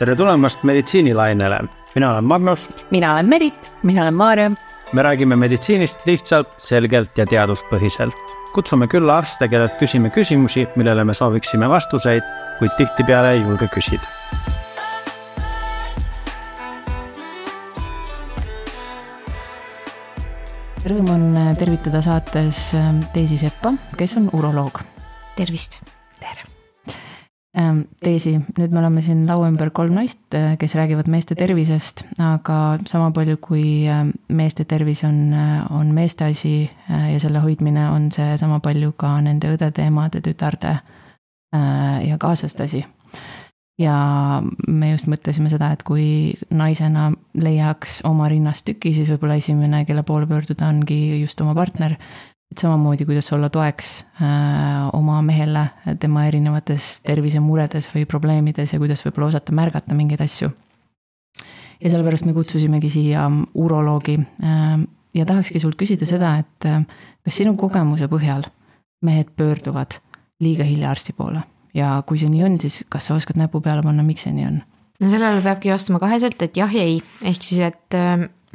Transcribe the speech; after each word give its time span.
tere 0.00 0.14
tulemast 0.16 0.62
meditsiinilainele, 0.64 1.58
mina 1.94 2.10
olen 2.10 2.24
Magnus. 2.24 2.68
mina 2.90 3.12
olen 3.12 3.28
Merit. 3.28 3.72
mina 3.82 4.02
olen 4.02 4.14
Maarja. 4.14 4.50
me 4.92 5.02
räägime 5.02 5.36
meditsiinist 5.36 6.06
lihtsalt, 6.06 6.48
selgelt 6.56 7.18
ja 7.18 7.26
teaduspõhiselt. 7.26 8.16
kutsume 8.54 8.86
külla 8.86 9.18
arste, 9.18 9.48
kellelt 9.48 9.76
küsime 9.78 10.10
küsimusi, 10.10 10.68
millele 10.76 11.04
me 11.04 11.14
sooviksime 11.14 11.68
vastuseid, 11.68 12.22
kuid 12.58 12.72
tihtipeale 12.76 13.32
ei 13.32 13.42
julge 13.42 13.68
küsida. 13.68 14.08
Rõõm 20.84 21.10
on 21.12 21.56
tervitada 21.58 22.00
saates 22.02 22.70
Teisi 23.12 23.38
Seppa, 23.38 23.74
kes 23.96 24.16
on 24.16 24.30
uroloog. 24.32 24.80
tervist. 25.36 25.82
tere 26.20 26.49
Daisy, 27.50 28.36
ähm, 28.36 28.44
nüüd 28.54 28.70
me 28.70 28.78
oleme 28.78 29.02
siin 29.02 29.24
laua 29.26 29.48
ümber 29.50 29.72
kolm 29.74 29.96
naist, 29.98 30.22
äh, 30.38 30.52
kes 30.58 30.76
räägivad 30.78 31.08
meeste 31.10 31.34
tervisest, 31.34 32.04
aga 32.22 32.78
sama 32.86 33.08
palju 33.10 33.40
kui 33.42 33.88
äh, 33.90 34.04
meeste 34.28 34.64
tervis 34.70 35.02
on, 35.04 35.32
äh, 35.34 35.64
on 35.74 35.90
meeste 35.94 36.28
asi 36.30 36.70
ja 36.86 37.18
selle 37.18 37.42
hoidmine, 37.42 37.88
on 37.90 38.12
see 38.14 38.38
sama 38.38 38.60
palju 38.62 38.92
ka 38.92 39.16
nende 39.20 39.50
õdede, 39.50 39.82
emade, 39.90 40.22
tütarde 40.22 40.78
ja 41.50 42.16
kaaslaste 42.22 42.62
asi. 42.62 42.84
ja 43.80 43.94
me 44.68 44.90
just 44.92 45.08
mõtlesime 45.10 45.50
seda, 45.50 45.72
et 45.72 45.82
kui 45.82 46.36
naisena 46.50 47.08
leiaks 47.34 48.02
oma 48.04 48.28
rinnast 48.28 48.66
tüki, 48.68 48.92
siis 48.94 49.08
võib-olla 49.10 49.40
esimene, 49.40 49.84
kelle 49.88 50.04
poole 50.06 50.28
pöörduda, 50.30 50.68
ongi 50.68 51.20
just 51.22 51.40
oma 51.40 51.54
partner 51.54 51.96
et 52.50 52.58
samamoodi, 52.58 53.06
kuidas 53.06 53.30
olla 53.32 53.48
toeks 53.48 53.90
äh, 54.18 54.88
oma 54.92 55.20
mehele 55.22 55.66
tema 56.02 56.24
erinevates 56.26 56.98
tervisemuredes 57.06 57.86
või 57.92 58.06
probleemides 58.10 58.74
ja 58.74 58.80
kuidas 58.82 59.04
võib-olla 59.06 59.30
osata 59.30 59.54
märgata 59.54 59.94
mingeid 59.94 60.22
asju. 60.24 60.50
ja 61.80 61.90
sellepärast 61.90 62.26
me 62.26 62.34
kutsusimegi 62.34 62.90
siia 62.90 63.28
uroloogi 63.54 64.18
äh, 64.18 64.82
ja 65.14 65.26
tahakski 65.26 65.62
sult 65.62 65.78
küsida 65.78 66.06
seda, 66.06 66.36
et 66.42 66.66
äh, 66.66 66.82
kas 67.24 67.38
sinu 67.38 67.54
kogemuse 67.56 68.10
põhjal 68.10 68.48
mehed 69.06 69.30
pöörduvad 69.36 70.00
liiga 70.40 70.66
hilja 70.66 70.90
arsti 70.90 71.14
poole 71.14 71.44
ja 71.74 72.00
kui 72.06 72.18
see 72.18 72.32
nii 72.32 72.44
on, 72.48 72.58
siis 72.58 72.82
kas 72.90 73.06
sa 73.06 73.14
oskad 73.14 73.38
näpu 73.38 73.62
peale 73.62 73.86
panna, 73.86 74.02
miks 74.02 74.26
see 74.26 74.34
nii 74.34 74.48
on? 74.48 74.58
no 75.00 75.12
sellele 75.12 75.38
peabki 75.46 75.70
vastama 75.70 76.02
kaheselt, 76.02 76.42
et 76.42 76.58
jah 76.58 76.74
ja 76.74 76.82
ei, 76.82 76.98
ehk 77.22 77.46
siis, 77.46 77.62
et 77.62 77.94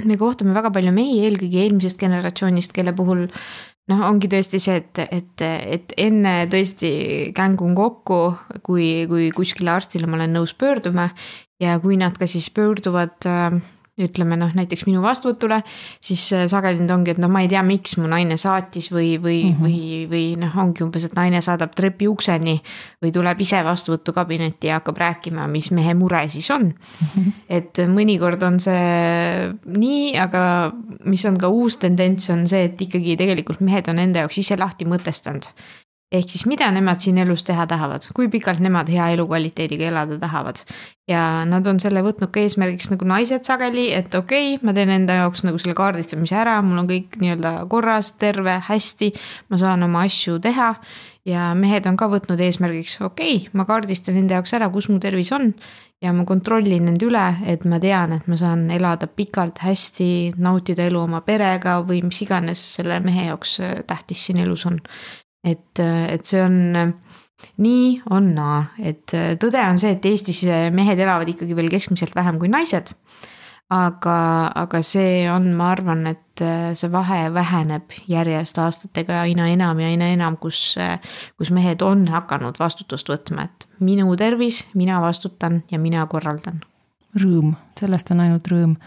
me 0.03 0.17
kohtume 0.19 0.51
väga 0.53 0.69
palju 0.75 0.91
mehi, 0.91 1.21
eelkõige 1.23 1.63
eelmisest 1.63 1.99
generatsioonist, 2.01 2.75
kelle 2.75 2.91
puhul 2.93 3.25
noh, 3.91 4.03
ongi 4.07 4.29
tõesti 4.31 4.61
see, 4.61 4.79
et, 4.81 5.01
et, 5.05 5.45
et 5.45 5.95
enne 6.01 6.35
tõesti 6.51 6.91
kängun 7.35 7.75
kokku, 7.77 8.19
kui, 8.65 9.05
kui 9.11 9.29
kuskile 9.35 9.75
arstile 9.75 10.09
ma 10.09 10.19
olen 10.19 10.35
nõus 10.39 10.55
pöörduma 10.57 11.09
ja 11.61 11.77
kui 11.83 11.99
nad 11.99 12.17
ka 12.19 12.27
siis 12.29 12.49
pöörduvad 12.53 13.29
äh, 13.29 13.59
ütleme 13.95 14.35
noh, 14.35 14.51
näiteks 14.51 14.83
minu 14.89 14.99
vastuvõtule, 15.03 15.61
siis 16.03 16.23
äh, 16.35 16.43
sageli 16.51 16.81
nüüd 16.81 16.91
ongi, 16.91 17.13
et 17.13 17.21
noh, 17.21 17.31
ma 17.31 17.45
ei 17.45 17.49
tea, 17.51 17.61
miks 17.63 17.95
mu 17.95 18.09
naine 18.11 18.35
saatis 18.39 18.89
või, 18.91 19.13
või 19.23 19.37
mm, 19.45 19.53
-hmm. 19.53 19.63
või, 19.63 20.01
või 20.11 20.25
noh, 20.41 20.57
ongi 20.65 20.83
umbes, 20.83 21.07
et 21.07 21.15
naine 21.15 21.39
saadab 21.45 21.71
trepi 21.75 22.09
ukseni. 22.11 22.57
või 23.05 23.11
tuleb 23.13 23.41
ise 23.41 23.61
vastuvõtukabinetti 23.63 24.67
ja 24.67 24.79
hakkab 24.79 24.97
rääkima, 24.97 25.47
mis 25.47 25.69
mehe 25.71 25.93
mure 25.93 26.23
siis 26.29 26.49
on 26.51 26.65
mm. 26.73 27.07
-hmm. 27.13 27.31
et 27.49 27.79
mõnikord 27.87 28.43
on 28.43 28.59
see 28.59 29.53
nii, 29.65 30.17
aga 30.17 30.73
mis 31.05 31.25
on 31.25 31.37
ka 31.37 31.47
uus 31.47 31.77
tendents, 31.77 32.29
on 32.29 32.47
see, 32.47 32.65
et 32.65 32.81
ikkagi 32.81 33.15
tegelikult 33.15 33.61
mehed 33.61 33.87
on 33.87 33.99
enda 33.99 34.25
jaoks 34.25 34.37
ise 34.43 34.57
lahti 34.57 34.85
mõtestanud 34.85 35.51
ehk 36.19 36.31
siis 36.31 36.45
mida 36.49 36.67
nemad 36.73 37.01
siin 37.03 37.17
elus 37.21 37.43
teha 37.47 37.65
tahavad, 37.69 38.07
kui 38.15 38.29
pikalt 38.31 38.61
nemad 38.63 38.89
hea 38.91 39.11
elukvaliteediga 39.15 39.89
elada 39.91 40.19
tahavad. 40.19 40.61
ja 41.07 41.45
nad 41.45 41.67
on 41.69 41.79
selle 41.79 42.01
võtnud 42.01 42.31
ka 42.33 42.41
eesmärgiks 42.41 42.89
nagu 42.89 43.05
naised 43.05 43.45
sageli, 43.45 43.91
et 43.93 44.13
okei 44.15 44.55
okay,, 44.55 44.65
ma 44.65 44.73
teen 44.73 44.89
enda 44.89 45.19
jaoks 45.21 45.43
nagu 45.45 45.59
selle 45.61 45.75
kaardistamise 45.77 46.37
ära, 46.41 46.57
mul 46.65 46.81
on 46.81 46.89
kõik 46.89 47.19
nii-öelda 47.21 47.57
korras, 47.69 48.15
terve, 48.21 48.59
hästi. 48.69 49.11
ma 49.49 49.59
saan 49.61 49.85
oma 49.85 50.05
asju 50.09 50.39
teha 50.41 50.73
ja 51.25 51.49
mehed 51.57 51.85
on 51.89 51.97
ka 51.97 52.07
võtnud 52.09 52.41
eesmärgiks, 52.41 52.99
okei 53.01 53.35
okay,, 53.41 53.51
ma 53.53 53.65
kaardistan 53.69 54.17
enda 54.21 54.39
jaoks 54.39 54.55
ära, 54.57 54.69
kus 54.73 54.89
mu 54.89 54.99
tervis 54.99 55.31
on. 55.35 55.53
ja 56.03 56.11
ma 56.13 56.25
kontrollin 56.27 56.89
end 56.91 57.01
üle, 57.05 57.25
et 57.47 57.63
ma 57.65 57.79
tean, 57.81 58.11
et 58.17 58.25
ma 58.27 58.37
saan 58.37 58.65
elada 58.71 59.07
pikalt, 59.07 59.61
hästi, 59.63 60.35
nautida 60.37 60.85
elu 60.89 60.99
oma 61.05 61.21
perega 61.25 61.79
või 61.87 62.01
mis 62.05 62.19
iganes 62.21 62.61
selle 62.75 62.99
mehe 63.01 63.29
jaoks 63.29 63.59
äh, 63.63 63.77
tähtis 63.87 64.25
siin 64.27 64.43
elus 64.43 64.65
on 64.69 64.81
et, 65.45 65.81
et 65.81 66.25
see 66.25 66.41
on 66.43 66.57
nii 67.61 68.01
on 68.15 68.31
naa, 68.35 68.59
et 68.79 69.13
tõde 69.41 69.61
on 69.61 69.79
see, 69.79 69.93
et 69.95 70.05
Eestis 70.09 70.41
mehed 70.73 70.99
elavad 70.99 71.29
ikkagi 71.29 71.55
veel 71.57 71.69
keskmiselt 71.73 72.15
vähem 72.17 72.39
kui 72.41 72.49
naised. 72.51 72.93
aga, 73.75 74.15
aga 74.61 74.79
see 74.85 75.23
on, 75.29 75.47
ma 75.57 75.71
arvan, 75.73 76.03
et 76.11 76.41
see 76.77 76.89
vahe 76.93 77.31
väheneb 77.33 77.95
järjest 78.07 78.59
aastatega 78.61 79.23
aina 79.23 79.47
enam 79.49 79.79
ja 79.81 79.87
aina 79.89 80.11
enam, 80.13 80.37
kus, 80.37 80.75
kus 81.37 81.49
mehed 81.51 81.81
on 81.81 82.05
hakanud 82.13 82.59
vastutust 82.61 83.09
võtma, 83.09 83.47
et 83.49 83.65
minu 83.81 84.13
tervis, 84.21 84.67
mina 84.77 85.01
vastutan 85.01 85.63
ja 85.71 85.81
mina 85.81 86.05
korraldan. 86.05 86.61
Rõõm, 87.17 87.55
sellest 87.79 88.11
on 88.13 88.21
ainult 88.21 88.47
rõõm 88.51 88.77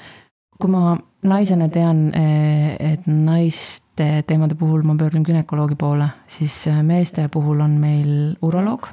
kui 0.59 0.71
ma 0.71 0.97
naisena 1.27 1.69
tean, 1.73 2.09
eh, 2.15 2.77
et 2.93 3.07
naiste 3.11 4.09
teemade 4.27 4.55
puhul 4.59 4.85
ma 4.87 4.95
pöördun 4.99 5.27
günekoloogi 5.27 5.79
poole, 5.79 6.09
siis 6.27 6.67
eh, 6.71 6.83
meeste 6.83 7.29
puhul 7.33 7.61
on 7.65 7.79
meil 7.81 8.37
uroloog 8.43 8.91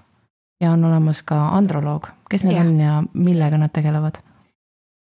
ja 0.62 0.72
on 0.72 0.85
olemas 0.85 1.22
ka 1.24 1.50
androloog. 1.58 2.09
kes 2.30 2.44
need 2.44 2.56
ja. 2.56 2.62
on 2.62 2.80
ja 2.80 3.03
millega 3.14 3.58
nad 3.58 3.74
tegelevad? 3.74 4.18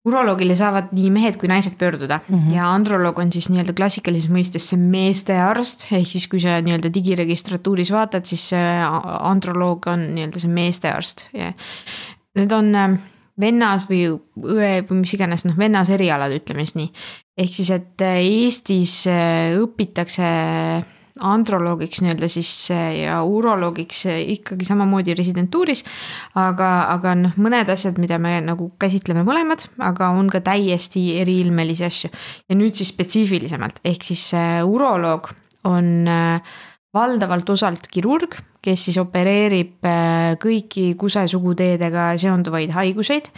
uroloogile 0.03 0.56
saavad 0.59 0.88
nii 0.91 1.11
mehed 1.15 1.37
kui 1.38 1.47
naised 1.47 1.77
pöörduda 1.78 2.19
mm 2.27 2.38
-hmm. 2.38 2.55
ja 2.56 2.72
androloog 2.75 3.19
on 3.19 3.32
siis 3.32 3.49
nii-öelda 3.50 3.72
klassikalises 3.72 4.31
mõistes 4.31 4.66
see 4.66 4.78
meeste 4.78 5.37
arst, 5.38 5.87
ehk 5.93 6.06
siis 6.06 6.27
kui 6.27 6.41
sa 6.41 6.59
nii-öelda 6.61 6.91
digiregistratuuris 6.94 7.93
vaatad, 7.93 8.25
siis 8.25 8.50
androloog 9.21 9.87
on 9.87 10.00
nii-öelda 10.15 10.41
see 10.41 10.50
meeste 10.50 10.91
arst 10.91 11.28
ja 11.32 11.53
need 12.34 12.53
on 12.53 12.99
vennas 13.41 13.87
või 13.88 14.06
õe 14.12 14.72
või 14.88 15.03
mis 15.03 15.12
iganes, 15.16 15.47
noh, 15.48 15.56
vennas 15.59 15.91
erialad, 15.93 16.34
ütleme 16.37 16.66
siis 16.66 16.76
nii. 16.78 16.91
ehk 17.44 17.54
siis, 17.56 17.70
et 17.75 18.04
äh, 18.04 18.19
Eestis 18.22 19.03
äh, 19.10 19.54
õpitakse 19.60 20.26
androloogiks 21.22 22.00
nii-öelda 22.03 22.28
siis 22.32 22.50
äh, 22.72 23.03
ja 23.03 23.19
uroloogiks 23.25 24.04
ikkagi 24.09 24.66
samamoodi 24.69 25.16
residentuuris. 25.16 25.84
aga, 26.41 26.70
aga 26.93 27.15
noh, 27.26 27.38
mõned 27.41 27.72
asjad, 27.72 28.00
mida 28.03 28.19
me 28.22 28.38
nagu 28.44 28.72
käsitleme 28.81 29.25
mõlemad, 29.28 29.66
aga 29.81 30.12
on 30.16 30.28
ka 30.32 30.43
täiesti 30.44 31.19
eriilmelisi 31.22 31.88
asju. 31.88 32.12
ja 32.49 32.59
nüüd 32.59 32.76
siis 32.76 32.93
spetsiifilisemalt, 32.93 33.81
ehk 33.84 34.04
siis 34.12 34.28
uroloog 34.69 35.32
on 35.69 36.09
valdavalt 36.95 37.51
osalt 37.55 37.89
kirurg 37.93 38.39
kes 38.63 38.87
siis 38.87 38.99
opereerib 39.03 39.87
äh, 39.89 40.35
kõiki 40.43 40.93
kusesuguteedega 41.01 42.13
seonduvaid 42.23 42.73
haiguseid 42.77 43.33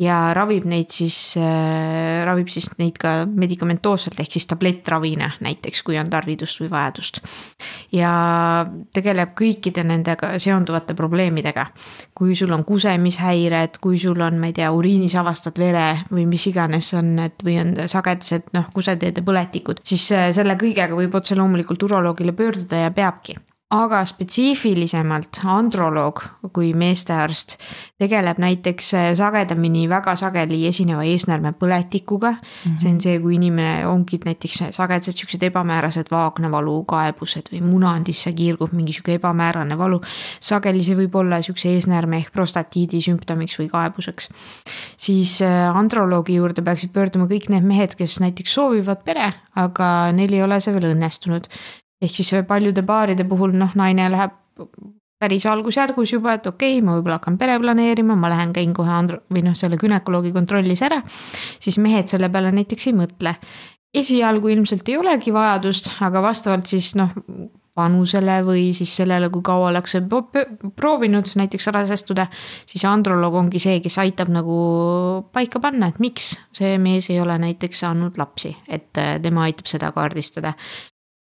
ja 0.00 0.32
ravib 0.34 0.64
neid 0.68 0.90
siis, 0.92 1.36
äh, 1.36 2.22
ravib 2.26 2.48
siis 2.52 2.68
neid 2.78 2.96
ka 3.00 3.26
medikamentoosselt 3.28 4.20
ehk 4.22 4.32
siis 4.32 4.48
tablettravina 4.48 5.32
näiteks, 5.44 5.82
kui 5.84 5.98
on 6.00 6.10
tarvidust 6.10 6.62
või 6.62 6.70
vajadust. 6.72 7.20
ja 7.92 8.12
tegeleb 8.94 9.34
kõikide 9.38 9.84
nendega 9.84 10.38
seonduvate 10.38 10.94
probleemidega. 10.94 11.66
kui 12.14 12.34
sul 12.36 12.52
on 12.52 12.64
kusemishäired, 12.64 13.78
kui 13.80 13.98
sul 13.98 14.20
on, 14.20 14.38
ma 14.38 14.46
ei 14.46 14.52
tea, 14.52 14.70
uriinis 14.72 15.14
avastad 15.14 15.58
vere 15.58 16.04
või 16.12 16.26
mis 16.26 16.46
iganes 16.46 16.92
on, 16.94 17.18
et 17.18 17.44
või 17.44 17.58
on 17.60 17.88
sagedased 17.88 18.52
noh, 18.52 18.68
kuseteede 18.74 19.22
põletikud, 19.22 19.80
siis 19.84 20.10
äh, 20.12 20.32
selle 20.32 20.56
kõigega 20.56 20.96
võib 20.96 21.14
otse 21.14 21.36
loomulikult 21.36 21.82
uroloogile 21.82 22.32
pöörduda 22.32 22.86
ja 22.86 22.90
peabki 22.90 23.36
aga 23.72 24.02
spetsiifilisemalt 24.04 25.40
androloog 25.48 26.20
kui 26.52 26.72
meestearst 26.76 27.56
tegeleb 28.02 28.40
näiteks 28.42 28.90
äh, 28.98 29.06
sagedamini, 29.16 29.86
väga 29.88 30.12
sageli 30.18 30.60
esineva 30.68 31.04
eesnäärmepõletikuga 31.08 32.32
mm. 32.32 32.42
-hmm. 32.42 32.78
see 32.82 32.92
on 32.92 33.00
see, 33.00 33.18
kui 33.20 33.34
inimene 33.38 33.86
ongi 33.86 34.20
näiteks 34.24 34.58
sagedased 34.76 35.16
siuksed 35.16 35.42
ebamäärased 35.48 36.12
vaagnavalu 36.12 36.84
kaebused 36.84 37.48
või 37.52 37.62
munandisse 37.64 38.32
kiirgub 38.32 38.72
mingi 38.76 38.92
sihuke 38.92 39.16
ebamäärane 39.20 39.78
valu. 39.78 40.00
sageli 40.40 40.84
see 40.84 40.96
võib 40.96 41.16
olla 41.16 41.42
siukse 41.42 41.72
eesnäärme 41.72 42.16
ehk 42.16 42.32
prostatiidi 42.32 43.00
sümptomiks 43.00 43.58
või 43.58 43.68
kaebuseks. 43.72 44.28
siis 44.96 45.40
äh, 45.42 45.76
androloogi 45.76 46.34
juurde 46.34 46.62
peaksid 46.62 46.92
pöörduma 46.92 47.26
kõik 47.26 47.48
need 47.48 47.64
mehed, 47.64 47.94
kes 47.94 48.20
näiteks 48.20 48.54
soovivad 48.54 49.04
pere, 49.04 49.32
aga 49.56 50.12
neil 50.12 50.32
ei 50.32 50.42
ole 50.42 50.60
see 50.60 50.74
veel 50.74 50.92
õnnestunud 50.92 51.48
ehk 52.02 52.18
siis 52.18 52.34
paljude 52.48 52.82
paaride 52.82 53.24
puhul 53.28 53.54
noh, 53.56 53.72
naine 53.78 54.08
läheb 54.12 54.34
päris 55.22 55.46
algusjärgus 55.46 56.16
juba, 56.16 56.34
et 56.38 56.46
okei 56.50 56.76
okay,, 56.76 56.84
ma 56.84 56.96
võib-olla 56.96 57.20
hakkan 57.20 57.38
pere 57.38 57.54
planeerima, 57.62 58.16
ma 58.18 58.30
lähen 58.32 58.54
käin 58.56 58.74
kohe 58.74 58.90
andro- 58.90 59.22
või 59.30 59.44
noh, 59.46 59.54
selle 59.58 59.78
günekoloogi 59.78 60.32
kontrollis 60.34 60.82
ära. 60.82 61.02
siis 61.62 61.78
mehed 61.78 62.10
selle 62.10 62.28
peale 62.28 62.50
näiteks 62.52 62.90
ei 62.90 62.96
mõtle. 62.98 63.36
esialgu 63.94 64.48
ilmselt 64.48 64.88
ei 64.88 64.96
olegi 64.96 65.32
vajadust, 65.32 65.90
aga 66.00 66.22
vastavalt 66.24 66.66
siis 66.66 66.94
noh, 66.98 67.12
vanusele 67.76 68.42
või 68.44 68.64
siis 68.76 68.92
sellele, 68.96 69.30
kui 69.32 69.42
kaua 69.44 69.70
ollakse 69.70 70.02
proovinud 70.76 71.30
näiteks 71.40 71.70
rasestuda, 71.72 72.26
siis 72.68 72.84
androloog 72.88 73.38
ongi 73.40 73.62
see, 73.62 73.78
kes 73.84 73.96
aitab 74.02 74.28
nagu 74.32 74.56
paika 75.32 75.60
panna, 75.60 75.88
et 75.88 76.00
miks 76.02 76.34
see 76.56 76.76
mees 76.82 77.08
ei 77.10 77.20
ole 77.20 77.38
näiteks 77.40 77.84
saanud 77.84 78.18
lapsi, 78.20 78.52
et 78.68 79.00
äh, 79.00 79.16
tema 79.22 79.46
aitab 79.48 79.70
seda 79.70 79.92
kaardistada. 79.92 80.52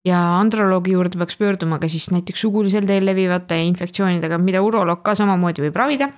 Ja 0.08 0.22
androloogi 0.38 0.96
juurde 0.96 1.20
peaks 1.20 1.36
pöörduma 1.40 1.78
ka 1.78 1.90
siis 1.90 2.10
näiteks 2.14 2.46
sugulisel 2.46 2.88
teel 2.88 3.06
levivate 3.06 3.60
infektsioonidega, 3.68 4.40
mida 4.42 4.64
uroloog 4.64 5.04
ka 5.04 5.14
samamoodi 5.18 5.68
võib 5.68 5.78
ravida 5.78 6.10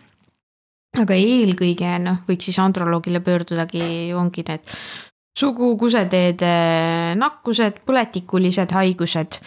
aga 0.98 1.14
eelkõige 1.14 1.94
noh, 2.02 2.22
võiks 2.26 2.50
siis 2.50 2.58
androloogile 2.62 3.22
pöördudagi, 3.22 3.82
ongi 4.18 4.44
need 4.48 4.70
sugu, 5.38 5.72
kuseteede 5.78 6.54
nakkused, 7.18 7.82
põletikulised 7.86 8.72
haigused 8.74 9.38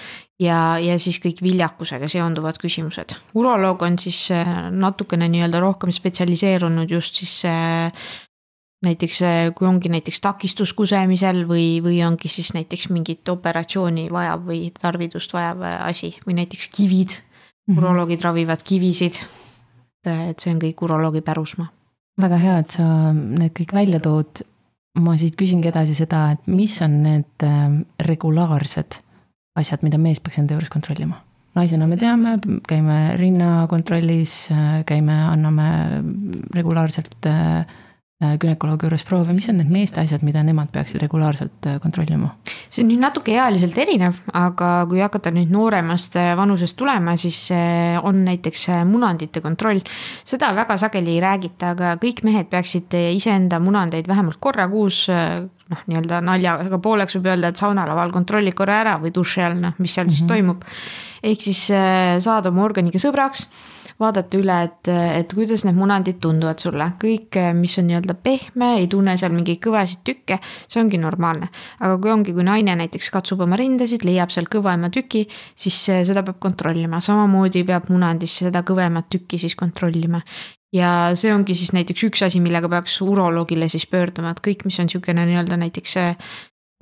ja, 0.41 0.59
ja 0.81 0.97
siis 1.01 1.19
kõik 1.21 1.43
viljakusega 1.43 2.07
seonduvad 2.09 2.57
küsimused. 2.61 3.15
uroloog 3.35 3.83
on 3.85 3.99
siis 3.99 4.25
äh, 4.33 4.69
natukene 4.71 5.27
nii-öelda 5.31 5.61
rohkem 5.63 5.91
spetsialiseerunud 5.93 6.91
just 6.91 7.19
siis 7.21 7.41
äh, 7.49 7.91
näiteks 8.83 9.21
äh, 9.21 9.43
kui 9.55 9.67
ongi 9.67 9.91
näiteks 9.93 10.21
takistus 10.21 10.73
kusemisel 10.73 11.43
või, 11.49 11.81
või 11.83 12.01
ongi 12.05 12.31
siis 12.31 12.53
näiteks 12.55 12.89
mingit 12.93 13.29
operatsiooni 13.29 14.09
vajav 14.11 14.43
või 14.49 14.65
tarvidust 14.79 15.33
vajav 15.33 15.63
asi 15.89 16.15
või 16.27 16.41
näiteks 16.41 16.67
kivid. 16.75 17.15
-hmm. 17.15 17.77
uroloogid 17.79 18.21
ravivad 18.21 18.63
kivisid 18.63 19.23
et 20.03 20.39
see 20.39 20.53
on 20.53 20.61
kõik 20.61 20.83
uroloogi 20.85 21.21
pärusmaa. 21.25 21.69
väga 22.21 22.37
hea, 22.37 22.57
et 22.61 22.71
sa 22.75 22.85
need 23.13 23.53
kõik 23.57 23.73
välja 23.73 23.99
tood. 23.99 24.43
ma 24.99 25.15
siit 25.17 25.35
küsingi 25.35 25.71
edasi 25.71 25.95
seda, 25.97 26.31
et 26.35 26.47
mis 26.47 26.75
on 26.85 26.99
need 27.01 27.45
regulaarsed 27.99 28.99
asjad, 29.57 29.81
mida 29.81 29.97
mees 29.97 30.19
peaks 30.19 30.37
enda 30.37 30.53
juures 30.53 30.69
kontrollima? 30.69 31.21
naisena 31.55 31.87
me 31.87 31.97
teame, 31.97 32.37
käime 32.67 33.15
rinnakontrollis, 33.17 34.49
käime, 34.85 35.17
anname 35.29 36.03
regulaarselt 36.53 37.15
Äh, 37.25 37.65
günekoloogi 38.41 38.87
juures 38.87 39.03
proove, 39.07 39.33
mis 39.35 39.47
on 39.51 39.59
need 39.59 39.71
meeste 39.71 40.01
asjad, 40.01 40.23
mida 40.25 40.43
nemad 40.45 40.71
peaksid 40.73 41.01
regulaarselt 41.03 41.67
äh, 41.69 41.79
kontrollima? 41.83 42.33
see 42.69 42.83
on 42.83 42.89
nüüd 42.91 43.01
natuke 43.03 43.35
ealiselt 43.35 43.77
erinev, 43.79 44.19
aga 44.37 44.69
kui 44.89 45.01
hakata 45.03 45.31
nüüd 45.35 45.51
nooremast 45.53 46.17
äh, 46.19 46.31
vanusest 46.37 46.77
tulema, 46.79 47.15
siis 47.19 47.45
on 48.03 48.23
näiteks 48.27 48.67
munandite 48.89 49.41
kontroll. 49.43 49.81
seda 50.25 50.53
väga 50.55 50.77
sageli 50.79 51.17
ei 51.17 51.23
räägita, 51.23 51.73
aga 51.75 51.95
kõik 52.01 52.23
mehed 52.27 52.49
peaksid 52.51 52.95
iseenda 53.15 53.59
munandeid 53.63 54.07
vähemalt 54.09 54.39
korra 54.43 54.67
kuus 54.71 55.05
noh, 55.09 55.83
nii-öelda 55.87 56.21
naljaga 56.25 56.79
pooleks 56.83 57.17
võib 57.17 57.29
öelda, 57.33 57.51
et 57.51 57.61
saunalaval 57.61 58.13
kontrolli 58.15 58.55
korra 58.55 58.79
ära 58.83 58.97
või 59.01 59.13
duši 59.13 59.45
all, 59.45 59.59
noh, 59.61 59.77
mis 59.77 59.93
seal 59.93 60.07
mm 60.07 60.09
-hmm. 60.09 60.15
siis 60.15 60.23
mhm. 60.23 60.33
toimub. 60.33 60.65
ehk 61.23 61.41
siis 61.41 61.67
saada 62.25 62.49
oma 62.49 62.63
organiga 62.63 62.99
sõbraks 62.99 63.47
vaadata 64.01 64.39
üle, 64.39 64.55
et, 64.67 64.89
et 64.89 65.35
kuidas 65.35 65.65
need 65.67 65.77
munandid 65.77 66.19
tunduvad 66.23 66.61
sulle, 66.63 66.87
kõik, 67.01 67.37
mis 67.57 67.75
on 67.81 67.87
nii-öelda 67.89 68.15
pehme, 68.23 68.73
ei 68.79 68.87
tunne 68.91 69.15
seal 69.19 69.33
mingeid 69.35 69.61
kõvasid 69.63 70.03
tükke, 70.07 70.39
see 70.67 70.81
ongi 70.81 70.99
normaalne. 71.01 71.49
aga 71.79 71.97
kui 72.01 72.13
ongi, 72.13 72.33
kui 72.35 72.45
naine 72.47 72.75
näiteks 72.79 73.11
katsub 73.13 73.43
oma 73.45 73.59
rindasid, 73.59 74.05
leiab 74.07 74.33
seal 74.33 74.49
kõvema 74.51 74.89
tüki, 74.93 75.25
siis 75.55 75.77
seda 75.89 76.23
peab 76.25 76.39
kontrollima, 76.43 77.01
samamoodi 77.03 77.63
peab 77.67 77.89
munandis 77.93 78.39
seda 78.43 78.63
kõvemat 78.65 79.09
tükki 79.13 79.41
siis 79.41 79.55
kontrollima. 79.59 80.23
Ja 80.73 81.13
see 81.19 81.29
ongi 81.29 81.53
siis 81.53 81.69
näiteks 81.75 82.07
üks 82.07 82.23
asi, 82.25 82.39
millega 82.41 82.69
peaks 82.69 82.95
uroloogile 83.05 83.67
siis 83.69 83.85
pöörduma, 83.85 84.33
et 84.33 84.41
kõik, 84.41 84.65
mis 84.65 84.79
on 84.81 84.89
niisugune 84.89 85.27
nii-öelda 85.29 85.59
näiteks 85.61 85.99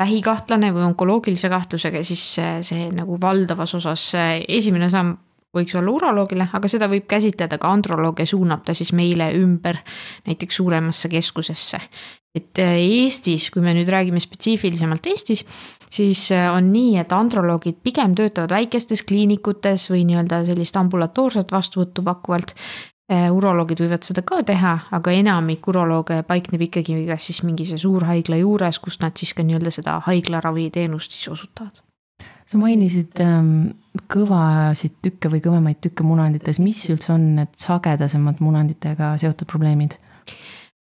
vähikahtlane 0.01 0.71
või 0.73 0.85
onkoloogilise 0.87 1.49
kahtlusega, 1.51 1.99
siis 2.07 2.23
see 2.39 2.87
nagu 2.95 3.19
valdavas 3.21 3.75
osas 3.77 4.05
esimene 4.47 4.89
samm 4.93 5.17
võiks 5.55 5.75
olla 5.75 5.91
uroloogile, 5.91 6.47
aga 6.53 6.69
seda 6.71 6.87
võib 6.91 7.07
käsitleda 7.11 7.59
ka 7.61 7.71
androloog 7.75 8.21
ja 8.21 8.27
suunab 8.27 8.63
ta 8.67 8.75
siis 8.77 8.93
meile 8.95 9.31
ümber 9.37 9.81
näiteks 10.27 10.61
suuremasse 10.61 11.11
keskusesse. 11.11 11.81
et 12.35 12.59
äh, 12.59 12.77
Eestis, 12.79 13.49
kui 13.51 13.61
me 13.61 13.73
nüüd 13.75 13.89
räägime 13.91 14.19
spetsiifilisemalt 14.19 15.07
Eestis, 15.11 15.43
siis 15.91 16.29
äh, 16.31 16.47
on 16.53 16.71
nii, 16.71 16.95
et 17.01 17.11
androloogid 17.11 17.81
pigem 17.83 18.15
töötavad 18.15 18.55
väikestes 18.55 19.03
kliinikutes 19.03 19.89
või 19.91 20.05
nii-öelda 20.07 20.45
sellist 20.47 20.79
ambulatoorset 20.79 21.51
vastuvõttu 21.51 22.03
pakkuvalt. 22.07 22.55
Äh, 23.11 23.27
uroloogid 23.27 23.83
võivad 23.83 24.07
seda 24.07 24.23
ka 24.23 24.39
teha, 24.47 24.77
aga 24.95 25.11
enamik 25.11 25.67
urolooge 25.67 26.21
paikneb 26.23 26.69
ikkagi 26.69 27.01
kas 27.11 27.27
siis 27.27 27.43
mingi 27.43 27.67
see 27.67 27.81
suurhaigla 27.81 28.39
juures, 28.39 28.79
kus 28.79 29.01
nad 29.03 29.19
siis 29.19 29.35
ka 29.35 29.43
nii-öelda 29.43 29.75
seda 29.81 29.99
haiglaraviteenust 30.07 31.19
siis 31.19 31.27
osutavad 31.35 31.83
sa 32.51 32.59
mainisid 32.59 33.21
ähm, 33.23 33.51
kõvasid 34.11 34.97
tükke 35.05 35.31
või 35.31 35.39
kõvemaid 35.43 35.79
tükke 35.83 36.03
munandites, 36.03 36.59
mis 36.63 36.83
üldse 36.91 37.13
on 37.15 37.29
need 37.37 37.53
sagedasemad 37.59 38.41
munanditega 38.43 39.13
seotud 39.21 39.47
probleemid? 39.51 39.95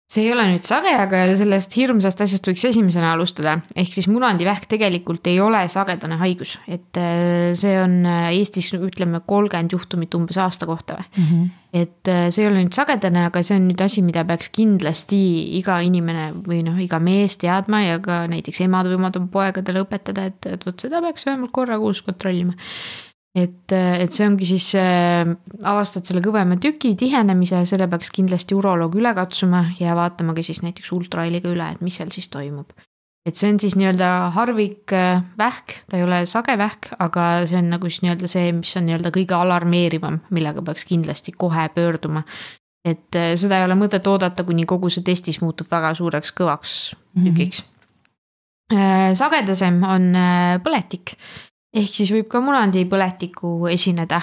See 0.04 0.26
ei 0.26 0.32
ole 0.34 0.44
nüüd 0.50 0.66
sage, 0.66 0.90
aga 1.00 1.22
sellest 1.38 1.74
hirmsast 1.78 2.20
asjast 2.26 2.46
võiks 2.48 2.66
esimesena 2.68 3.14
alustada, 3.14 3.56
ehk 3.78 3.94
siis 3.96 4.08
munandivähk 4.12 4.66
tegelikult 4.68 5.26
ei 5.30 5.38
ole 5.40 5.62
sagedane 5.72 6.18
haigus, 6.20 6.58
et 6.68 7.00
äh, 7.00 7.54
see 7.56 7.74
on 7.80 8.02
äh, 8.08 8.28
Eestis 8.36 8.68
ütleme 8.76 9.22
kolmkümmend 9.24 9.72
juhtumit 9.72 10.14
umbes 10.18 10.38
aasta 10.40 10.68
kohta 10.68 10.98
või 10.98 11.06
mm. 11.08 11.30
-hmm. 11.30 11.48
et 11.80 12.12
äh, 12.12 12.26
see 12.34 12.44
ei 12.44 12.50
ole 12.50 12.66
nüüd 12.66 12.76
sagedane, 12.76 13.24
aga 13.30 13.42
see 13.42 13.56
on 13.56 13.70
nüüd 13.70 13.80
asi, 13.84 14.04
mida 14.04 14.26
peaks 14.28 14.52
kindlasti 14.52 15.22
iga 15.60 15.80
inimene 15.80 16.30
või 16.36 16.60
noh, 16.68 16.76
iga 16.84 17.00
mees 17.00 17.40
teadma 17.40 17.80
ja 17.86 17.96
ka 18.04 18.26
näiteks 18.28 18.60
emad 18.68 18.92
võivad 18.92 19.16
oma 19.22 19.32
poegadele 19.32 19.86
õpetada, 19.86 20.28
et, 20.28 20.52
et 20.52 20.68
vot 20.68 20.84
seda 20.84 21.00
peaks 21.06 21.24
vähemalt 21.30 21.56
korra 21.56 21.80
kuus 21.80 22.04
kontrollima 22.04 22.52
et, 23.34 23.74
et 23.74 24.14
see 24.14 24.26
ongi 24.28 24.46
siis 24.48 24.70
äh,, 24.78 25.26
avastad 25.66 26.06
selle 26.06 26.22
kõvema 26.24 26.56
tüki 26.62 26.94
tihenemise, 26.98 27.64
selle 27.68 27.88
peaks 27.90 28.12
kindlasti 28.14 28.56
uroloog 28.56 28.94
üle 29.00 29.14
katsuma 29.16 29.66
ja 29.80 29.96
vaatama 29.98 30.36
ka 30.36 30.44
siis 30.46 30.62
näiteks 30.64 30.92
ultraheliga 30.94 31.50
üle, 31.50 31.72
et 31.74 31.82
mis 31.84 31.98
seal 31.98 32.12
siis 32.14 32.30
toimub. 32.32 32.70
et 33.24 33.38
see 33.40 33.48
on 33.48 33.58
siis 33.60 33.74
nii-öelda 33.80 34.08
harvikvähk, 34.36 35.76
ta 35.88 35.96
ei 35.96 36.04
ole 36.04 36.18
sage 36.28 36.58
vähk, 36.60 36.90
aga 37.00 37.46
see 37.48 37.56
on 37.58 37.70
nagu 37.72 37.88
siis 37.90 38.04
nii-öelda 38.04 38.28
see, 38.30 38.50
mis 38.52 38.74
on 38.76 38.84
nii-öelda 38.86 39.14
kõige 39.14 39.38
alarmeerivam, 39.38 40.20
millega 40.30 40.62
peaks 40.62 40.84
kindlasti 40.86 41.32
kohe 41.32 41.68
pöörduma. 41.74 42.22
et 42.86 43.18
äh, 43.18 43.32
seda 43.40 43.58
ei 43.58 43.66
ole 43.66 43.78
mõtet 43.80 44.06
oodata, 44.06 44.44
kuni 44.44 44.66
kogu 44.68 44.92
see 44.92 45.02
testis 45.02 45.40
muutub 45.42 45.70
väga 45.72 45.94
suureks 45.98 46.30
kõvaks 46.38 46.76
tükiks 47.16 47.64
mm. 47.64 48.78
-hmm. 48.78 49.18
sagedasem 49.18 49.82
on 49.82 50.14
äh, 50.14 50.62
põletik 50.62 51.16
ehk 51.74 51.96
siis 51.96 52.12
võib 52.14 52.28
ka 52.30 52.40
munandipõletikku 52.44 53.68
esineda. 53.72 54.20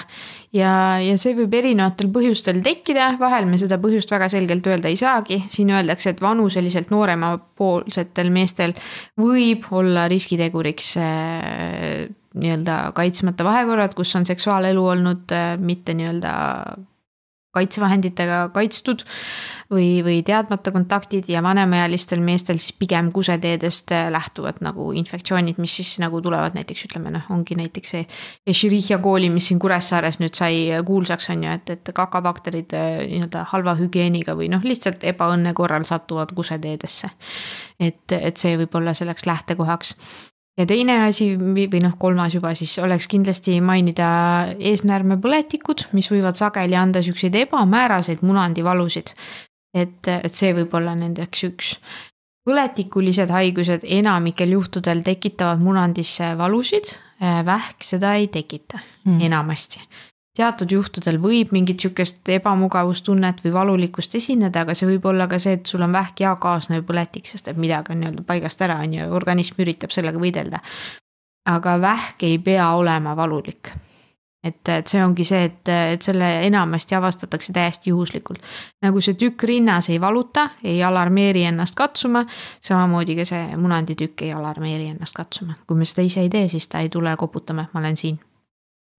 Ja, 0.56 0.72
ja 1.00 1.16
see 1.20 1.34
võib 1.36 1.54
erinevatel 1.56 2.10
põhjustel 2.12 2.60
tekkida, 2.64 3.12
vahel 3.20 3.48
me 3.48 3.60
seda 3.60 3.78
põhjust 3.82 4.12
väga 4.12 4.28
selgelt 4.32 4.66
öelda 4.68 4.92
ei 4.92 4.98
saagi, 5.00 5.42
siin 5.52 5.72
öeldakse, 5.72 6.12
et 6.12 6.22
vanuseliselt 6.24 6.92
nooremapoolsetel 6.92 8.32
meestel 8.32 8.74
võib 9.20 9.68
olla 9.72 10.08
riskiteguriks 10.12 10.94
äh, 11.00 12.08
nii-öelda 12.32 12.78
kaitsmata 12.96 13.44
vahekorrad, 13.44 13.96
kus 13.96 14.14
on 14.16 14.28
seksuaalelu 14.28 14.86
olnud 14.94 15.36
äh, 15.36 15.54
mitte 15.60 15.96
nii-öelda 15.96 16.32
kaitsevahenditega 17.52 18.38
kaitstud 18.54 19.04
või, 19.72 20.00
või 20.04 20.22
teadmata 20.24 20.72
kontaktid 20.72 21.28
ja 21.28 21.42
vanemaealistel 21.44 22.22
meestel 22.24 22.60
siis 22.62 22.72
pigem 22.78 23.10
kuseteedest 23.12 23.92
äh, 23.92 24.08
lähtuvad 24.12 24.62
nagu 24.64 24.90
infektsioonid, 24.96 25.60
mis 25.62 25.76
siis 25.80 25.92
nagu 26.02 26.20
tulevad 26.24 26.56
näiteks 26.56 26.86
ütleme 26.88 27.12
noh, 27.12 27.28
ongi 27.34 27.56
näiteks 27.58 27.94
see 27.94 28.02
Escherichia 28.46 28.98
kooli, 29.04 29.30
mis 29.32 29.50
siin 29.50 29.60
Kuressaares 29.62 30.20
nüüd 30.22 30.36
sai 30.38 30.64
kuulsaks, 30.86 31.28
on 31.34 31.46
ju, 31.46 31.54
et, 31.60 31.76
et 31.76 31.92
kakabakterid 31.94 32.72
äh, 32.78 32.90
nii-öelda 33.12 33.46
halva 33.52 33.76
hügieeniga 33.80 34.36
või 34.38 34.48
noh, 34.52 34.64
lihtsalt 34.64 35.04
ebaõnne 35.12 35.54
korral 35.56 35.84
satuvad 35.88 36.32
kuseteedesse. 36.36 37.12
et, 37.80 38.12
et 38.12 38.36
see 38.36 38.56
võib 38.56 38.80
olla 38.80 38.94
selleks 38.94 39.26
lähtekohaks 39.26 39.96
ja 40.58 40.66
teine 40.68 40.98
asi 41.06 41.30
või 41.38 41.80
noh, 41.82 41.96
kolmas 41.98 42.34
juba 42.36 42.54
siis 42.58 42.74
oleks 42.82 43.08
kindlasti 43.10 43.58
mainida 43.64 44.08
eesnäärmepõletikud, 44.58 45.88
mis 45.96 46.10
võivad 46.12 46.38
sageli 46.40 46.76
anda 46.76 47.02
siukseid 47.02 47.36
ebamääraseid 47.46 48.24
munandivalusid. 48.26 49.14
et, 49.74 50.08
et 50.08 50.34
see 50.34 50.52
võib 50.52 50.74
olla 50.74 50.94
nendeks 50.94 51.44
üks. 51.48 51.76
põletikulised 52.44 53.30
haigused 53.30 53.84
enamikel 53.84 54.50
juhtudel 54.58 55.02
tekitavad 55.02 55.60
munandisse 55.62 56.34
valusid, 56.38 56.96
vähk 57.20 57.84
seda 57.84 58.14
ei 58.18 58.26
tekita 58.28 58.80
mm. 59.04 59.20
enamasti 59.20 59.80
teatud 60.36 60.72
juhtudel 60.72 61.18
võib 61.20 61.52
mingit 61.52 61.82
sihukest 61.82 62.28
ebamugavustunnet 62.32 63.42
või 63.44 63.52
valulikkust 63.52 64.16
esineda, 64.16 64.64
aga 64.64 64.74
see 64.76 64.88
võib 64.94 65.06
olla 65.12 65.28
ka 65.28 65.38
see, 65.42 65.58
et 65.58 65.68
sul 65.68 65.84
on 65.84 65.92
vähk 65.92 66.24
ja 66.24 66.34
kaasnev 66.40 66.86
põletik, 66.88 67.28
sest 67.28 67.52
et 67.52 67.60
midagi 67.60 67.92
on 67.92 68.00
nii-öelda 68.00 68.24
paigast 68.28 68.64
ära, 68.64 68.80
on 68.80 68.96
ju, 68.96 69.08
organism 69.12 69.60
üritab 69.64 69.92
sellega 69.92 70.20
võidelda. 70.20 70.62
aga 71.44 71.80
vähk 71.80 72.22
ei 72.22 72.38
pea 72.38 72.70
olema 72.72 73.16
valulik. 73.16 73.72
et, 74.44 74.68
et 74.68 74.86
see 74.86 75.04
ongi 75.04 75.24
see, 75.24 75.44
et, 75.44 75.68
et 75.68 76.02
selle 76.02 76.46
enamasti 76.46 76.94
avastatakse 76.94 77.52
täiesti 77.52 77.90
juhuslikult. 77.90 78.40
nagu 78.82 79.00
see 79.00 79.14
tükk 79.14 79.44
rinnas 79.44 79.90
ei 79.90 80.00
valuta, 80.00 80.48
ei 80.64 80.82
alarmeeri 80.82 81.44
ennast 81.44 81.74
katsuma, 81.74 82.24
samamoodi 82.60 83.16
ka 83.16 83.24
see 83.24 83.56
munanditükk 83.56 84.22
ei 84.22 84.32
alarmeeri 84.32 84.88
ennast 84.96 85.14
katsuma. 85.14 85.60
kui 85.66 85.76
me 85.76 85.84
seda 85.84 86.02
ise 86.02 86.20
ei 86.20 86.30
tee, 86.30 86.48
siis 86.48 86.68
ta 86.68 86.80
ei 86.80 86.88
tule 86.88 87.16
koputama, 87.16 87.62
et 87.62 87.74
ma 87.74 87.80
olen 87.80 87.96
siin 87.96 88.20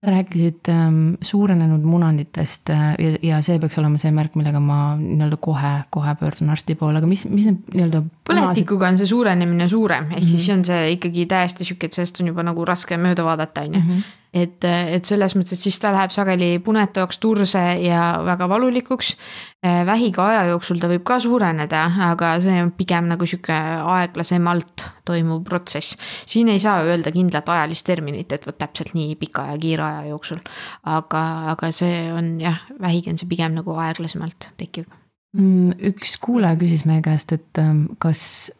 rääkisid 0.04 0.68
ähm, 0.70 1.14
suurenenud 1.22 1.84
munanditest 1.88 2.70
äh, 2.70 2.96
ja, 3.00 3.12
ja 3.24 3.42
see 3.46 3.60
peaks 3.60 3.78
olema 3.80 4.00
see 4.02 4.12
märk, 4.12 4.36
millega 4.40 4.60
ma 4.60 4.96
nii-öelda 5.00 5.38
kohe, 5.40 5.74
kohe 5.94 6.16
pöördun 6.20 6.52
arsti 6.52 6.76
poole, 6.80 7.00
aga 7.00 7.08
mis, 7.08 7.24
mis 7.32 7.48
need 7.48 7.62
nii-öelda. 7.72 8.04
põletikuga 8.28 8.90
on 8.92 9.00
see 9.00 9.08
suurenemine 9.08 9.70
suurem, 9.72 10.10
ehk 10.12 10.20
mm 10.20 10.26
-hmm. 10.26 10.34
siis 10.34 10.46
see 10.46 10.58
on 10.58 10.66
see 10.68 10.92
ikkagi 10.98 11.26
täiesti 11.32 11.68
sihuke, 11.70 11.88
et 11.88 11.96
sellest 12.00 12.20
on 12.20 12.34
juba 12.34 12.44
nagu 12.44 12.66
raske 12.66 12.98
mööda 12.98 13.24
vaadata, 13.24 13.64
on 13.68 13.80
ju 13.80 13.80
mhm 13.80 14.04
et, 14.34 14.66
et 14.66 15.06
selles 15.06 15.36
mõttes, 15.38 15.54
et 15.54 15.62
siis 15.62 15.78
ta 15.80 15.92
läheb 15.94 16.14
sageli 16.14 16.58
punetavaks, 16.64 17.20
turse 17.22 17.62
ja 17.84 18.06
väga 18.26 18.48
valulikuks. 18.50 19.16
vähiga 19.64 20.26
aja 20.28 20.46
jooksul 20.50 20.80
ta 20.82 20.90
võib 20.92 21.06
ka 21.08 21.20
suureneda, 21.24 21.84
aga 22.10 22.34
see 22.44 22.58
on 22.64 22.74
pigem 22.76 23.08
nagu 23.08 23.26
sihuke 23.30 23.54
aeglasemalt 23.54 24.88
toimuv 25.06 25.44
protsess. 25.48 25.98
siin 26.26 26.50
ei 26.50 26.60
saa 26.60 26.82
öelda 26.84 27.12
kindlat 27.12 27.50
ajalist 27.50 27.86
terminit, 27.86 28.32
et 28.32 28.48
vot 28.48 28.58
täpselt 28.58 28.94
nii 28.94 29.16
pika 29.16 29.46
ja 29.52 29.58
kiire 29.58 29.84
aja 29.84 30.10
jooksul. 30.10 30.42
aga, 30.84 31.24
aga 31.54 31.72
see 31.72 32.12
on 32.14 32.36
jah, 32.42 32.60
vähiga 32.82 33.12
on 33.12 33.22
see 33.22 33.30
pigem 33.30 33.56
nagu 33.56 33.78
aeglasemalt 33.78 34.52
tekkiv. 34.58 34.90
Mm, 35.38 35.74
üks 35.90 36.18
kuulaja 36.22 36.58
küsis 36.60 36.84
meie 36.86 37.02
käest, 37.02 37.32
et 37.34 37.58
ähm, 37.58 37.86
kas 37.98 38.52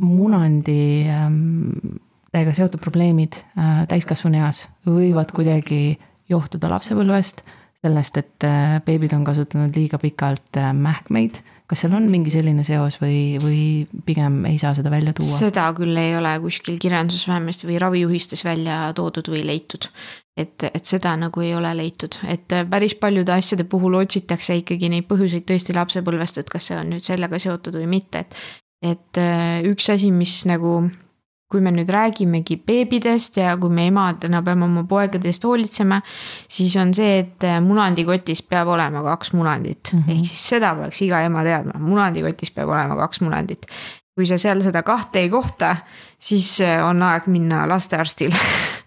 munandi 0.00 1.06
ähm, 1.10 1.98
täiega 2.34 2.54
seotud 2.54 2.82
probleemid 2.82 3.40
äh, 3.58 3.84
täiskasvanueas 3.90 4.66
võivad 4.86 5.32
kuidagi 5.34 5.98
johtuda 6.30 6.70
lapsepõlvest, 6.70 7.42
sellest, 7.82 8.20
et 8.20 8.46
äh, 8.46 8.76
beebid 8.86 9.14
on 9.16 9.24
kasutanud 9.26 9.74
liiga 9.76 9.98
pikalt 9.98 10.60
äh, 10.60 10.70
mähkmeid. 10.76 11.42
kas 11.70 11.84
seal 11.84 11.92
on 11.94 12.08
mingi 12.10 12.32
selline 12.34 12.64
seos 12.66 12.96
või, 12.98 13.38
või 13.38 13.60
pigem 14.06 14.40
ei 14.48 14.56
saa 14.58 14.72
seda 14.74 14.90
välja 14.90 15.12
tuua? 15.14 15.36
seda 15.38 15.68
küll 15.74 15.98
ei 15.98 16.16
ole 16.18 16.32
kuskil 16.42 16.80
kirjanduses 16.82 17.28
vähemasti 17.30 17.68
või 17.68 17.78
ravijuhistes 17.82 18.42
välja 18.44 18.80
toodud 18.94 19.30
või 19.30 19.44
leitud. 19.46 19.86
et, 20.36 20.66
et 20.70 20.84
seda 20.86 21.16
nagu 21.18 21.42
ei 21.42 21.54
ole 21.54 21.74
leitud, 21.78 22.18
et 22.26 22.56
päris 22.70 22.94
paljude 22.94 23.34
asjade 23.34 23.66
puhul 23.70 23.98
otsitakse 24.02 24.58
ikkagi 24.62 24.90
neid 24.90 25.06
põhjuseid 25.10 25.46
tõesti 25.50 25.78
lapsepõlvest, 25.78 26.42
et 26.42 26.50
kas 26.50 26.70
see 26.70 26.78
on 26.78 26.90
nüüd 26.94 27.06
sellega 27.06 27.38
seotud 27.38 27.78
või 27.82 27.90
mitte, 27.98 28.26
et 28.26 28.42
et 28.80 29.18
üks 29.68 29.90
asi, 29.92 30.08
mis 30.08 30.38
nagu 30.48 30.88
kui 31.50 31.62
me 31.64 31.72
nüüd 31.74 31.88
räägimegi 31.90 32.60
beebidest 32.66 33.40
ja 33.40 33.56
kui 33.60 33.72
me 33.74 33.88
emadena 33.90 34.42
peame 34.46 34.68
oma 34.68 34.84
poegade 34.88 35.30
eest 35.30 35.44
hoolitsema, 35.46 36.00
siis 36.48 36.76
on 36.78 36.94
see, 36.94 37.24
et 37.24 37.46
munandikotis 37.64 38.44
peab 38.46 38.70
olema 38.70 39.02
kaks 39.06 39.32
munandit 39.34 39.92
mm, 39.92 40.02
-hmm. 40.02 40.18
ehk 40.18 40.30
siis 40.30 40.48
seda 40.54 40.74
peaks 40.78 41.02
iga 41.02 41.22
ema 41.26 41.42
teadma, 41.46 41.78
munandikotis 41.78 42.54
peab 42.54 42.68
olema 42.68 42.96
kaks 43.02 43.20
munandit. 43.26 43.66
kui 44.14 44.26
sa 44.26 44.38
seal 44.38 44.62
seda 44.62 44.82
kahte 44.82 45.18
ei 45.18 45.28
kohta, 45.30 45.76
siis 46.18 46.58
on 46.84 47.02
aeg 47.02 47.26
minna 47.26 47.66
lastearstile 47.68 48.36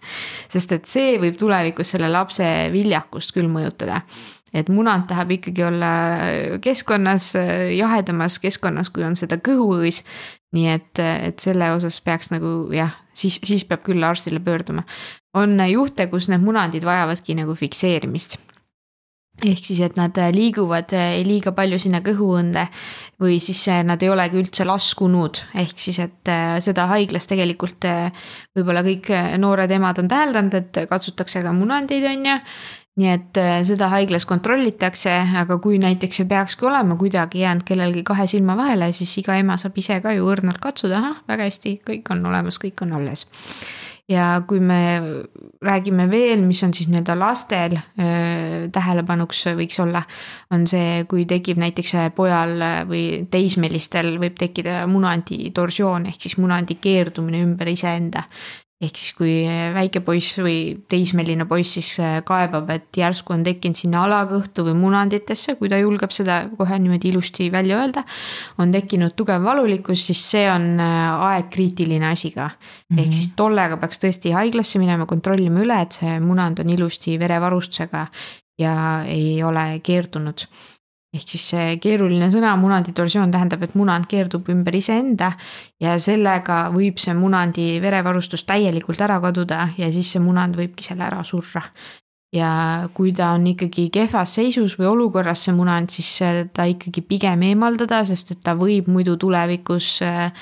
sest 0.54 0.72
et 0.72 0.86
see 0.86 1.18
võib 1.18 1.36
tulevikus 1.38 1.90
selle 1.90 2.08
lapse 2.08 2.46
viljakust 2.72 3.32
küll 3.34 3.48
mõjutada 3.50 4.02
et 4.54 4.70
munand 4.70 5.08
tahab 5.10 5.34
ikkagi 5.34 5.66
olla 5.66 5.90
keskkonnas, 6.62 7.32
jahedamas 7.74 8.38
keskkonnas, 8.42 8.92
kui 8.94 9.04
on 9.06 9.18
seda 9.18 9.40
kõhuõõs. 9.42 10.04
nii 10.54 10.68
et, 10.70 11.00
et 11.02 11.42
selle 11.42 11.72
osas 11.74 11.98
peaks 12.00 12.30
nagu 12.30 12.70
jah, 12.70 12.92
siis, 13.10 13.40
siis 13.42 13.64
peab 13.66 13.82
küll 13.82 14.06
arstile 14.06 14.40
pöörduma. 14.40 14.84
on 15.34 15.58
juhte, 15.68 16.06
kus 16.06 16.28
need 16.30 16.42
munandid 16.42 16.84
vajavadki 16.86 17.34
nagu 17.34 17.54
fikseerimist 17.58 18.38
ehk 19.42 19.64
siis, 19.66 19.80
et 19.82 19.96
nad 19.98 20.14
liiguvad 20.34 20.94
liiga 21.26 21.52
palju 21.56 21.78
sinna 21.82 22.00
kõhuõnde 22.04 22.68
või 23.22 23.40
siis 23.42 23.64
nad 23.86 24.02
ei 24.02 24.12
olegi 24.12 24.38
üldse 24.38 24.66
laskunud, 24.68 25.40
ehk 25.58 25.80
siis, 25.80 25.98
et 26.04 26.32
seda 26.62 26.86
haiglas 26.92 27.26
tegelikult 27.30 27.88
võib-olla 28.54 28.84
kõik 28.86 29.10
noored 29.42 29.74
emad 29.74 29.98
on 30.02 30.10
täheldanud, 30.12 30.54
et 30.60 30.84
katsutakse 30.90 31.42
ka 31.42 31.54
munandeid, 31.56 32.06
on 32.12 32.30
ju 32.30 32.38
nii 33.00 33.10
et 33.10 33.38
äh, 33.42 33.56
seda 33.66 33.88
haiglas 33.90 34.26
kontrollitakse, 34.28 35.12
aga 35.40 35.58
kui 35.62 35.80
näiteks 35.82 36.20
see 36.20 36.28
peakski 36.30 36.68
olema 36.68 36.96
kuidagi 36.98 37.42
jäänud 37.42 37.66
kellelgi 37.66 38.04
kahe 38.06 38.26
silma 38.30 38.54
vahele, 38.58 38.92
siis 38.94 39.16
iga 39.18 39.38
ema 39.40 39.58
saab 39.58 39.78
ise 39.82 39.98
ka 40.04 40.14
ju 40.14 40.28
õrnalt 40.30 40.62
katsuda, 40.62 41.00
ahah, 41.00 41.24
väga 41.30 41.48
hästi, 41.50 41.78
kõik 41.86 42.12
on 42.14 42.22
olemas, 42.30 42.60
kõik 42.62 42.86
on 42.86 42.94
alles. 43.00 43.26
ja 44.08 44.42
kui 44.46 44.60
me 44.60 45.00
räägime 45.64 46.04
veel, 46.12 46.42
mis 46.44 46.58
on 46.62 46.74
siis 46.76 46.90
nii-öelda 46.92 47.14
lastel 47.16 47.78
äh, 47.78 48.66
tähelepanuks 48.72 49.46
võiks 49.58 49.80
olla, 49.80 50.04
on 50.52 50.66
see, 50.68 51.06
kui 51.08 51.24
tekib 51.26 51.58
näiteks 51.58 51.96
pojal 52.14 52.60
või 52.86 53.24
teismelistel 53.32 54.18
võib 54.20 54.36
tekkida 54.38 54.84
munandi 54.86 55.48
torsioon 55.56 56.06
ehk 56.12 56.28
siis 56.28 56.36
munandi 56.38 56.76
keerdumine 56.78 57.42
ümber 57.42 57.72
iseenda 57.72 58.26
ehk 58.82 58.98
siis, 58.98 59.12
kui 59.14 59.32
väike 59.74 60.00
poiss 60.04 60.38
või 60.42 60.56
teismeline 60.90 61.46
poiss 61.48 61.76
siis 61.76 61.90
äh, 62.02 62.16
kaebab, 62.26 62.70
et 62.74 62.98
järsku 62.98 63.34
on 63.36 63.44
tekkinud 63.46 63.78
sinna 63.78 64.02
alakõhtu 64.08 64.66
või 64.66 64.74
munanditesse, 64.80 65.54
kui 65.60 65.70
ta 65.70 65.78
julgeb 65.78 66.12
seda 66.14 66.40
kohe 66.58 66.78
niimoodi 66.82 67.12
ilusti 67.12 67.50
välja 67.54 67.78
öelda. 67.80 68.04
on 68.58 68.72
tekkinud 68.74 69.14
tugev 69.16 69.42
valulikkus, 69.44 70.06
siis 70.06 70.24
see 70.34 70.44
on 70.50 70.80
äh, 70.82 71.26
aegkriitiline 71.30 72.10
asi 72.10 72.30
ka 72.34 72.48
mm. 72.48 72.56
-hmm. 72.96 73.02
ehk 73.04 73.12
siis 73.12 73.32
tollega 73.36 73.76
peaks 73.76 74.02
tõesti 74.02 74.34
haiglasse 74.34 74.78
minema, 74.78 75.06
kontrollima 75.06 75.60
üle, 75.60 75.80
et 75.80 75.92
see 75.92 76.18
munand 76.20 76.58
on 76.58 76.70
ilusti 76.70 77.18
verevarustusega 77.18 78.06
ja 78.58 79.04
ei 79.06 79.42
ole 79.42 79.80
keerdunud 79.82 80.46
ehk 81.14 81.30
siis 81.30 81.46
see 81.54 81.76
keeruline 81.82 82.28
sõna 82.32 82.54
munandi 82.58 82.94
torsioon 82.96 83.32
tähendab, 83.34 83.62
et 83.62 83.76
munand 83.78 84.08
keerdub 84.10 84.48
ümber 84.50 84.76
iseenda 84.76 85.32
ja 85.82 85.96
sellega 86.02 86.68
võib 86.74 86.98
see 87.02 87.14
munandi 87.18 87.78
verevarustus 87.82 88.46
täielikult 88.48 89.00
ära 89.06 89.20
kaduda 89.22 89.68
ja 89.78 89.90
siis 89.94 90.10
see 90.14 90.22
munand 90.24 90.58
võibki 90.58 90.86
selle 90.86 91.06
ära 91.06 91.22
surra. 91.24 91.62
ja 92.34 92.50
kui 92.94 93.12
ta 93.14 93.30
on 93.36 93.46
ikkagi 93.46 93.90
kehvas 93.94 94.32
seisus 94.34 94.74
või 94.78 94.88
olukorras, 94.90 95.44
see 95.46 95.54
munand, 95.54 95.90
siis 95.94 96.10
ta 96.52 96.66
ikkagi 96.66 97.04
pigem 97.06 97.42
eemaldada, 97.46 98.02
sest 98.04 98.32
et 98.34 98.40
ta 98.42 98.56
võib 98.58 98.88
muidu 98.90 99.14
tulevikus 99.16 100.00
Ehm, 100.02 100.32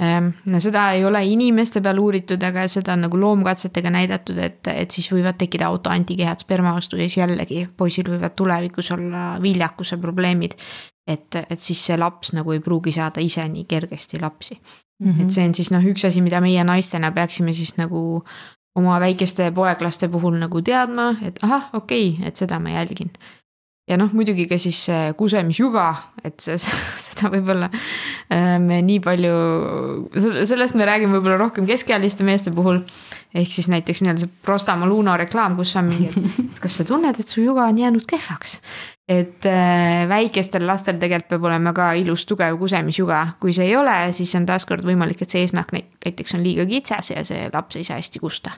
no 0.00 0.60
seda 0.60 0.86
ei 0.96 1.04
ole 1.04 1.20
inimeste 1.28 1.82
peal 1.84 1.98
uuritud, 2.00 2.42
aga 2.46 2.64
seda 2.72 2.94
on 2.96 3.04
nagu 3.04 3.18
loomkatsetega 3.20 3.90
näidatud, 3.92 4.38
et, 4.40 4.70
et 4.72 4.90
siis 4.96 5.10
võivad 5.12 5.36
tekkida 5.40 5.68
autoantikehad 5.68 6.40
sperma 6.40 6.72
vastu 6.76 6.96
ja 6.96 7.08
siis 7.08 7.18
jällegi 7.20 7.66
poisil 7.76 8.08
võivad 8.08 8.36
tulevikus 8.36 8.90
olla 8.96 9.34
viljakuse 9.42 10.00
probleemid. 10.00 10.56
et, 11.10 11.36
et 11.36 11.60
siis 11.60 11.80
see 11.86 11.96
laps 11.98 12.32
nagu 12.32 12.52
ei 12.52 12.60
pruugi 12.64 12.92
saada 12.92 13.20
ise 13.20 13.44
nii 13.48 13.64
kergesti 13.68 14.20
lapsi 14.20 14.54
mm. 14.54 15.10
-hmm. 15.10 15.22
et 15.22 15.30
see 15.30 15.44
on 15.48 15.54
siis 15.54 15.70
noh, 15.70 15.84
üks 15.84 16.06
asi, 16.06 16.20
mida 16.20 16.40
meie 16.40 16.64
naistena 16.64 17.12
peaksime 17.12 17.52
siis 17.52 17.76
nagu 17.76 18.22
oma 18.74 19.00
väikeste 19.00 19.50
poeglaste 19.52 20.08
puhul 20.08 20.38
nagu 20.38 20.62
teadma, 20.62 21.16
et 21.22 21.38
ahah, 21.42 21.70
okei 21.72 22.08
okay,, 22.14 22.28
et 22.28 22.36
seda 22.36 22.58
ma 22.58 22.70
jälgin 22.70 23.10
ja 23.90 23.98
noh, 23.98 24.12
muidugi 24.14 24.46
ka 24.50 24.58
siis 24.60 24.78
see 24.86 25.14
kusemisjuga, 25.18 25.86
et 26.26 26.38
see, 26.42 26.56
seda 27.08 27.30
võib-olla 27.32 27.70
äh, 27.70 28.56
me 28.62 28.80
nii 28.86 29.00
palju, 29.04 29.34
sellest 30.48 30.78
me 30.78 30.86
räägime 30.88 31.18
võib-olla 31.18 31.40
rohkem 31.40 31.66
keskealiste 31.68 32.26
meeste 32.26 32.54
puhul. 32.54 32.82
ehk 33.34 33.52
siis 33.54 33.68
näiteks 33.70 34.02
nii-öelda 34.02 34.24
see 34.24 34.32
Prostamoluno 34.46 35.16
reklaam, 35.20 35.56
kus 35.58 35.74
on 35.78 35.90
mingi, 35.90 36.10
et 36.46 36.62
kas 36.62 36.80
sa 36.80 36.86
tunned, 36.86 37.18
et 37.18 37.28
su 37.28 37.42
juga 37.44 37.66
on 37.66 37.78
jäänud 37.78 38.06
kehvaks. 38.08 38.60
et 39.10 39.46
äh, 39.50 40.06
väikestel 40.08 40.66
lastel 40.66 41.00
tegelikult 41.02 41.30
peab 41.34 41.48
olema 41.50 41.74
ka 41.74 41.92
ilus 41.98 42.26
tugev 42.30 42.58
kusemisjuga, 42.58 43.24
kui 43.42 43.54
see 43.56 43.70
ei 43.70 43.76
ole, 43.76 43.96
siis 44.16 44.34
on 44.38 44.46
taaskord 44.46 44.86
võimalik, 44.86 45.22
et 45.22 45.30
see 45.30 45.42
eesnahk 45.46 45.74
näiteks 45.74 46.38
on 46.38 46.46
liiga 46.46 46.66
kitsas 46.70 47.10
ja 47.14 47.24
see 47.26 47.48
laps 47.52 47.80
ei 47.80 47.86
saa 47.86 47.98
hästi 47.98 48.22
kusta. 48.22 48.54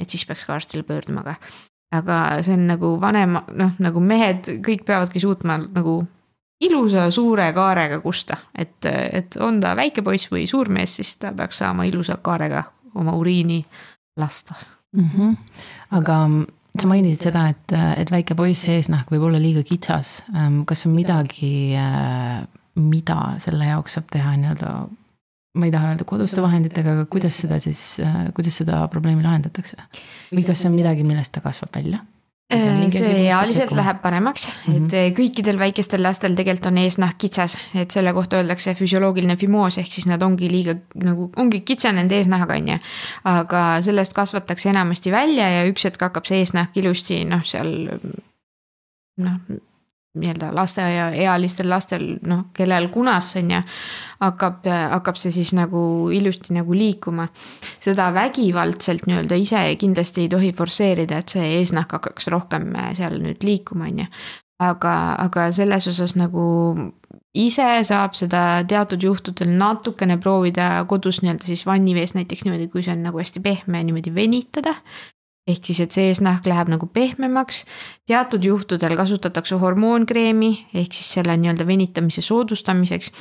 et 0.00 0.10
siis 0.10 0.26
peaks 0.26 0.44
ka 0.44 0.58
arstile 0.58 0.82
pöörduma, 0.82 1.22
aga 1.22 1.38
aga 1.94 2.18
see 2.42 2.56
on 2.56 2.66
nagu 2.72 2.94
vanem, 3.00 3.38
noh 3.54 3.78
nagu 3.82 4.00
mehed 4.00 4.50
kõik 4.64 4.84
peavadki 4.88 5.22
suutma 5.22 5.58
nagu 5.62 6.00
ilusa 6.64 7.08
suure 7.14 7.46
kaarega 7.52 8.00
kusta, 8.00 8.38
et, 8.56 8.78
et 8.86 9.36
on 9.42 9.60
ta 9.60 9.74
väike 9.76 10.04
poiss 10.06 10.30
või 10.32 10.46
suur 10.50 10.70
mees, 10.72 10.96
siis 10.98 11.16
ta 11.20 11.32
peaks 11.36 11.60
saama 11.62 11.86
ilusa 11.88 12.16
kaarega 12.22 12.64
oma 12.94 13.16
uriini 13.18 13.64
lasta 14.20 14.54
mm. 14.94 15.08
-hmm. 15.16 15.36
aga 15.98 16.18
sa 16.80 16.90
mainisid 16.90 17.28
seda, 17.28 17.48
et, 17.48 17.74
et 18.00 18.10
väike 18.10 18.34
poiss 18.34 18.68
eesnahk 18.68 19.10
võib 19.10 19.28
olla 19.28 19.38
liiga 19.38 19.62
kitsas. 19.62 20.24
kas 20.66 20.86
on 20.86 20.94
midagi, 20.94 21.76
mida 22.74 23.18
selle 23.38 23.70
jaoks 23.70 23.94
saab 23.98 24.10
teha 24.10 24.36
nii-öelda 24.36 24.72
ma 25.54 25.68
ei 25.68 25.74
taha 25.74 25.92
öelda 25.92 26.06
koduste 26.08 26.42
vahenditega, 26.42 26.96
aga 26.98 27.04
kuidas 27.10 27.36
seda 27.44 27.60
siis, 27.62 27.84
äh, 28.02 28.26
kuidas 28.34 28.58
seda 28.62 28.82
probleemi 28.92 29.22
lahendatakse? 29.24 29.78
või 30.34 30.44
kas 30.46 30.62
see 30.62 30.70
on 30.70 30.76
midagi, 30.78 31.06
millest 31.06 31.34
ta 31.36 31.44
kasvab 31.44 31.74
välja? 31.76 32.02
see, 32.52 32.90
see 32.92 33.20
ealiselt 33.24 33.72
läheb 33.74 34.00
paremaks 34.02 34.46
mm, 34.48 34.54
-hmm. 34.66 34.76
et 34.76 34.92
mhm. 34.92 35.14
kõikidel 35.16 35.58
väikestel 35.58 36.02
lastel 36.02 36.34
tegelikult 36.36 36.66
on 36.72 36.78
eesnahk 36.82 37.18
kitsas, 37.18 37.56
et 37.74 37.90
selle 37.90 38.12
kohta 38.12 38.36
öeldakse 38.36 38.74
füsioloogiline 38.78 39.36
fimoos, 39.40 39.78
ehk 39.78 39.92
siis 39.92 40.06
nad 40.10 40.22
ongi 40.22 40.50
liiga 40.50 40.76
nagu, 40.94 41.30
ongi 41.36 41.60
kitsanenud 41.60 42.12
eesnahk, 42.12 42.50
on 42.50 42.68
ju. 42.74 42.78
aga 43.24 43.62
sellest 43.82 44.14
kasvatakse 44.14 44.70
enamasti 44.70 45.12
välja 45.12 45.48
ja 45.50 45.68
üks 45.70 45.86
hetk 45.88 46.02
hakkab 46.08 46.26
see 46.26 46.42
eesnahk 46.44 46.76
ilusti 46.76 47.24
noh, 47.24 47.44
seal 47.46 47.72
noh 49.24 49.38
nii-öelda 50.14 50.50
lasteaiaealistel 50.54 51.68
lastel, 51.70 52.04
noh, 52.26 52.46
kellel 52.54 52.86
kunas 52.94 53.32
on 53.40 53.50
ju, 53.50 53.60
hakkab, 54.22 54.68
hakkab 54.92 55.18
see 55.18 55.34
siis 55.34 55.50
nagu 55.56 56.10
ilusti 56.14 56.54
nagu 56.54 56.76
liikuma. 56.76 57.26
seda 57.82 58.12
vägivaldselt 58.14 59.08
nii-öelda 59.10 59.38
ise 59.40 59.64
kindlasti 59.80 60.24
ei 60.24 60.32
tohi 60.32 60.52
forsseerida, 60.56 61.18
et 61.18 61.34
see 61.34 61.50
eesnahk 61.58 61.96
hakkaks 61.98 62.30
rohkem 62.34 62.72
seal 62.94 63.18
nüüd 63.22 63.42
liikuma, 63.42 63.90
on 63.90 64.04
ju. 64.04 64.10
aga, 64.62 64.94
aga 65.18 65.48
selles 65.52 65.88
osas 65.90 66.14
nagu 66.16 66.44
ise 67.34 67.66
saab 67.84 68.14
seda 68.14 68.62
teatud 68.70 69.02
juhtudel 69.02 69.50
natukene 69.58 70.16
proovida 70.22 70.68
kodus 70.88 71.20
nii-öelda 71.22 71.48
siis 71.50 71.66
vannivees 71.66 72.14
näiteks 72.14 72.46
niimoodi, 72.46 72.70
kui 72.70 72.86
see 72.86 72.94
on 72.94 73.02
nagu 73.08 73.18
hästi 73.18 73.42
pehme, 73.42 73.82
niimoodi 73.82 74.14
venitada 74.14 74.76
ehk 75.46 75.66
siis, 75.68 75.80
et 75.84 75.92
see 75.92 76.08
eesnahk 76.08 76.46
läheb 76.48 76.70
nagu 76.72 76.86
pehmemaks. 76.86 77.64
teatud 78.06 78.44
juhtudel 78.44 78.96
kasutatakse 78.96 79.58
hormoonkreemi 79.60 80.52
ehk 80.74 80.92
siis 80.92 81.12
selle 81.18 81.36
nii-öelda 81.36 81.66
venitamise 81.66 82.22
soodustamiseks. 82.22 83.12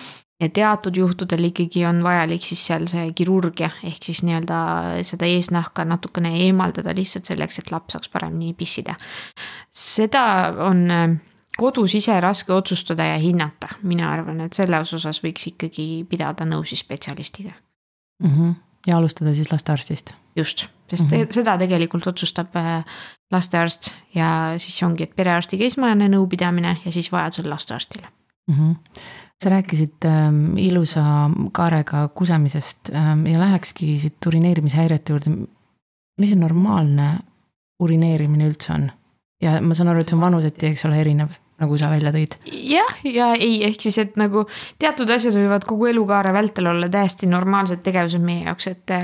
ja 0.41 0.49
teatud 0.49 0.95
juhtudel 0.95 1.43
ikkagi 1.43 1.85
on 1.85 2.03
vajalik 2.03 2.41
siis 2.41 2.65
seal 2.67 2.87
see 2.87 3.11
kirurgia 3.15 3.69
ehk 3.83 4.03
siis 4.03 4.23
nii-öelda 4.23 5.03
seda 5.03 5.25
eesnahka 5.25 5.85
natukene 5.85 6.33
eemaldada 6.45 6.95
lihtsalt 6.95 7.25
selleks, 7.25 7.59
et 7.59 7.71
laps 7.71 7.93
saaks 7.93 8.09
paremini 8.09 8.53
pissida. 8.53 8.95
seda 9.69 10.25
on 10.69 10.91
äh, 10.91 11.19
kodus 11.57 11.95
ise 11.95 12.19
raske 12.21 12.53
otsustada 12.53 13.05
ja 13.05 13.17
hinnata, 13.21 13.75
mina 13.83 14.11
arvan, 14.11 14.41
et 14.41 14.53
selles 14.53 14.93
osas 14.93 15.21
võiks 15.23 15.47
ikkagi 15.53 16.05
pidada 16.09 16.47
nõu 16.49 16.65
siis 16.65 16.81
spetsialistiga 16.85 17.51
mm. 18.23 18.29
-hmm. 18.29 18.53
Ja 18.87 18.97
alustada 18.97 19.33
siis 19.33 19.51
lastearstist 19.51 20.13
just, 20.35 20.65
sest 20.89 21.11
mm 21.11 21.17
-hmm. 21.17 21.31
seda 21.31 21.57
tegelikult 21.57 22.07
otsustab 22.07 22.55
äh, 22.55 22.85
lastearst 23.31 23.93
ja 24.15 24.53
siis 24.57 24.83
ongi, 24.83 25.03
et 25.03 25.15
perearstiga 25.15 25.65
esmane 25.65 26.09
nõupidamine 26.09 26.77
ja 26.85 26.91
siis 26.91 27.11
vajadusel 27.11 27.49
lastearstile 27.49 28.07
mm. 28.47 28.55
-hmm. 28.55 29.01
sa 29.43 29.49
rääkisid 29.49 30.05
ähm, 30.05 30.57
ilusa 30.57 31.03
kaarega 31.51 32.07
kusemisest 32.07 32.89
ähm, 32.93 33.25
ja 33.27 33.39
lähekski 33.39 33.99
siit 33.99 34.25
urineerimishäirete 34.25 35.13
juurde. 35.13 35.29
mis 36.19 36.29
see 36.29 36.39
normaalne 36.39 37.19
urineerimine 37.79 38.49
üldse 38.49 38.73
on? 38.73 38.91
ja 39.41 39.61
ma 39.61 39.73
saan 39.73 39.89
aru, 39.89 39.99
et 39.99 40.09
see 40.09 40.15
on 40.15 40.21
vanuseti, 40.21 40.65
eks 40.65 40.85
ole, 40.85 40.99
erinev 41.01 41.29
nagu 41.61 41.77
sa 41.77 41.89
välja 41.91 42.13
tõid. 42.15 42.35
jah, 42.49 42.97
ja 43.05 43.29
ei, 43.35 43.61
ehk 43.67 43.81
siis, 43.83 43.97
et 44.01 44.17
nagu 44.19 44.45
teatud 44.81 45.09
asjad 45.13 45.35
võivad 45.37 45.67
kogu 45.69 45.87
elukaare 45.91 46.33
vältel 46.35 46.71
olla 46.71 46.89
täiesti 46.91 47.29
normaalsed 47.31 47.83
tegevused 47.85 48.23
meie 48.23 48.47
jaoks, 48.47 48.69
et. 48.71 48.95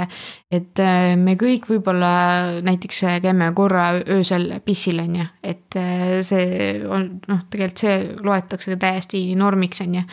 et 0.49 0.81
äh, 0.83 1.13
me 1.19 1.35
kõik 1.39 1.69
võib-olla 1.69 2.11
näiteks 2.65 3.03
käime 3.23 3.51
korra 3.57 3.91
öösel 4.01 4.51
pissil, 4.65 5.03
on 5.03 5.21
ju, 5.21 5.29
et 5.43 5.79
äh, 5.79 6.19
see 6.25 6.79
on 6.89 7.11
noh, 7.29 7.45
tegelikult 7.49 7.85
see 7.85 7.97
loetakse 8.25 8.77
täiesti 8.81 9.23
normiks, 9.39 9.83
on 9.85 10.01
ju 10.01 10.05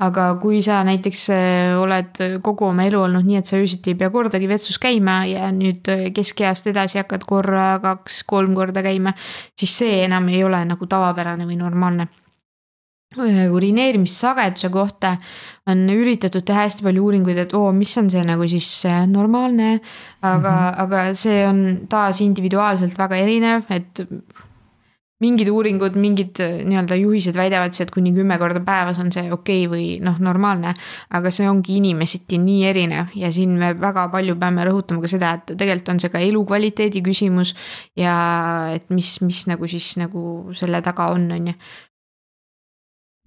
aga 0.00 0.26
kui 0.40 0.62
sa 0.64 0.80
näiteks 0.86 1.24
äh, 1.34 1.74
oled 1.80 2.20
kogu 2.44 2.70
oma 2.70 2.86
elu 2.88 3.02
olnud 3.04 3.26
nii, 3.26 3.40
et 3.40 3.50
sa 3.50 3.58
öösiti 3.60 3.92
ei 3.92 3.98
pea 4.00 4.08
kordagi 4.12 4.48
vetsus 4.48 4.80
käima 4.80 5.20
ja 5.28 5.50
nüüd 5.52 5.90
äh, 5.92 6.06
keskeast 6.16 6.70
edasi 6.72 7.02
hakkad 7.02 7.26
korra, 7.28 7.66
kaks-kolm 7.84 8.56
korda 8.56 8.84
käima, 8.86 9.12
siis 9.58 9.76
see 9.82 10.00
enam 10.06 10.30
ei 10.32 10.42
ole 10.46 10.62
nagu 10.68 10.88
tavapärane 10.88 11.48
või 11.48 11.60
normaalne. 11.60 12.08
Äh, 13.18 13.44
urineerimissageduse 13.52 14.70
kohta 14.72 15.16
on 15.68 15.84
üritatud 15.92 16.46
teha 16.46 16.64
hästi 16.64 16.86
palju 16.86 17.04
uuringuid, 17.04 17.44
et 17.44 17.54
oo, 17.58 17.68
mis 17.76 17.92
on 18.00 18.08
see 18.12 18.22
nagu 18.24 18.48
siis 18.48 18.70
normaalne, 19.10 19.80
aga 20.22 20.50
mm, 20.50 20.60
-hmm. 20.64 20.82
aga 20.86 21.04
see 21.14 21.40
on 21.46 21.64
taas 21.90 22.22
individuaalselt 22.24 22.96
väga 22.98 23.20
erinev, 23.20 23.68
et 23.68 24.06
mingid 25.20 25.50
uuringud, 25.52 25.96
mingid 26.00 26.40
äh, 26.40 26.60
nii-öelda 26.64 26.96
juhised 27.00 27.36
väidavad 27.36 27.74
siis, 27.74 27.86
et 27.86 27.92
kuni 27.94 28.12
kümme 28.16 28.38
korda 28.40 28.62
päevas 28.64 29.00
on 29.02 29.12
see 29.12 29.26
okei 29.32 29.66
okay 29.66 29.72
või 29.72 29.84
noh, 30.04 30.16
normaalne. 30.22 30.74
aga 31.16 31.32
see 31.34 31.48
ongi 31.48 31.76
inimeseti 31.80 32.38
nii 32.40 32.64
erinev 32.70 33.12
ja 33.18 33.32
siin 33.32 33.58
me 33.60 33.74
väga 33.80 34.08
palju 34.12 34.38
peame 34.40 34.64
rõhutama 34.68 35.04
ka 35.04 35.12
seda, 35.12 35.34
et 35.38 35.52
tegelikult 35.52 35.94
on 35.94 36.00
see 36.00 36.14
ka 36.14 36.24
elukvaliteedi 36.30 37.04
küsimus. 37.04 37.54
ja 37.96 38.16
et 38.74 38.88
mis, 38.90 39.18
mis 39.26 39.46
nagu 39.50 39.68
siis 39.68 39.92
nagu 40.00 40.24
selle 40.56 40.82
taga 40.82 41.10
on, 41.14 41.30
on 41.36 41.52
ju 41.52 41.60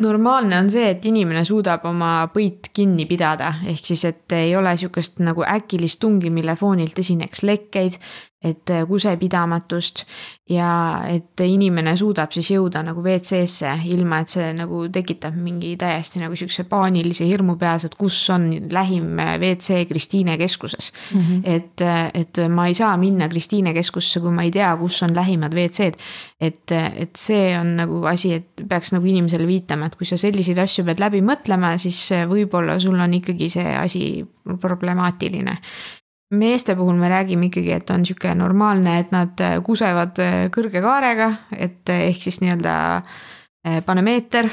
normaalne 0.01 0.57
on 0.57 0.69
see, 0.73 0.89
et 0.89 1.05
inimene 1.05 1.43
suudab 1.47 1.85
oma 1.87 2.11
põit 2.33 2.71
kinni 2.75 3.05
pidada, 3.09 3.53
ehk 3.69 3.85
siis, 3.85 4.03
et 4.09 4.35
ei 4.35 4.55
ole 4.57 4.73
sihukest 4.79 5.21
nagu 5.23 5.45
äkilist 5.45 6.01
tungi, 6.01 6.31
mille 6.33 6.55
foonilt 6.59 6.99
esineks 6.99 7.43
lekkeid 7.45 7.99
et 8.43 8.69
äh, 8.69 8.83
kusepidamatust 8.87 10.03
ja 10.51 10.69
et 11.07 11.39
inimene 11.45 11.93
suudab 11.97 12.33
siis 12.35 12.49
jõuda 12.51 12.81
nagu 12.83 12.99
WC-sse, 13.03 13.71
ilma 13.87 14.19
et 14.23 14.33
see 14.33 14.49
nagu 14.57 14.81
tekitab 14.91 15.37
mingi 15.39 15.73
täiesti 15.79 16.19
nagu 16.19 16.35
sihukese 16.35 16.65
paanilise 16.67 17.27
hirmu 17.29 17.55
peas, 17.61 17.87
et 17.87 17.95
kus 17.99 18.17
on 18.33 18.49
lähim 18.73 19.19
äh, 19.23 19.37
WC 19.39 19.85
Kristiine 19.89 20.35
keskuses 20.41 20.91
mm. 20.91 21.21
-hmm. 21.21 21.41
et, 21.55 21.81
äh, 21.81 22.11
et 22.13 22.43
ma 22.49 22.67
ei 22.67 22.75
saa 22.75 22.97
minna 22.97 23.29
Kristiine 23.31 23.73
keskusse, 23.73 24.19
kui 24.19 24.31
ma 24.31 24.43
ei 24.43 24.51
tea, 24.51 24.75
kus 24.77 25.01
on 25.03 25.15
lähimad 25.15 25.55
WC-d. 25.55 25.95
et, 26.41 26.71
et 26.71 27.15
see 27.15 27.57
on 27.59 27.75
nagu 27.79 28.03
asi, 28.05 28.33
et 28.33 28.67
peaks 28.67 28.91
nagu 28.93 29.05
inimesele 29.07 29.47
viitama, 29.47 29.85
et 29.85 29.95
kui 29.95 30.05
sa 30.05 30.17
selliseid 30.17 30.57
asju 30.57 30.83
pead 30.85 30.99
läbi 30.99 31.21
mõtlema, 31.21 31.77
siis 31.77 32.09
võib-olla 32.27 32.79
sul 32.79 32.99
on 32.99 33.13
ikkagi 33.13 33.49
see 33.49 33.75
asi 33.77 34.25
problemaatiline 34.59 35.61
meeste 36.33 36.75
puhul 36.75 36.97
me 36.97 37.09
räägime 37.09 37.49
ikkagi, 37.49 37.71
et 37.75 37.93
on 37.93 38.05
sihuke 38.05 38.33
normaalne, 38.35 38.97
et 38.99 39.13
nad 39.13 39.43
äh, 39.43 39.59
kusevad 39.65 40.19
äh, 40.23 40.39
kõrge 40.53 40.81
kaarega, 40.83 41.29
et 41.55 41.93
äh, 41.93 42.09
ehk 42.09 42.27
siis 42.27 42.41
nii-öelda 42.43 42.75
panemeeter 43.85 44.43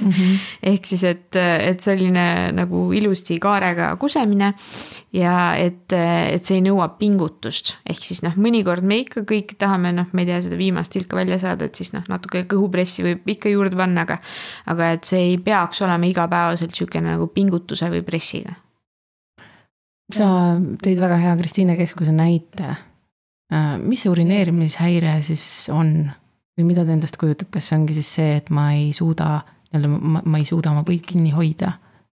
mm. 0.00 0.10
-hmm. 0.10 0.36
ehk 0.70 0.86
siis, 0.88 1.02
et, 1.04 1.36
et 1.36 1.80
selline 1.80 2.52
nagu 2.56 2.86
ilusti 2.96 3.36
kaarega 3.38 3.90
kusemine 4.00 4.54
ja 5.12 5.34
et, 5.60 5.92
et 5.92 6.44
see 6.44 6.56
ei 6.56 6.62
nõua 6.64 6.86
pingutust, 6.96 7.74
ehk 7.84 8.00
siis 8.00 8.22
noh, 8.24 8.38
mõnikord 8.40 8.80
me 8.80 8.96
ikka 9.02 9.26
kõik 9.28 9.58
tahame, 9.60 9.92
noh, 9.92 10.08
ma 10.12 10.24
ei 10.24 10.30
tea, 10.30 10.40
seda 10.46 10.56
viimast 10.56 10.92
tilka 10.96 11.20
välja 11.20 11.36
saada, 11.38 11.68
et 11.68 11.76
siis 11.76 11.92
noh, 11.92 12.06
natuke 12.08 12.46
kõhupressi 12.48 13.04
võib 13.04 13.28
ikka 13.28 13.52
juurde 13.52 13.76
panna, 13.76 14.08
aga. 14.08 14.18
aga 14.72 14.90
et 14.96 15.04
see 15.04 15.20
ei 15.34 15.38
peaks 15.38 15.84
olema 15.84 16.08
igapäevaselt 16.08 16.72
sihukene 16.72 17.18
nagu 17.18 17.28
pingutuse 17.28 17.92
või 17.92 18.00
pressiga 18.08 18.56
sa 20.16 20.30
tõid 20.82 21.00
väga 21.02 21.18
hea 21.22 21.34
Kristiine 21.40 21.76
Keskuse 21.78 22.14
näite. 22.14 22.74
Äh, 23.50 23.76
mis 23.82 24.04
see 24.04 24.12
urineerimishäire 24.12 25.18
siis 25.26 25.44
on? 25.74 26.10
Või 26.58 26.66
mida 26.72 26.84
ta 26.84 26.92
endast 26.92 27.16
kujutab, 27.16 27.48
kas 27.54 27.70
see 27.70 27.78
ongi 27.78 27.94
siis 27.96 28.10
see, 28.18 28.34
et 28.40 28.50
ma 28.52 28.72
ei 28.76 28.90
suuda, 28.92 29.38
nii-öelda 29.70 29.90
ma, 29.90 30.20
ma 30.26 30.40
ei 30.40 30.48
suuda 30.48 30.72
oma 30.74 30.82
põid 30.84 31.06
kinni 31.06 31.30
hoida 31.32 31.70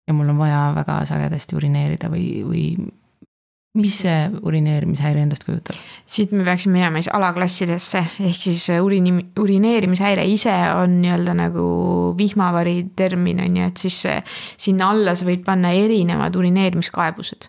ja 0.07 0.15
mul 0.15 0.31
on 0.31 0.39
vaja 0.39 0.71
väga 0.75 1.01
sagedasti 1.09 1.57
urineerida 1.59 2.09
või, 2.11 2.25
või 2.47 2.63
mis 3.79 4.01
see 4.03 4.15
urineerimishäire 4.43 5.21
endast 5.23 5.45
kujutab? 5.47 5.77
siit 6.05 6.33
me 6.35 6.43
peaksime 6.47 6.75
minema 6.75 6.99
siis 6.99 7.11
alaklassidesse, 7.15 8.01
ehk 8.27 8.39
siis 8.43 8.65
urini-, 8.83 9.29
urineerimishäire 9.39 10.25
ise 10.27 10.55
on 10.75 10.97
nii-öelda 11.03 11.35
nagu 11.37 11.67
vihmavari 12.17 12.75
termin 12.95 13.39
on 13.45 13.61
ju, 13.61 13.69
et 13.71 13.85
siis 13.85 14.01
sinna 14.59 14.91
alla 14.91 15.15
sa 15.15 15.27
võid 15.27 15.45
panna 15.47 15.71
erinevad 15.77 16.35
urineerimiskaebused 16.35 17.47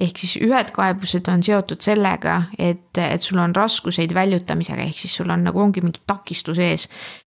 ehk 0.00 0.18
siis 0.18 0.36
ühed 0.40 0.70
kaebused 0.74 1.28
on 1.30 1.42
seotud 1.44 1.82
sellega, 1.84 2.42
et, 2.58 2.88
et 2.98 3.24
sul 3.24 3.40
on 3.42 3.52
raskuseid 3.56 4.14
väljutamisega, 4.16 4.86
ehk 4.88 5.02
siis 5.04 5.18
sul 5.20 5.30
on 5.32 5.44
nagu 5.46 5.60
ongi 5.60 5.82
mingi 5.84 6.00
takistus 6.08 6.60
ees. 6.62 6.88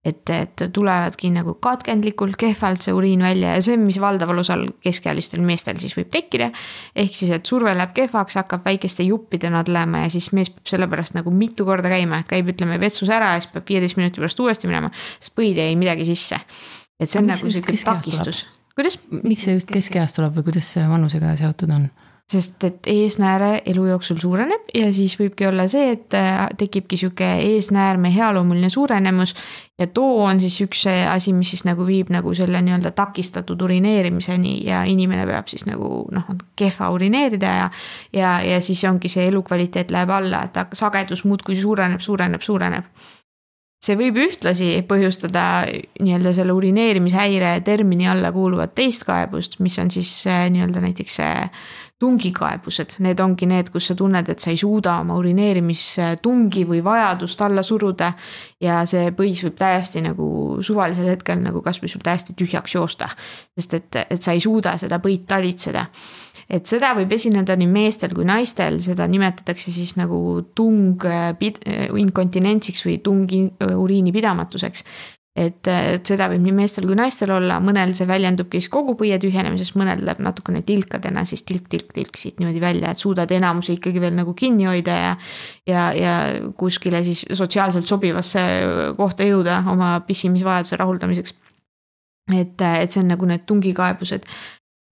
et, 0.05 0.29
et 0.31 0.61
tulevadki 0.71 1.27
nagu 1.35 1.57
katkendlikult 1.59 2.37
kehvalt 2.39 2.85
see 2.85 2.93
uriin 2.95 3.19
välja 3.19 3.57
ja 3.57 3.63
see, 3.63 3.75
mis 3.77 3.97
valdaval 3.99 4.39
osal 4.39 4.61
keskealistel 4.79 5.41
meestel 5.43 5.79
siis 5.81 5.95
võib 5.97 6.07
tekkida. 6.13 6.51
ehk 6.95 7.15
siis, 7.15 7.31
et 7.35 7.45
surve 7.45 7.73
läheb 7.75 7.91
kehvaks, 7.95 8.37
hakkab 8.39 8.67
väikeste 8.67 9.03
juppidena 9.07 9.63
tulema 9.67 10.05
ja 10.05 10.13
siis 10.13 10.31
mees 10.35 10.51
peab 10.55 10.71
sellepärast 10.71 11.17
nagu 11.19 11.31
mitu 11.35 11.67
korda 11.67 11.91
käima, 11.91 12.21
et 12.21 12.31
käib, 12.31 12.51
ütleme 12.53 12.79
vetsus 12.79 13.11
ära 13.11 13.33
ja 13.35 13.41
siis 13.43 13.51
peab 13.55 13.67
viieteist 13.67 13.99
minuti 13.99 14.23
pärast 14.23 14.39
uuesti 14.39 14.71
minema, 14.71 14.91
sest 15.19 15.35
põid 15.35 15.59
jäi 15.59 15.75
midagi 15.79 16.07
sisse. 16.07 16.39
et 16.99 17.09
see 17.09 17.23
on 17.23 17.31
nagu 17.33 17.51
sihuke 17.51 17.75
takistus. 17.83 18.45
kuidas? 18.75 19.01
miks 19.23 19.47
see 19.47 19.59
just 19.59 19.71
keskeas 19.71 20.15
tuleb 20.15 20.39
või 20.39 20.51
kuidas 20.51 20.75
see 20.75 20.87
vanusega 20.87 21.35
seotud 21.39 21.75
on? 21.75 21.89
Sest 22.29 22.63
et 22.63 22.87
eesnääre 22.89 23.61
elu 23.65 23.85
jooksul 23.89 24.19
suureneb 24.21 24.69
ja 24.73 24.91
siis 24.93 25.15
võibki 25.17 25.47
olla 25.49 25.65
see, 25.71 25.95
et 25.95 26.13
äh, 26.17 26.43
tekibki 26.57 26.97
sihuke 26.99 27.25
eesnäärme 27.41 28.11
healoomuline 28.13 28.69
suurenemus. 28.69 29.33
ja 29.79 29.87
too 29.87 30.23
on 30.23 30.39
siis 30.39 30.59
üks 30.61 30.85
asi, 31.09 31.33
mis 31.33 31.49
siis 31.49 31.65
nagu 31.65 31.85
viib 31.87 32.11
nagu 32.13 32.33
selle 32.37 32.61
nii-öelda 32.61 32.91
takistatud 32.91 33.61
urineerimiseni 33.61 34.59
ja 34.67 34.83
inimene 34.85 35.25
peab 35.25 35.47
siis 35.49 35.65
nagu 35.65 36.05
noh, 36.11 36.29
kehva 36.55 36.91
urineerida 36.93 37.55
ja. 37.61 37.69
ja, 38.13 38.33
ja 38.45 38.61
siis 38.61 38.83
ongi 38.85 39.09
see 39.09 39.27
elukvaliteet 39.31 39.91
läheb 39.91 40.13
alla, 40.13 40.43
et 40.45 40.77
sagedus 40.77 41.25
muudkui 41.25 41.57
suureneb, 41.57 42.03
suureneb, 42.05 42.45
suureneb 42.45 42.93
see 43.79 43.95
võib 43.95 44.17
ühtlasi 44.19 44.73
põhjustada 44.85 45.65
nii-öelda 46.03 46.33
selle 46.35 46.53
urineerimishäire 46.53 47.55
termini 47.65 48.09
alla 48.11 48.31
kuuluvat 48.35 48.75
teist 48.75 49.05
kaebust, 49.07 49.61
mis 49.63 49.79
on 49.79 49.89
siis 49.89 50.11
nii-öelda 50.27 50.83
näiteks 50.83 51.21
tungikaebused, 51.99 52.95
need 53.03 53.19
ongi 53.19 53.47
need, 53.49 53.69
kus 53.73 53.89
sa 53.89 53.95
tunned, 53.99 54.29
et 54.31 54.39
sa 54.39 54.53
ei 54.53 54.59
suuda 54.59 54.95
oma 55.01 55.17
urineerimistungi 55.19 56.63
või 56.69 56.79
vajadust 56.83 57.41
alla 57.43 57.63
suruda. 57.65 58.13
ja 58.59 58.81
see 58.87 59.11
põis 59.15 59.43
võib 59.43 59.57
täiesti 59.59 60.01
nagu 60.03 60.59
suvalisel 60.63 61.09
hetkel 61.11 61.43
nagu 61.43 61.61
kasvõi 61.63 61.91
sul 61.91 62.03
täiesti 62.03 62.35
tühjaks 62.39 62.75
joosta. 62.75 63.09
sest 63.59 63.73
et, 63.73 63.95
et 64.09 64.21
sa 64.21 64.31
ei 64.31 64.39
suuda 64.39 64.77
seda 64.77 64.99
põid 65.03 65.27
talitseda. 65.27 65.85
et 66.49 66.65
seda 66.65 66.93
võib 66.95 67.11
esineda 67.11 67.55
nii 67.55 67.67
meestel 67.67 68.15
kui 68.15 68.25
naistel, 68.25 68.79
seda 68.81 69.07
nimetatakse 69.07 69.71
siis 69.71 69.97
nagu 69.99 70.41
tung 70.55 71.03
inkontinentsiks 71.99 72.85
või 72.85 72.97
tung 73.03 73.31
uriinipidamatuseks 73.59 74.85
et, 75.39 75.69
et 75.69 76.09
seda 76.09 76.27
võib 76.31 76.43
nii 76.43 76.53
meestel 76.57 76.87
kui 76.89 76.97
naistel 76.97 77.31
olla, 77.35 77.59
mõnel 77.63 77.93
see 77.97 78.07
väljendubki 78.09 78.59
siis 78.59 78.71
kogu 78.73 78.95
põie 78.99 79.17
tühjenemises, 79.21 79.71
mõnel 79.79 80.03
läheb 80.05 80.21
natukene 80.25 80.61
tilkadena 80.67 81.23
siis 81.29 81.45
tilk, 81.47 81.69
tilk, 81.71 81.93
tilk 81.95 82.19
siit 82.19 82.39
niimoodi 82.41 82.61
välja, 82.63 82.93
et 82.93 83.01
suudad 83.01 83.31
enamuse 83.35 83.77
ikkagi 83.77 84.03
veel 84.03 84.17
nagu 84.17 84.35
kinni 84.37 84.67
hoida 84.69 84.97
ja. 84.97 85.11
ja, 85.69 85.85
ja 85.95 86.15
kuskile 86.59 87.03
siis 87.07 87.25
sotsiaalselt 87.39 87.87
sobivasse 87.89 88.45
kohta 88.97 89.27
jõuda 89.27 89.61
oma 89.71 89.95
pissimisvajaduse 90.07 90.79
rahuldamiseks. 90.79 91.35
et, 92.35 92.61
et 92.61 92.91
see 92.91 93.03
on 93.03 93.13
nagu 93.15 93.29
need 93.29 93.47
tungikaebused 93.49 94.27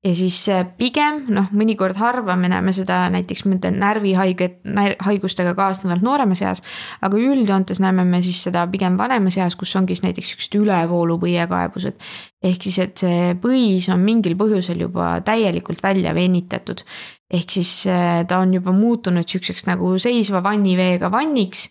ja 0.06 0.14
siis 0.16 0.38
äh, 0.54 0.62
pigem 0.78 1.24
noh, 1.34 1.48
mõnikord 1.58 1.98
harva 1.98 2.36
me 2.38 2.50
näeme 2.52 2.74
seda 2.76 3.00
näiteks 3.14 3.44
ma 3.48 3.58
ütlen 3.58 3.80
närvihaiget, 3.82 4.60
haigustega 5.04 5.56
kaasnevalt 5.58 6.06
nooremas 6.06 6.44
eas. 6.46 6.62
aga 7.02 7.18
üldjoontes 7.18 7.82
näeme 7.84 8.06
me 8.06 8.22
siis 8.26 8.44
seda 8.46 8.68
pigem 8.72 8.98
vanemas 9.00 9.40
eas, 9.42 9.58
kus 9.58 9.76
ongi 9.80 9.96
siis 9.96 10.06
näiteks 10.06 10.34
siuksed 10.34 10.60
ülevoolu 10.62 11.18
põiekaebused. 11.24 11.98
ehk 12.44 12.68
siis, 12.70 12.80
et 12.86 12.98
see 13.04 13.34
põis 13.42 13.90
on 13.94 14.06
mingil 14.06 14.38
põhjusel 14.38 14.86
juba 14.86 15.16
täielikult 15.26 15.82
välja 15.84 16.14
venitatud. 16.14 16.86
Ehk 17.34 17.52
siis 17.52 17.72
äh, 17.92 18.24
ta 18.28 18.40
on 18.40 18.54
juba 18.54 18.72
muutunud 18.72 19.28
siukseks 19.28 19.68
nagu 19.68 19.96
seisva 20.00 20.44
vanniveega 20.44 21.12
vanniks 21.12 21.68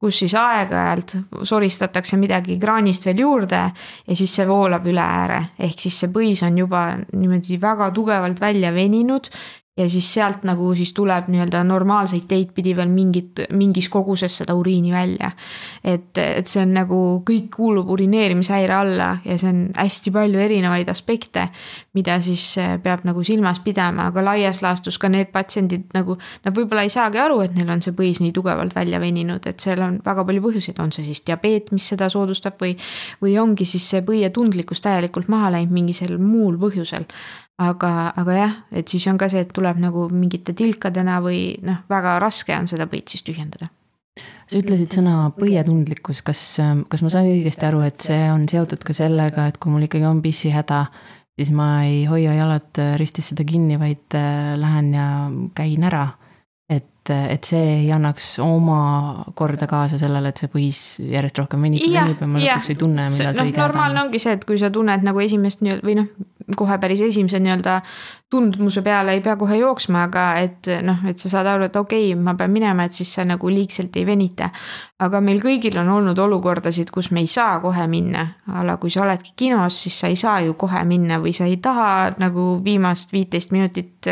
kus 0.00 0.22
siis 0.22 0.32
aeg-ajalt 0.38 1.12
soristatakse 1.44 2.16
midagi 2.16 2.56
kraanist 2.60 3.04
veel 3.04 3.20
juurde 3.20 3.60
ja 3.60 4.16
siis 4.16 4.32
see 4.32 4.46
voolab 4.48 4.86
üle 4.88 5.02
ääre, 5.04 5.40
ehk 5.60 5.82
siis 5.82 5.98
see 6.00 6.12
põis 6.14 6.40
on 6.46 6.56
juba 6.56 6.84
niimoodi 7.12 7.58
väga 7.60 7.90
tugevalt 7.96 8.40
välja 8.40 8.72
veninud 8.72 9.28
ja 9.78 9.88
siis 9.88 10.06
sealt 10.14 10.42
nagu 10.42 10.72
siis 10.74 10.90
tuleb 10.96 11.28
nii-öelda 11.30 11.60
normaalseid 11.64 12.24
teid 12.28 12.50
pidi 12.54 12.72
veel 12.76 12.90
mingit, 12.90 13.44
mingis 13.54 13.86
koguses 13.88 14.40
seda 14.40 14.54
uriini 14.58 14.90
välja. 14.92 15.30
et, 15.84 16.18
et 16.18 16.46
see 16.50 16.62
on 16.64 16.72
nagu 16.74 16.98
kõik 17.26 17.46
kuulub 17.54 17.90
urineerimishäire 17.94 18.74
alla 18.74 19.10
ja 19.24 19.36
see 19.38 19.52
on 19.52 19.60
hästi 19.76 20.10
palju 20.14 20.42
erinevaid 20.42 20.90
aspekte, 20.90 21.46
mida 21.94 22.18
siis 22.20 22.44
eh, 22.58 22.76
peab 22.82 23.04
nagu 23.06 23.22
silmas 23.24 23.60
pidama, 23.62 24.08
aga 24.10 24.24
laias 24.24 24.62
laastus 24.62 24.98
ka 24.98 25.08
need 25.08 25.30
patsiendid 25.32 25.94
nagu, 25.94 26.18
nad 26.44 26.56
võib-olla 26.56 26.82
ei 26.86 26.90
saagi 26.92 27.22
aru, 27.22 27.40
et 27.46 27.54
neil 27.54 27.70
on 27.70 27.82
see 27.84 27.94
põis 27.96 28.18
nii 28.20 28.34
tugevalt 28.34 28.74
välja 28.74 29.00
veninud, 29.00 29.46
et 29.46 29.62
seal 29.62 29.82
on 29.86 30.00
väga 30.04 30.26
palju 30.26 30.46
põhjuseid, 30.48 30.82
on 30.82 30.90
see 30.92 31.06
siis 31.06 31.22
diabeet, 31.30 31.70
mis 31.70 31.86
seda 31.94 32.10
soodustab 32.10 32.58
või, 32.60 32.74
või 33.22 33.38
ongi 33.38 33.68
siis 33.68 33.86
see 33.94 34.02
põie 34.02 34.34
tundlikkus 34.34 34.82
täielikult 34.82 35.30
maha 35.30 35.54
läinud 35.54 35.78
mingisel 35.78 36.18
muul 36.18 36.58
põhjusel 36.58 37.06
aga, 37.60 37.90
aga 38.20 38.36
jah, 38.36 38.56
et 38.72 38.88
siis 38.88 39.06
on 39.10 39.18
ka 39.20 39.28
see, 39.32 39.42
et 39.44 39.52
tuleb 39.56 39.80
nagu 39.82 40.06
mingite 40.12 40.54
tilkadena 40.56 41.20
või 41.24 41.42
noh, 41.66 41.82
väga 41.90 42.16
raske 42.22 42.56
on 42.56 42.68
seda 42.70 42.88
põid 42.90 43.12
siis 43.12 43.24
tühjendada. 43.26 43.70
sa 44.50 44.58
ütlesid 44.58 44.96
sõna 44.98 45.30
põietundlikkus, 45.36 46.24
kas, 46.26 46.42
kas 46.90 47.04
ma 47.06 47.12
sain 47.12 47.30
õigesti 47.30 47.68
aru, 47.68 47.84
et 47.86 48.00
see 48.02 48.24
on 48.32 48.48
seotud 48.50 48.82
ka 48.84 48.96
sellega, 48.96 49.46
et 49.48 49.60
kui 49.62 49.72
mul 49.72 49.86
ikkagi 49.86 50.08
on 50.08 50.22
pissihäda, 50.24 50.84
siis 51.38 51.52
ma 51.54 51.84
ei 51.86 52.02
hoia 52.10 52.34
jalad 52.38 52.82
ristis 53.00 53.30
seda 53.32 53.46
kinni, 53.46 53.78
vaid 53.80 54.18
äh, 54.18 54.56
lähen 54.60 54.92
ja 54.96 55.06
käin 55.56 55.86
ära 55.86 56.08
et, 57.00 57.12
et 57.34 57.44
see 57.44 57.62
ei 57.80 57.92
annaks 57.92 58.34
omakorda 58.44 59.68
kaasa 59.70 59.98
sellele, 60.00 60.32
et 60.32 60.40
see 60.40 60.50
põis 60.52 60.80
järjest 61.00 61.40
rohkem 61.40 61.62
venib 61.66 61.84
ja 61.86 62.04
venib 62.04 62.20
ja 62.20 62.28
ma 62.28 62.42
lõpuks 62.42 62.72
ei 62.74 62.80
tunne, 62.80 63.06
millal 63.08 63.34
see 63.36 63.46
õige 63.46 63.56
no, 63.56 63.64
normaalne 63.64 64.04
ongi 64.04 64.20
see, 64.22 64.36
et 64.36 64.44
kui 64.48 64.60
sa 64.60 64.70
tunned 64.74 65.06
nagu 65.06 65.22
esimest 65.24 65.64
nii-öelda 65.64 65.86
või 65.86 65.96
noh, 66.02 66.10
kohe 66.56 66.78
päris 66.82 67.00
esimese 67.06 67.40
nii-öelda 67.40 67.80
tundmuse 68.30 68.82
peale 68.86 69.14
ei 69.16 69.22
pea 69.24 69.34
kohe 69.38 69.58
jooksma, 69.58 70.04
aga 70.08 70.24
et 70.42 70.70
noh, 70.86 71.02
et 71.08 71.18
sa 71.18 71.30
saad 71.32 71.48
aru, 71.50 71.66
et 71.66 71.76
okei 71.76 72.12
okay,, 72.12 72.22
ma 72.22 72.36
pean 72.38 72.52
minema, 72.54 72.86
et 72.86 72.94
siis 72.94 73.10
sa 73.16 73.24
nagu 73.26 73.50
liigselt 73.50 73.96
ei 73.98 74.06
venita. 74.06 74.50
aga 75.00 75.20
meil 75.24 75.40
kõigil 75.40 75.78
on 75.80 75.88
olnud 75.88 76.18
olukordasid, 76.18 76.90
kus 76.92 77.10
me 77.10 77.24
ei 77.24 77.30
saa 77.30 77.58
kohe 77.62 77.86
minna, 77.90 78.26
a 78.52 78.64
la 78.66 78.76
kui 78.76 78.90
sa 78.92 79.02
oledki 79.06 79.32
kinos, 79.36 79.82
siis 79.82 79.98
sa 80.00 80.10
ei 80.12 80.18
saa 80.20 80.40
ju 80.44 80.54
kohe 80.54 80.84
minna 80.84 81.18
või 81.22 81.32
sa 81.36 81.48
ei 81.48 81.56
taha 81.56 82.16
nagu 82.20 82.60
viimast 82.64 83.12
viiteist 83.12 83.54
minutit 83.56 84.10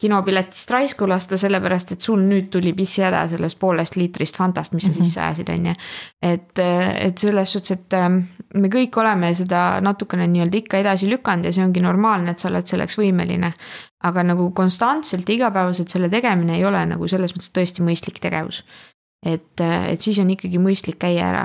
kinopiletist 0.00 0.70
raisku 0.70 1.08
lasta, 1.08 1.38
sellepärast 1.40 1.94
et 1.94 2.04
sul 2.04 2.20
nüüd 2.28 2.50
tuli 2.52 2.74
pissihäda 2.76 3.22
sellest 3.30 3.58
poolest 3.60 3.96
liitrist 3.96 4.36
Fantast, 4.36 4.74
mis 4.76 4.84
sa 4.84 4.90
mm 4.90 4.94
-hmm. 4.94 5.04
sisse 5.04 5.20
ajasid, 5.20 5.48
on 5.48 5.66
ju. 5.66 5.74
et, 6.22 6.58
et 7.00 7.18
selles 7.18 7.52
suhtes, 7.52 7.70
et 7.70 7.92
ähm, 7.92 8.18
me 8.54 8.68
kõik 8.68 9.00
oleme 9.00 9.34
seda 9.34 9.80
natukene 9.80 10.26
nii-öelda 10.26 10.56
ikka 10.56 10.78
edasi 10.78 11.08
lükanud 11.10 11.44
ja 11.44 11.52
see 11.52 11.64
ongi 11.64 11.80
normaalne, 11.80 12.30
et 12.30 12.38
sa 12.38 12.48
oled 12.48 12.66
selleks 12.66 12.98
võimeline. 12.98 13.52
aga 14.06 14.22
nagu 14.22 14.50
konstantselt 14.50 15.28
igapäevaselt 15.28 15.88
selle 15.88 16.08
tegemine 16.08 16.56
ei 16.56 16.64
ole 16.64 16.86
nagu 16.86 17.08
selles 17.08 17.32
mõttes 17.32 17.50
tõesti 17.50 17.82
mõistlik 17.82 18.20
tegevus 18.20 18.62
et, 19.26 19.60
et 19.60 20.00
siis 20.00 20.18
on 20.22 20.30
ikkagi 20.30 20.60
mõistlik 20.62 20.98
käia 21.02 21.30
ära. 21.30 21.44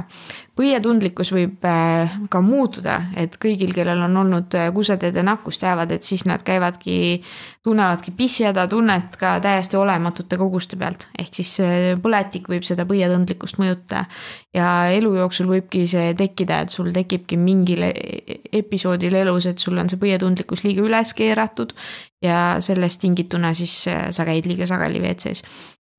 põietundlikkus 0.62 1.32
võib 1.34 1.64
äh, 1.66 2.12
ka 2.30 2.42
muutuda, 2.44 2.98
et 3.18 3.38
kõigil, 3.42 3.72
kellel 3.74 4.04
on 4.06 4.18
olnud 4.22 4.54
äh, 4.60 4.68
kuseteede 4.76 5.24
nakkust, 5.26 5.64
teavad, 5.64 5.90
et 5.96 6.06
siis 6.06 6.26
nad 6.30 6.44
käivadki, 6.46 7.24
tunnevadki 7.64 8.12
pissihäda 8.18 8.68
tunnet 8.70 9.16
ka 9.18 9.38
täiesti 9.42 9.80
olematute 9.80 10.38
koguste 10.38 10.78
pealt. 10.78 11.08
ehk 11.18 11.34
siis 11.40 11.56
põletik 12.04 12.52
võib 12.52 12.68
seda 12.68 12.86
põietundlikkust 12.86 13.58
mõjutada. 13.64 14.06
ja 14.54 14.92
elu 14.92 15.16
jooksul 15.16 15.50
võibki 15.56 15.88
see 15.88 16.14
tekkida, 16.14 16.62
et 16.62 16.70
sul 16.70 16.92
tekibki 16.94 17.38
mingil 17.38 17.88
e-, 17.90 18.40
episoodil 18.62 19.16
elus, 19.24 19.48
et 19.50 19.60
sul 19.60 19.78
on 19.78 19.90
see 19.90 19.98
põietundlikkus 19.98 20.66
liiga 20.68 20.86
üles 20.86 21.14
keeratud. 21.14 21.74
ja 22.22 22.58
sellest 22.62 23.02
tingituna 23.02 23.56
siis 23.58 23.88
äh, 23.88 24.10
sa 24.12 24.28
käid 24.28 24.46
liiga 24.46 24.68
sageli 24.70 25.02
WC-s 25.02 25.42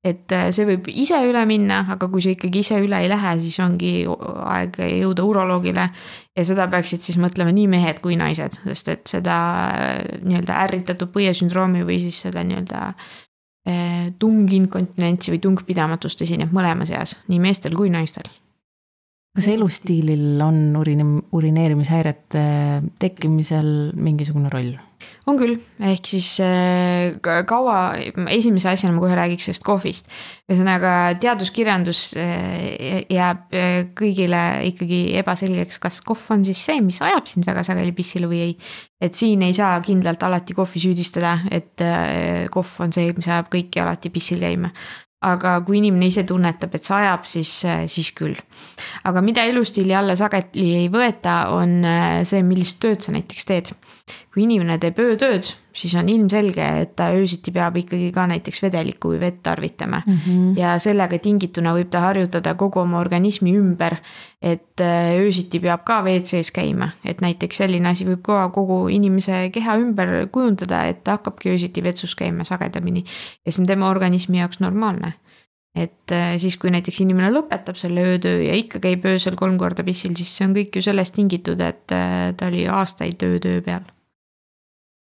et 0.02 0.34
äh, 0.34 0.50
see 0.54 0.66
võib 0.66 0.88
ise 0.90 1.18
üle 1.22 1.44
minna, 1.46 1.82
aga 1.94 2.08
kui 2.10 2.22
see 2.24 2.34
ikkagi 2.34 2.62
ise 2.64 2.80
üle 2.82 2.98
ei 3.04 3.10
lähe, 3.10 3.36
siis 3.42 3.58
ongi 3.62 3.92
aeg 4.08 4.78
jõuda 4.82 5.26
uroloogile. 5.28 5.88
ja 6.36 6.44
seda 6.48 6.66
peaksid 6.72 7.04
siis 7.04 7.18
mõtlema 7.22 7.52
nii 7.54 7.68
mehed 7.70 8.00
kui 8.02 8.16
naised, 8.18 8.58
sest 8.64 8.88
et 8.88 9.06
seda 9.14 9.38
äh, 9.70 10.20
nii-öelda 10.26 10.58
ärritatud 10.66 11.12
põiesündroomi 11.14 11.86
või 11.86 12.00
siis 12.02 12.22
seda 12.26 12.42
nii-öelda 12.46 12.84
äh, 12.92 14.10
tunginkontinentsi 14.18 15.36
või 15.36 15.42
tungpidamatust 15.46 16.26
esineb 16.26 16.54
mõlemas 16.54 16.90
eas, 16.90 17.18
nii 17.30 17.42
meestel 17.46 17.78
kui 17.78 17.92
naistel 17.94 18.26
kas 19.32 19.48
elustiilil 19.48 20.40
on 20.44 20.74
urine-, 20.76 21.22
urineerimishäirete 21.32 22.46
tekkimisel 23.00 23.92
mingisugune 23.96 24.52
roll? 24.52 24.74
on 25.26 25.38
küll, 25.38 25.56
ehk 25.82 26.06
siis 26.06 26.28
äh, 26.44 27.16
kaua, 27.48 27.76
esimese 28.30 28.68
asjana 28.70 28.94
ma 28.94 29.02
kohe 29.02 29.16
räägiks 29.18 29.48
sellest 29.48 29.64
kohvist. 29.66 30.10
ühesõnaga 30.50 30.92
teaduskirjandus 31.22 32.02
äh, 32.20 33.02
jääb 33.10 33.56
äh, 33.56 33.76
kõigile 33.98 34.42
ikkagi 34.68 35.00
ebaselgeks, 35.22 35.80
kas 35.82 36.00
kohv 36.06 36.28
on 36.34 36.44
siis 36.46 36.62
see, 36.68 36.82
mis 36.84 37.00
ajab 37.02 37.30
sind 37.30 37.48
väga 37.48 37.64
sageli 37.66 37.94
pissile 37.96 38.30
või 38.30 38.42
ei. 38.50 38.56
et 39.02 39.18
siin 39.18 39.42
ei 39.46 39.54
saa 39.56 39.80
kindlalt 39.82 40.22
alati 40.22 40.54
kohvi 40.54 40.82
süüdistada, 40.82 41.38
et 41.50 41.82
kohv 42.52 42.76
on 42.84 42.94
see, 42.94 43.10
mis 43.16 43.26
ajab 43.30 43.50
kõiki 43.50 43.82
alati 43.82 44.12
pissil 44.14 44.44
käima 44.44 44.70
aga 45.22 45.58
kui 45.66 45.78
inimene 45.78 46.08
ise 46.10 46.24
tunnetab, 46.26 46.74
et 46.74 46.86
see 46.86 46.96
ajab, 46.98 47.26
siis, 47.30 47.52
siis 47.94 48.12
küll. 48.18 48.38
aga 49.04 49.22
mida 49.22 49.44
elustiili 49.46 49.94
alla 49.94 50.16
sageli 50.18 50.68
ei 50.82 50.88
võeta, 50.92 51.46
on 51.54 51.80
see, 52.28 52.42
millist 52.46 52.80
tööd 52.82 53.04
sa 53.04 53.14
näiteks 53.14 53.48
teed 53.48 53.72
kui 54.32 54.44
inimene 54.46 54.78
teeb 54.80 54.98
öötööd, 55.02 55.46
siis 55.76 55.94
on 55.98 56.08
ilmselge, 56.08 56.64
et 56.82 56.94
ta 56.96 57.10
öösiti 57.16 57.52
peab 57.52 57.76
ikkagi 57.80 58.10
ka 58.14 58.24
näiteks 58.30 58.62
vedelikku 58.64 59.12
või 59.12 59.20
vett 59.22 59.40
tarvitama 59.44 60.02
mm. 60.04 60.18
-hmm. 60.24 60.58
ja 60.58 60.74
sellega 60.82 61.18
tingituna 61.18 61.74
võib 61.76 61.90
ta 61.92 62.00
harjutada 62.06 62.54
kogu 62.54 62.80
oma 62.80 63.00
organismi 63.00 63.56
ümber. 63.56 63.96
et 64.42 64.80
äh, 64.80 65.14
öösiti 65.22 65.60
peab 65.60 65.84
ka 65.84 66.00
WC-s 66.02 66.50
käima, 66.50 66.88
et 67.04 67.20
näiteks 67.20 67.56
selline 67.56 67.88
asi 67.88 68.04
võib 68.04 68.22
ka 68.22 68.48
kogu 68.48 68.88
inimese 68.88 69.50
keha 69.54 69.76
ümber 69.78 70.26
kujundada, 70.32 70.84
et 70.86 71.04
ta 71.04 71.12
hakkabki 71.12 71.50
öösiti 71.50 71.84
vetsus 71.84 72.14
käima 72.14 72.44
sagedamini. 72.44 73.04
ja 73.46 73.52
see 73.52 73.62
on 73.62 73.66
tema 73.66 73.90
organismi 73.90 74.38
jaoks 74.38 74.60
normaalne 74.60 75.12
et 75.72 76.12
äh, 76.12 76.34
siis, 76.40 76.58
kui 76.60 76.72
näiteks 76.72 77.00
inimene 77.00 77.30
lõpetab 77.32 77.78
selle 77.80 78.04
öötöö 78.12 78.42
ja 78.44 78.56
ikka 78.58 78.80
käib 78.82 79.06
öösel 79.08 79.38
kolm 79.40 79.56
korda 79.60 79.84
pissil, 79.86 80.12
siis 80.18 80.34
see 80.36 80.46
on 80.48 80.56
kõik 80.56 80.76
ju 80.76 80.84
sellest 80.84 81.16
tingitud, 81.16 81.60
et 81.64 81.94
äh, 81.96 82.30
ta 82.36 82.50
oli 82.52 82.66
aastaid 82.68 83.24
öötöö 83.24 83.62
peal. 83.64 83.86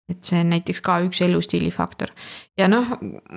Et 0.09 0.25
see 0.25 0.41
on 0.41 0.49
näiteks 0.53 0.81
ka 0.85 0.99
üks 1.05 1.21
elustiili 1.21 1.69
faktor. 1.73 2.13
ja 2.57 2.67
noh, 2.69 2.95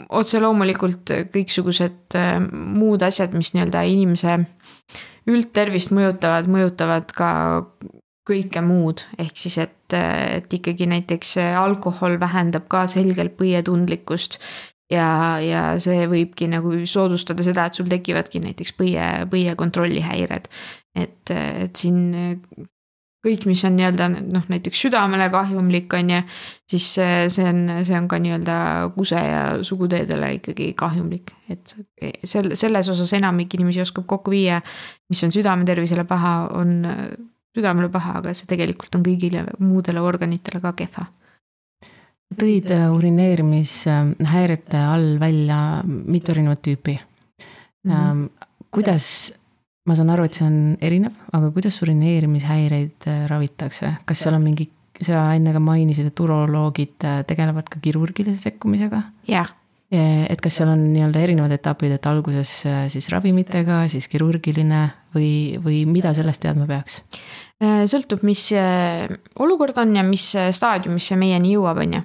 otse 0.08 0.40
loomulikult 0.40 1.14
kõiksugused 1.32 2.18
äh, 2.20 2.36
muud 2.52 3.04
asjad, 3.04 3.32
mis 3.36 3.54
nii-öelda 3.56 3.86
inimese 3.88 4.38
üldtervist 5.28 5.92
mõjutavad, 5.94 6.48
mõjutavad 6.50 7.12
ka 7.16 7.30
kõike 8.28 8.60
muud, 8.62 9.02
ehk 9.18 9.38
siis, 9.38 9.56
et, 9.58 9.94
et 9.94 10.52
ikkagi 10.54 10.86
näiteks 10.86 11.36
alkohol 11.58 12.20
vähendab 12.22 12.68
ka 12.70 12.84
selgelt 12.90 13.34
põietundlikkust 13.38 14.38
ja, 14.92 15.08
ja 15.42 15.62
see 15.82 16.04
võibki 16.10 16.48
nagu 16.52 16.74
soodustada 16.88 17.44
seda, 17.46 17.66
et 17.68 17.78
sul 17.78 17.88
tekivadki 17.90 18.42
näiteks 18.44 18.76
põie, 18.78 19.08
põie 19.32 19.56
kontrollihäired. 19.58 20.48
et, 20.98 21.32
et 21.32 21.76
siin 21.76 22.12
kõik, 23.22 23.46
mis 23.46 23.62
on 23.64 23.76
nii-öelda 23.78 24.08
noh, 24.10 24.46
näiteks 24.50 24.80
südamele 24.84 25.28
kahjumlik, 25.32 25.92
on 25.94 26.10
ju, 26.10 26.20
siis 26.70 26.88
see 26.98 27.46
on, 27.46 27.60
see 27.86 27.96
on 27.96 28.08
ka 28.10 28.18
nii-öelda 28.22 28.56
kuse 28.96 29.20
ja 29.22 29.42
suguteedele 29.64 30.32
ikkagi 30.40 30.72
kahjumlik. 30.78 31.32
et 31.52 31.76
sel-, 32.24 32.56
selles 32.58 32.90
osas 32.92 33.12
enamik 33.18 33.54
inimesi 33.54 33.84
oskab 33.84 34.08
kokku 34.10 34.34
viia, 34.34 34.60
mis 35.10 35.22
on 35.22 35.34
südametervisele 35.34 36.04
paha, 36.08 36.34
on 36.58 36.82
südamele 37.56 37.92
paha, 37.92 38.18
aga 38.20 38.34
see 38.34 38.50
tegelikult 38.50 38.98
on 38.98 39.06
kõigile 39.06 39.46
muudele 39.62 40.02
organitele 40.02 40.60
ka 40.64 40.74
kehva 40.76 41.06
tõid 42.38 42.70
äh, 42.72 42.88
urineerimishäirete 42.92 44.80
all 44.80 45.16
välja 45.20 45.58
mitu 45.84 46.32
erinevat 46.34 46.62
tüüpi 46.64 46.96
mm. 46.98 47.92
-hmm. 47.92 48.28
kuidas 48.70 49.06
ma 49.86 49.96
saan 49.98 50.12
aru, 50.14 50.24
et 50.24 50.36
see 50.36 50.46
on 50.46 50.76
erinev, 50.80 51.16
aga 51.32 51.50
kuidas 51.50 51.80
urineerimishäireid 51.82 53.08
äh, 53.10 53.24
ravitakse, 53.30 53.96
kas 54.06 54.22
seal 54.22 54.36
on 54.38 54.44
mingi, 54.44 54.68
sa 55.02 55.32
enne 55.34 55.52
ka 55.52 55.60
mainisid, 55.62 56.12
et 56.12 56.20
uroloogid 56.20 57.08
äh, 57.08 57.24
tegelevad 57.26 57.68
ka 57.68 57.82
kirurgilise 57.82 58.40
sekkumisega? 58.50 59.02
jah. 59.28 59.50
et 59.92 60.40
kas 60.40 60.56
seal 60.56 60.70
on 60.72 60.86
nii-öelda 60.94 61.20
erinevad 61.20 61.52
etapid, 61.52 61.92
et 61.92 62.06
alguses 62.08 62.48
siis 62.88 63.08
ravimitega, 63.12 63.82
siis 63.92 64.06
kirurgiline 64.08 64.86
või, 65.12 65.58
või 65.60 65.82
mida 65.84 66.14
sellest 66.16 66.40
teadma 66.40 66.64
peaks? 66.70 67.02
Äh, 67.62 67.84
sõltub, 67.86 68.24
mis 68.26 68.48
olukord 69.38 69.76
on 69.78 69.92
ja 69.94 70.02
mis 70.02 70.24
staadiumis 70.34 71.06
see 71.12 71.18
meieni 71.20 71.52
jõuab, 71.52 71.78
on 71.84 71.92
ju. 71.94 72.00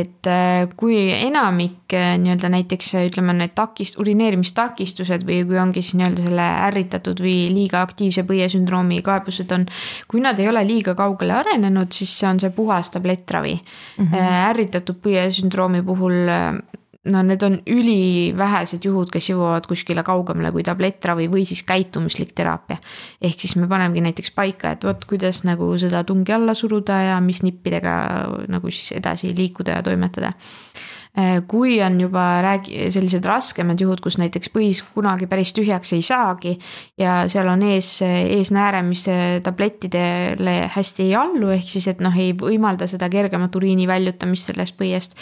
et 0.00 0.26
äh, 0.26 0.64
kui 0.78 0.96
enamik 1.14 1.94
äh, 1.94 2.16
nii-öelda 2.18 2.50
näiteks 2.50 2.88
ütleme, 3.04 3.36
need 3.38 3.54
takist-, 3.54 4.00
urineerimistakistused 4.02 5.22
või 5.28 5.44
kui 5.46 5.60
ongi 5.62 5.84
siis 5.84 5.94
nii-öelda 6.00 6.24
selle 6.26 6.48
ärritatud 6.66 7.22
või 7.22 7.36
liiga 7.54 7.84
aktiivse 7.86 8.24
põiesündroomi 8.26 8.98
kaebused 9.06 9.54
on. 9.54 9.68
kui 10.10 10.24
nad 10.24 10.42
ei 10.42 10.50
ole 10.50 10.64
liiga 10.66 10.96
kaugele 10.98 11.38
arenenud, 11.38 11.94
siis 11.94 12.16
see 12.18 12.26
on 12.32 12.42
see 12.42 12.50
puhas 12.50 12.90
tablettravi 12.90 13.54
mm. 13.60 14.10
-hmm. 14.10 14.34
ärritatud 14.50 14.98
põiesündroomi 15.06 15.84
puhul 15.86 16.34
no 17.04 17.22
need 17.24 17.42
on 17.42 17.56
ülivähesed 17.70 18.84
juhud, 18.84 19.08
kes 19.12 19.30
jõuavad 19.30 19.64
kuskile 19.70 20.02
kaugemale 20.04 20.50
kui 20.52 20.64
tablettravi 20.66 21.30
või 21.32 21.46
siis 21.48 21.62
käitumuslik 21.64 22.34
teraapia. 22.36 22.76
ehk 23.20 23.40
siis 23.40 23.56
me 23.56 23.68
panemegi 23.68 24.04
näiteks 24.04 24.34
paika, 24.36 24.74
et 24.76 24.84
vot 24.84 25.04
kuidas 25.08 25.44
nagu 25.48 25.72
seda 25.78 26.04
tungi 26.04 26.32
alla 26.32 26.54
suruda 26.54 27.00
ja 27.02 27.20
mis 27.20 27.42
nippidega 27.42 27.94
nagu 28.48 28.70
siis 28.70 28.92
edasi 29.00 29.32
liikuda 29.36 29.80
ja 29.80 29.82
toimetada 29.82 30.32
kui 31.50 31.80
on 31.82 31.96
juba 32.00 32.22
räägi-, 32.44 32.86
sellised 32.94 33.24
raskemad 33.26 33.80
juhud, 33.82 33.98
kus 34.02 34.14
näiteks 34.20 34.52
põis 34.54 34.78
kunagi 34.94 35.26
päris 35.30 35.50
tühjaks 35.56 35.90
ei 35.96 36.04
saagi 36.06 36.52
ja 37.00 37.24
seal 37.30 37.50
on 37.50 37.64
ees, 37.66 37.88
eesnääre, 38.06 38.82
mis 38.86 39.08
tablettidele 39.42 40.54
hästi 40.70 41.08
ei 41.08 41.14
allu, 41.18 41.50
ehk 41.56 41.66
siis, 41.72 41.88
et 41.90 42.02
noh, 42.04 42.14
ei 42.14 42.30
võimalda 42.38 42.86
seda 42.90 43.10
kergemat 43.10 43.56
uriini 43.58 43.88
väljutamist 43.90 44.52
sellest 44.52 44.78
põiest. 44.78 45.16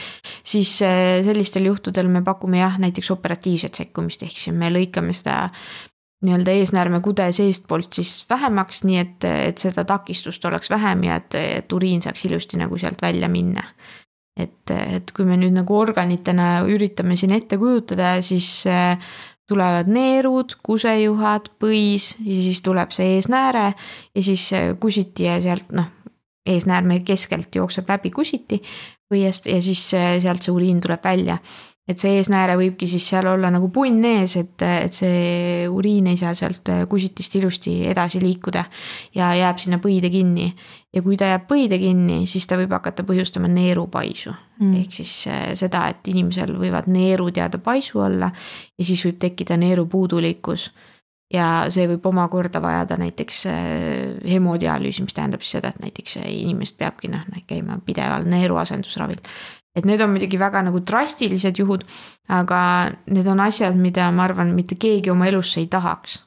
siis 0.45 0.77
äh, 0.85 1.25
sellistel 1.25 1.71
juhtudel 1.71 2.09
me 2.13 2.23
pakume 2.25 2.61
jah, 2.61 2.79
näiteks 2.79 3.11
operatiivset 3.15 3.81
sekkumist, 3.81 4.23
ehk 4.23 4.37
siis 4.37 4.57
me 4.57 4.69
lõikame 4.75 5.17
seda 5.17 5.49
nii-öelda 6.27 6.53
eesnäärme 6.59 7.01
kude 7.01 7.31
seestpoolt 7.33 7.95
siis 8.01 8.27
vähemaks, 8.31 8.83
nii 8.85 8.99
et, 8.99 9.25
et 9.25 9.63
seda 9.63 9.85
takistust 9.87 10.45
oleks 10.45 10.71
vähem 10.71 11.07
ja 11.07 11.17
et, 11.23 11.35
et 11.39 11.73
uriin 11.73 12.03
saaks 12.03 12.27
ilusti 12.27 12.59
nagu 12.59 12.79
sealt 12.79 13.03
välja 13.03 13.31
minna 13.31 13.65
et, 14.39 14.71
et 14.71 15.11
kui 15.15 15.27
me 15.29 15.39
nüüd 15.41 15.57
nagu 15.57 15.77
organitena 15.79 16.63
üritame 16.71 17.17
siin 17.19 17.35
ette 17.37 17.59
kujutada, 17.61 18.17
siis 18.25 18.49
äh, 18.71 18.97
tulevad 19.49 19.89
neerud, 19.91 20.59
kusejuhad, 20.65 21.53
põis 21.61 22.13
ja 22.21 22.37
siis 22.37 22.61
tuleb 22.65 22.93
see 22.95 23.17
eesnääre 23.17 23.71
ja 23.73 24.25
siis 24.25 24.51
äh, 24.57 24.71
kusiti 24.81 25.29
ja 25.29 25.39
sealt 25.45 25.73
noh, 25.77 25.89
eesnäärme 26.49 27.01
keskelt 27.07 27.55
jookseb 27.57 27.89
läbi 27.89 28.13
kusiti 28.15 28.61
põiest 29.09 29.49
ja 29.49 29.61
siis 29.65 29.83
äh, 29.97 30.17
sealt 30.23 30.45
see 30.45 30.55
uriin 30.55 30.83
tuleb 30.85 31.05
välja 31.05 31.39
et 31.89 32.01
see 32.01 32.19
eesnääre 32.19 32.57
võibki 32.61 32.89
siis 32.91 33.07
seal 33.09 33.27
olla 33.31 33.51
nagu 33.53 33.71
punn 33.73 34.05
ees, 34.05 34.37
et, 34.41 34.65
et 34.67 34.95
see 34.95 35.65
uriin 35.73 36.11
ei 36.11 36.19
saa 36.21 36.35
sealt 36.37 36.69
kusitist 36.91 37.39
ilusti 37.41 37.79
edasi 37.89 38.21
liikuda 38.23 38.65
ja 39.17 39.31
jääb 39.39 39.63
sinna 39.63 39.81
põide 39.83 40.11
kinni. 40.13 40.51
ja 40.93 41.03
kui 41.05 41.17
ta 41.21 41.31
jääb 41.33 41.47
põide 41.49 41.79
kinni, 41.81 42.23
siis 42.27 42.47
ta 42.49 42.57
võib 42.61 42.73
hakata 42.73 43.05
põhjustama 43.09 43.49
neerupaisu. 43.53 44.33
Mm.. 44.59 44.83
ehk 44.83 44.93
siis 44.93 45.15
äh, 45.31 45.49
seda, 45.55 45.87
et 45.93 46.09
inimesel 46.11 46.57
võivad 46.59 46.89
neerud 46.91 47.37
jääda 47.37 47.61
paisu 47.63 48.03
alla 48.03 48.33
ja 48.35 48.85
siis 48.85 49.05
võib 49.07 49.21
tekkida 49.23 49.57
neerupuudulikkus 49.61 50.69
ja 51.33 51.69
see 51.71 51.85
võib 51.91 52.07
omakorda 52.11 52.61
vajada 52.65 52.97
näiteks 53.01 53.45
äh, 53.47 53.61
hemodialüüsi, 54.29 55.05
mis 55.07 55.15
tähendab 55.15 55.45
siis 55.45 55.59
seda, 55.59 55.71
et 55.71 55.81
näiteks 55.85 56.19
inimest 56.25 56.79
peabki 56.81 57.13
noh, 57.13 57.25
käima 57.47 57.79
pideval 57.87 58.27
neeruasendusravil 58.29 59.23
et 59.79 59.87
need 59.89 60.03
on 60.03 60.15
muidugi 60.15 60.41
väga 60.41 60.63
nagu 60.67 60.83
drastilised 60.85 61.61
juhud, 61.63 61.85
aga 62.35 62.61
need 63.11 63.29
on 63.31 63.45
asjad, 63.45 63.77
mida 63.79 64.09
ma 64.15 64.27
arvan, 64.29 64.55
mitte 64.57 64.79
keegi 64.81 65.13
oma 65.15 65.29
elusse 65.31 65.63
ei 65.63 65.69
tahaks. 65.71 66.25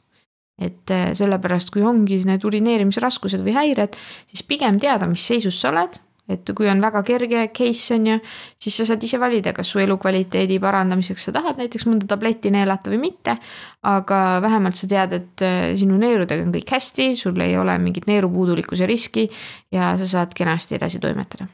et 0.61 0.91
eh, 0.93 1.07
sellepärast, 1.17 1.71
kui 1.73 1.81
ongi 1.81 2.19
need 2.27 2.43
urineerimisraskused 2.45 3.41
või 3.41 3.55
häired, 3.55 3.95
siis 4.29 4.43
pigem 4.45 4.77
teada, 4.79 5.07
mis 5.09 5.23
seisus 5.25 5.57
sa 5.57 5.71
oled 5.71 5.97
et 6.29 6.51
kui 6.55 6.69
on 6.69 6.81
väga 6.83 7.01
kerge 7.07 7.47
case 7.55 7.95
on 7.95 8.07
ju, 8.07 8.17
siis 8.61 8.77
sa 8.77 8.85
saad 8.91 9.03
ise 9.03 9.19
valida, 9.21 9.53
kas 9.57 9.71
su 9.73 9.81
elukvaliteedi 9.83 10.59
parandamiseks 10.63 11.27
sa 11.27 11.33
tahad 11.35 11.59
näiteks 11.61 11.87
mõnda 11.89 12.07
tabletti 12.09 12.53
neelata 12.53 12.93
või 12.93 13.01
mitte. 13.07 13.37
aga 13.81 14.19
vähemalt 14.43 14.77
sa 14.77 14.87
tead, 14.87 15.15
et 15.17 15.45
eh, 15.45 15.71
sinu 15.79 15.97
neerudega 15.97 16.45
on 16.45 16.53
kõik 16.53 16.75
hästi, 16.77 17.09
sul 17.17 17.41
ei 17.41 17.57
ole 17.57 17.77
mingit 17.81 18.05
neerupuudulikkuse 18.07 18.85
riski 18.85 19.25
ja 19.73 19.95
sa 19.97 20.07
saad 20.07 20.37
kenasti 20.37 20.77
edasi 20.77 21.01
toimetada 21.01 21.49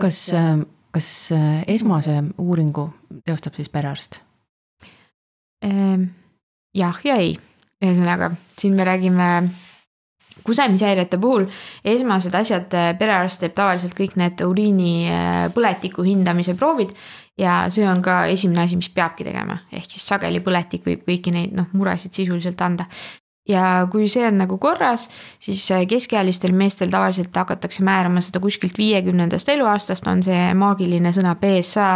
kas, 0.00 0.20
äh, 0.34 0.58
kas 0.94 1.08
äh, 1.36 1.62
esmase 1.70 2.16
uuringu 2.38 2.88
teostab 3.24 3.56
siis 3.58 3.70
perearst? 3.72 4.20
Ehm, 5.64 6.08
jah 6.76 7.00
ja 7.04 7.18
ei, 7.20 7.34
ühesõnaga 7.84 8.32
siin 8.58 8.78
me 8.78 8.86
räägime 8.88 9.30
kusemishäirete 10.46 11.18
puhul. 11.20 11.46
Esmased 11.84 12.34
asjad, 12.34 12.72
äh, 12.74 12.92
perearst 12.98 13.44
teeb 13.44 13.56
tavaliselt 13.56 13.96
kõik 13.98 14.16
need 14.20 14.40
uriini 14.46 14.94
põletiku 15.54 16.06
hindamise 16.06 16.56
proovid 16.56 16.96
ja 17.40 17.64
see 17.72 17.86
on 17.88 18.02
ka 18.04 18.24
esimene 18.32 18.64
asi, 18.64 18.78
mis 18.80 18.90
peabki 18.92 19.24
tegema, 19.26 19.56
ehk 19.72 19.88
siis 19.88 20.04
sageli 20.08 20.42
põletik 20.44 20.84
võib 20.86 21.04
kõiki 21.06 21.32
neid 21.34 21.54
noh, 21.56 21.68
muresid 21.76 22.16
sisuliselt 22.16 22.60
anda 22.64 22.86
ja 23.48 23.86
kui 23.90 24.08
see 24.10 24.26
on 24.26 24.38
nagu 24.42 24.58
korras, 24.60 25.08
siis 25.42 25.62
äh, 25.74 25.84
keskealistel 25.88 26.52
meestel 26.56 26.90
tavaliselt 26.92 27.36
hakatakse 27.36 27.84
määrama 27.86 28.22
seda 28.24 28.40
kuskilt 28.40 28.78
viiekümnendast 28.78 29.48
eluaastast, 29.48 30.06
on 30.10 30.22
see 30.26 30.50
maagiline 30.54 31.12
sõna 31.16 31.34
PSA, 31.40 31.90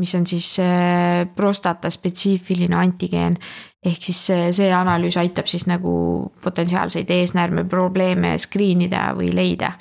mis 0.00 0.14
on 0.18 0.26
siis 0.28 0.52
äh, 0.62 1.26
prostata 1.36 1.90
spetsiifiline 1.90 2.76
antigeen. 2.76 3.38
ehk 3.86 4.02
siis 4.02 4.26
see, 4.26 4.50
see 4.52 4.72
analüüs 4.74 5.16
aitab 5.20 5.46
siis 5.46 5.66
nagu 5.70 5.92
potentsiaalseid 6.42 7.10
eesnäärme 7.10 7.64
probleeme 7.70 8.38
screen 8.38 8.82
ida 8.88 9.12
või 9.14 9.30
leida 9.34 9.76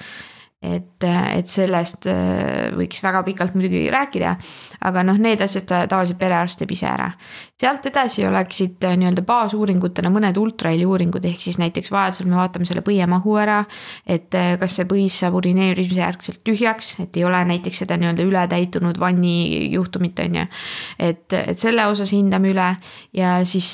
et, 0.66 1.06
et 1.06 1.50
sellest 1.50 2.08
äh, 2.10 2.72
võiks 2.76 3.02
väga 3.04 3.22
pikalt 3.28 3.56
muidugi 3.58 3.86
rääkida, 3.94 4.36
aga 4.86 5.04
noh, 5.06 5.18
need 5.22 5.42
asjad 5.44 5.68
tavaliselt 5.68 6.20
perearst 6.20 6.62
teeb 6.62 6.74
ise 6.76 6.88
ära. 6.90 7.12
sealt 7.60 7.86
edasi 7.88 8.26
oleksid 8.28 8.84
äh, 8.84 8.96
nii-öelda 9.00 9.24
baasuuringutena 9.26 10.12
mõned 10.14 10.38
ultraheli 10.38 10.86
uuringud, 10.86 11.26
ehk 11.26 11.42
siis 11.42 11.60
näiteks 11.62 11.92
vajadusel 11.94 12.30
me 12.30 12.40
vaatame 12.40 12.68
selle 12.68 12.84
põiemahu 12.86 13.38
ära. 13.42 13.62
et 14.06 14.34
äh, 14.36 14.56
kas 14.62 14.80
see 14.80 14.90
põis 14.90 15.20
saab 15.22 15.38
urineerimise 15.40 16.02
järgselt 16.02 16.42
tühjaks, 16.48 16.96
et 17.04 17.18
ei 17.18 17.26
ole 17.28 17.44
näiteks 17.52 17.84
seda 17.86 17.98
nii-öelda 18.00 18.26
ületäitunud 18.26 19.00
vanni 19.00 19.72
juhtumit, 19.74 20.20
on 20.26 20.42
ju. 20.42 20.48
et, 21.00 21.26
et 21.34 21.60
selle 21.60 21.86
osas 21.92 22.12
hindame 22.16 22.52
üle 22.54 22.70
ja 23.16 23.38
siis 23.46 23.70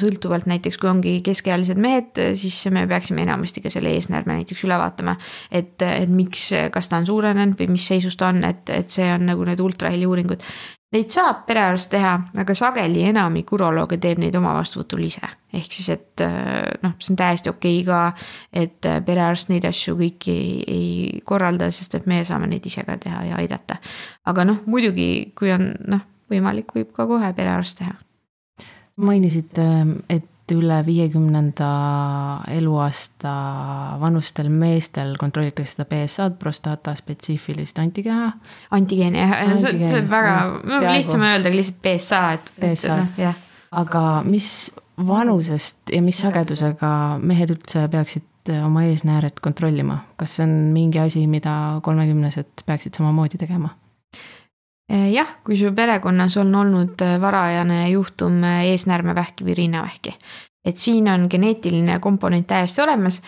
sõltuvalt 0.00 0.48
näiteks, 0.50 0.78
kui 0.80 0.90
ongi 0.90 1.18
keskealised 1.24 1.78
mehed, 1.80 2.20
siis 2.38 2.58
me 2.74 2.86
peaksime 2.88 3.24
enamasti 3.24 3.62
ka 3.64 3.72
selle 3.72 3.92
eesnäärme 3.96 4.38
näiteks 4.40 4.64
üle 4.66 4.78
vaatama. 4.78 5.16
et, 5.50 5.82
et 5.82 6.10
miks, 6.10 6.33
kas 6.72 6.88
ta 6.90 7.00
on 7.00 7.06
suurenenud 7.08 7.58
või 7.58 7.74
mis 7.74 7.86
seisus 7.88 8.16
ta 8.20 8.30
on, 8.32 8.42
et, 8.46 8.70
et 8.70 8.90
see 8.90 9.06
on 9.12 9.26
nagu 9.30 9.44
need 9.46 9.60
ultraheli 9.60 10.06
uuringud. 10.06 10.42
Neid 10.94 11.10
saab 11.10 11.40
perearst 11.48 11.90
teha, 11.90 12.12
aga 12.38 12.54
sageli 12.54 13.02
enamik 13.08 13.48
urolooge 13.56 13.98
teeb 14.02 14.20
neid 14.22 14.36
oma 14.38 14.52
vastuvõtul 14.54 15.02
ise. 15.08 15.26
ehk 15.52 15.72
siis, 15.72 15.88
et 15.90 16.22
noh, 16.82 16.94
see 17.02 17.12
on 17.14 17.18
täiesti 17.18 17.50
okei 17.50 17.80
okay 17.82 17.86
ka, 17.88 18.28
et 18.52 18.90
perearst 19.06 19.50
neid 19.50 19.66
asju 19.66 19.96
kõiki 19.98 20.34
ei, 20.34 20.54
ei 20.68 21.20
korralda, 21.26 21.70
sest 21.74 21.98
et 21.98 22.06
meie 22.06 22.24
saame 22.24 22.46
neid 22.50 22.66
ise 22.66 22.86
ka 22.86 22.96
teha 23.02 23.24
ja 23.30 23.42
aidata. 23.42 23.80
aga 24.24 24.44
noh, 24.46 24.62
muidugi, 24.66 25.32
kui 25.34 25.50
on 25.54 25.72
noh, 25.90 26.06
võimalik, 26.30 26.70
võib 26.76 26.94
ka 26.94 27.08
kohe 27.10 27.32
perearst 27.34 27.82
teha 27.82 27.98
mainisid, 28.96 29.58
et 30.08 30.30
üle 30.52 30.80
viiekümnenda 30.86 31.68
eluaasta 32.52 33.32
vanustel 34.00 34.50
meestel 34.52 35.14
kontrollitakse 35.20 35.76
seda 35.76 35.86
BSA-d, 35.88 36.36
prostaata 36.40 36.94
spetsiifilist 36.98 37.78
antikeha. 37.80 38.32
antigeeni 38.76 39.22
jah, 39.22 39.34
see 39.60 39.72
on 39.88 40.10
väga, 40.10 40.36
lihtsam 40.90 41.24
öeldagi 41.30 41.60
lihtsalt 41.62 41.80
BSA, 41.86 42.22
et. 42.36 42.52
BSA, 42.60 42.98
noh, 43.00 43.20
jah. 43.20 43.38
aga 43.84 44.04
mis 44.28 44.48
vanusest 45.06 45.94
ja 45.94 46.02
mis 46.04 46.20
sagedusega 46.22 46.90
mehed 47.22 47.54
üldse 47.56 47.86
peaksid 47.90 48.52
oma 48.60 48.84
eesnääret 48.90 49.40
kontrollima, 49.40 50.02
kas 50.20 50.36
see 50.36 50.44
on 50.44 50.52
mingi 50.74 51.00
asi, 51.00 51.24
mida 51.30 51.80
kolmekümnesed 51.86 52.66
peaksid 52.66 53.00
samamoodi 53.00 53.40
tegema? 53.40 53.72
Eh, 54.84 55.12
jah, 55.14 55.38
kui 55.40 55.56
su 55.56 55.70
perekonnas 55.72 56.34
on 56.36 56.50
olnud 56.60 57.00
eh, 57.00 57.14
varajane 57.20 57.86
juhtum 57.88 58.42
eh, 58.44 58.66
eesnäärmevähki 58.74 59.46
või 59.46 59.56
rinnavähki, 59.62 60.12
et 60.68 60.80
siin 60.80 61.08
on 61.08 61.24
geneetiline 61.32 61.96
komponent 62.04 62.46
täiesti 62.52 62.84
olemas. 62.84 63.22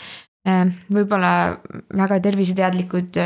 võib-olla 0.94 1.58
väga 1.98 2.20
terviseteadlikud 2.22 3.16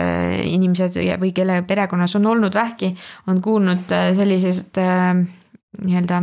inimesed 0.49 0.95
või 1.21 1.35
kelle 1.37 1.59
perekonnas 1.69 2.15
on 2.17 2.27
olnud 2.31 2.55
vähki, 2.57 2.95
on 3.29 3.43
kuulnud 3.45 3.93
sellisest 4.17 4.81
nii-öelda 4.81 6.23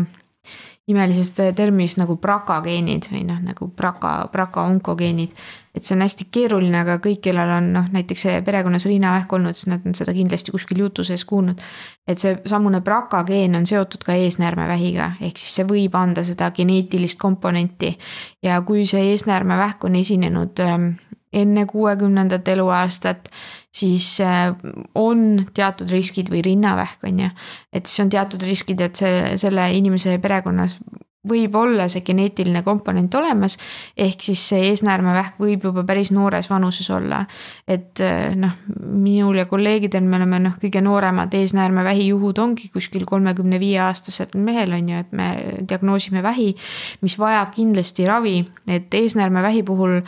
imelisest 0.88 1.41
terminist 1.56 2.00
nagu 2.00 2.15
BRCA 2.21 2.62
geenid 2.63 3.10
või 3.12 3.26
noh, 3.28 3.39
nagu 3.43 3.67
BRCA, 3.76 4.12
BRCA 4.32 4.63
onkogeenid. 4.71 5.34
et 5.76 5.86
see 5.86 5.93
on 5.93 6.02
hästi 6.02 6.26
keeruline, 6.34 6.78
aga 6.80 6.95
kõik, 7.04 7.19
kellel 7.28 7.52
on 7.54 7.67
noh, 7.76 7.89
näiteks 7.93 8.23
perekonnas 8.45 8.88
rinnavähk 8.89 9.34
olnud, 9.34 9.54
siis 9.54 9.67
nad 9.69 9.84
on 9.86 9.93
seda 9.93 10.15
kindlasti 10.15 10.52
kuskil 10.56 10.80
jutu 10.82 11.04
sees 11.04 11.26
kuulnud. 11.26 11.60
et 12.08 12.19
see 12.19 12.38
samune 12.45 12.82
BRCA 12.82 13.23
geen 13.28 13.56
on 13.56 13.67
seotud 13.67 14.04
ka 14.08 14.15
eesnäärmevähiga, 14.15 15.12
ehk 15.21 15.38
siis 15.38 15.60
see 15.60 15.67
võib 15.67 15.95
anda 16.00 16.23
seda 16.23 16.52
geneetilist 16.52 17.19
komponenti. 17.19 17.97
ja 18.43 18.62
kui 18.62 18.86
see 18.86 19.12
eesnäärmevähk 19.12 19.84
on 19.84 19.95
esinenud 19.95 20.63
ähm, 20.63 20.93
enne 21.34 21.65
kuuekümnendat 21.65 22.47
eluaastat, 22.47 23.30
siis 23.78 24.12
äh, 24.26 24.54
on 24.96 25.44
teatud 25.54 25.92
riskid 25.94 26.32
või 26.34 26.44
rinnavähk 26.46 27.04
on 27.08 27.26
ju. 27.26 27.34
et 27.74 27.86
siis 27.86 28.06
on 28.06 28.13
teatud 28.13 28.44
riskid, 28.44 28.82
et 28.82 29.04
see, 29.04 29.36
selle 29.42 29.70
inimese 29.78 30.18
perekonnas 30.24 30.80
võib 31.28 31.56
olla 31.60 31.88
see 31.92 32.04
geneetiline 32.08 32.62
komponent 32.66 33.16
olemas, 33.20 33.58
ehk 34.00 34.24
siis 34.24 34.44
see 34.52 34.70
eesnäärmevähk 34.70 35.40
võib 35.42 35.66
juba 35.68 35.84
päris 35.88 36.12
noores 36.16 36.50
vanuses 36.50 36.90
olla. 36.94 37.24
et 37.68 38.00
äh, 38.04 38.36
noh, 38.36 38.56
minul 38.78 39.42
ja 39.42 39.46
kolleegidel, 39.50 40.06
me 40.08 40.20
oleme 40.22 40.40
noh, 40.46 40.58
kõige 40.62 40.82
nooremad 40.84 41.34
eesnäärmevähi 41.36 42.08
juhud 42.12 42.40
ongi 42.40 42.70
kuskil 42.74 43.06
kolmekümne 43.06 43.60
viie 43.60 43.82
aastasel 43.84 44.32
mehel 44.36 44.74
on 44.78 44.90
ju, 44.94 45.04
et 45.04 45.12
me 45.12 45.28
diagnoosime 45.68 46.24
vähi, 46.24 46.54
mis 47.02 47.18
vajab 47.20 47.54
kindlasti 47.56 48.08
ravi, 48.08 48.40
et 48.68 48.94
eesnäärmevähi 48.94 49.63
puhul 49.68 50.02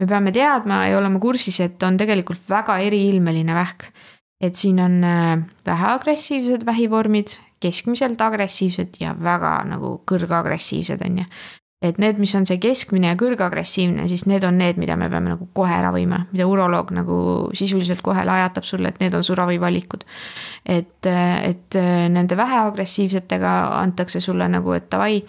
me 0.00 0.08
peame 0.10 0.32
teadma 0.34 0.84
ja 0.88 0.98
olema 0.98 1.20
kursis, 1.22 1.60
et 1.64 1.82
on 1.86 1.98
tegelikult 2.00 2.42
väga 2.50 2.78
eriilmeline 2.82 3.54
vähk. 3.54 3.88
et 4.44 4.56
siin 4.58 4.80
on 4.82 5.04
äh, 5.04 5.38
väheagressiivsed 5.66 6.66
vähivormid, 6.66 7.30
keskmiselt 7.60 8.20
agressiivsed 8.20 8.98
ja 9.00 9.14
väga 9.16 9.62
nagu 9.64 10.02
kõrgagressiivsed, 10.10 11.00
on 11.06 11.22
ju. 11.22 11.24
Et 11.84 11.98
need, 12.00 12.20
mis 12.22 12.32
on 12.38 12.46
see 12.48 12.56
keskmine 12.62 13.10
ja 13.10 13.16
kõrgagressiivne, 13.20 14.06
siis 14.08 14.24
need 14.30 14.44
on 14.48 14.56
need, 14.60 14.78
mida 14.80 14.96
me 14.96 15.10
peame 15.12 15.34
nagu 15.34 15.48
kohe 15.56 15.76
ravima, 15.84 16.22
mida 16.32 16.46
uroloog 16.48 16.94
nagu 16.96 17.18
sisuliselt 17.56 18.00
kohe 18.04 18.24
lajatab 18.24 18.64
sulle, 18.64 18.92
et 18.92 19.02
need 19.02 19.14
on 19.14 19.26
su 19.26 19.36
ravivalikud. 19.36 20.06
et, 20.64 21.06
et 21.06 21.76
nende 22.08 22.36
väheagressiivsetega 22.36 23.52
antakse 23.82 24.20
sulle 24.24 24.48
nagu, 24.48 24.72
et 24.72 24.88
davai 24.90 25.20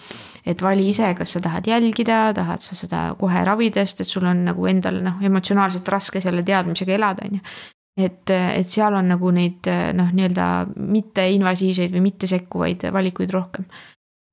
et 0.46 0.62
vali 0.62 0.88
ise, 0.92 1.08
kas 1.18 1.34
sa 1.34 1.42
tahad 1.42 1.66
jälgida, 1.66 2.30
tahad 2.34 2.62
sa 2.62 2.76
seda 2.78 3.00
kohe 3.18 3.42
ravida, 3.44 3.82
sest 3.84 4.04
et 4.04 4.10
sul 4.10 4.26
on 4.30 4.44
nagu 4.46 4.68
endal 4.70 5.00
noh, 5.02 5.18
emotsionaalselt 5.26 5.88
raske 5.90 6.22
selle 6.22 6.44
teadmisega 6.46 6.94
elada, 6.94 7.26
on 7.26 7.40
ju. 7.40 7.42
et, 8.06 8.30
et 8.30 8.70
seal 8.70 8.94
on 8.94 9.10
nagu 9.10 9.32
neid 9.34 9.66
noh, 9.98 10.14
nii-öelda 10.14 10.46
mitteinvasiivseid 10.76 11.94
või 11.96 12.06
mitte 12.10 12.30
sekkuvaid 12.30 12.86
valikuid 12.94 13.34
rohkem. 13.34 13.66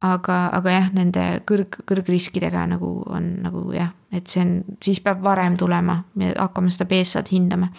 Aga, 0.04 0.38
aga 0.58 0.78
jah, 0.78 0.92
nende 0.96 1.26
kõrg, 1.50 1.80
kõrgriskidega 1.90 2.68
nagu 2.76 2.96
on 3.08 3.34
nagu 3.44 3.66
jah, 3.76 3.94
et 4.14 4.28
see 4.30 4.44
on, 4.44 4.56
siis 4.84 5.02
peab 5.04 5.24
varem 5.26 5.58
tulema, 5.60 6.02
me 6.20 6.34
hakkame 6.36 6.74
seda 6.74 6.90
BSA-d 6.90 7.34
hindama 7.34 7.72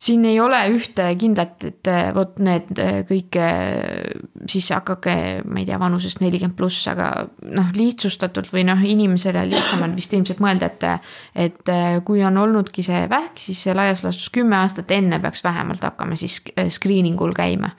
siin 0.00 0.24
ei 0.24 0.38
ole 0.40 0.58
ühte 0.72 1.04
kindlat, 1.20 1.64
et 1.68 1.88
äh, 1.90 2.08
vot 2.16 2.38
need 2.42 2.72
äh, 2.80 3.00
kõik 3.08 3.36
äh, 3.36 4.14
siis 4.48 4.70
hakake, 4.72 5.14
ma 5.44 5.60
ei 5.60 5.68
tea, 5.68 5.78
vanusest 5.80 6.22
nelikümmend 6.24 6.56
pluss, 6.56 6.86
aga 6.90 7.10
noh, 7.44 7.72
lihtsustatult 7.76 8.48
või 8.54 8.64
noh, 8.68 8.80
inimesele 8.80 9.44
lihtsam 9.50 9.84
on 9.84 9.96
vist 9.98 10.14
ilmselt 10.16 10.40
mõelda, 10.42 10.70
et. 10.70 10.88
et 11.34 11.72
kui 12.04 12.22
on 12.24 12.38
olnudki 12.40 12.82
see 12.84 13.02
vähk, 13.10 13.38
siis 13.38 13.60
laias 13.76 14.02
laastus 14.04 14.30
kümme 14.32 14.56
aastat 14.58 14.90
enne 14.94 15.20
peaks 15.22 15.44
vähemalt 15.44 15.84
hakkama 15.84 16.16
siis 16.18 16.40
screening 16.72 17.20
ul 17.20 17.34
käima. 17.36 17.70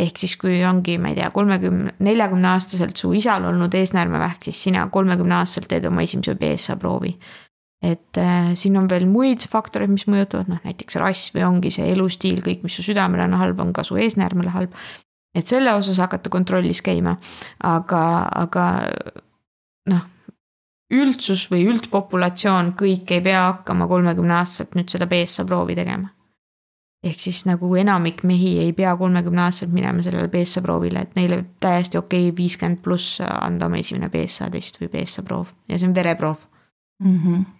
Ehk 0.00 0.18
siis, 0.18 0.36
kui 0.40 0.62
ongi, 0.64 0.96
ma 0.98 1.12
ei 1.12 1.18
tea, 1.18 1.28
kolmekümne, 1.34 1.96
neljakümne 2.00 2.48
aastaselt 2.54 2.96
su 2.96 3.12
isal 3.16 3.44
olnud 3.50 3.74
eesnäärmevähk, 3.76 4.44
siis 4.48 4.62
sina 4.68 4.86
kolmekümne 4.92 5.40
aastaselt 5.42 5.68
teed 5.72 5.88
oma 5.90 6.04
esimese 6.06 6.34
BSA 6.40 6.78
proovi 6.80 7.12
et 7.82 8.16
äh, 8.16 8.52
siin 8.54 8.78
on 8.78 8.86
veel 8.90 9.08
muid 9.10 9.42
faktoreid, 9.50 9.90
mis 9.90 10.06
mõjutavad, 10.06 10.50
noh 10.50 10.62
näiteks 10.62 10.98
rass 11.02 11.32
või 11.34 11.42
ongi 11.48 11.72
see 11.74 11.88
elustiil, 11.90 12.38
kõik, 12.44 12.62
mis 12.62 12.78
su 12.78 12.84
südamele 12.86 13.26
on 13.26 13.34
halb, 13.40 13.60
on 13.60 13.72
ka 13.74 13.82
su 13.86 13.98
eesnäärmele 13.98 14.54
halb. 14.54 14.76
et 15.34 15.48
selle 15.48 15.72
osas 15.74 15.98
hakata 15.98 16.30
kontrollis 16.30 16.82
käima, 16.84 17.16
aga, 17.64 18.02
aga 18.44 18.66
noh, 19.90 20.02
üldsus 20.92 21.46
või 21.50 21.64
üldpopulatsioon, 21.72 22.74
kõik 22.78 23.10
ei 23.16 23.22
pea 23.24 23.46
hakkama 23.48 23.88
kolmekümne 23.88 24.36
aastaselt 24.36 24.76
nüüd 24.76 24.92
seda 24.92 25.08
BSA 25.10 25.46
proovi 25.48 25.74
tegema. 25.74 26.12
Ehk 27.02 27.20
siis 27.20 27.42
nagu 27.48 27.72
enamik 27.78 28.22
mehi 28.28 28.58
ei 28.62 28.72
pea 28.76 28.92
kolmekümne 28.96 29.42
aastaselt 29.46 29.72
minema 29.74 30.04
sellele 30.06 30.30
BSA 30.30 30.62
proovile, 30.62 31.02
et 31.02 31.16
neile 31.18 31.42
täiesti 31.62 31.98
okei 31.98 32.28
okay, 32.28 32.36
viiskümmend 32.36 32.82
pluss 32.84 33.18
anda 33.22 33.66
oma 33.66 33.80
esimene 33.82 34.10
BSA 34.12 34.50
test 34.54 34.78
või 34.80 34.90
BSA 34.92 35.26
proov 35.26 35.50
ja 35.68 35.78
see 35.78 35.90
on 35.90 35.96
vereproov 35.98 36.38
mm. 37.02 37.18
-hmm 37.18 37.50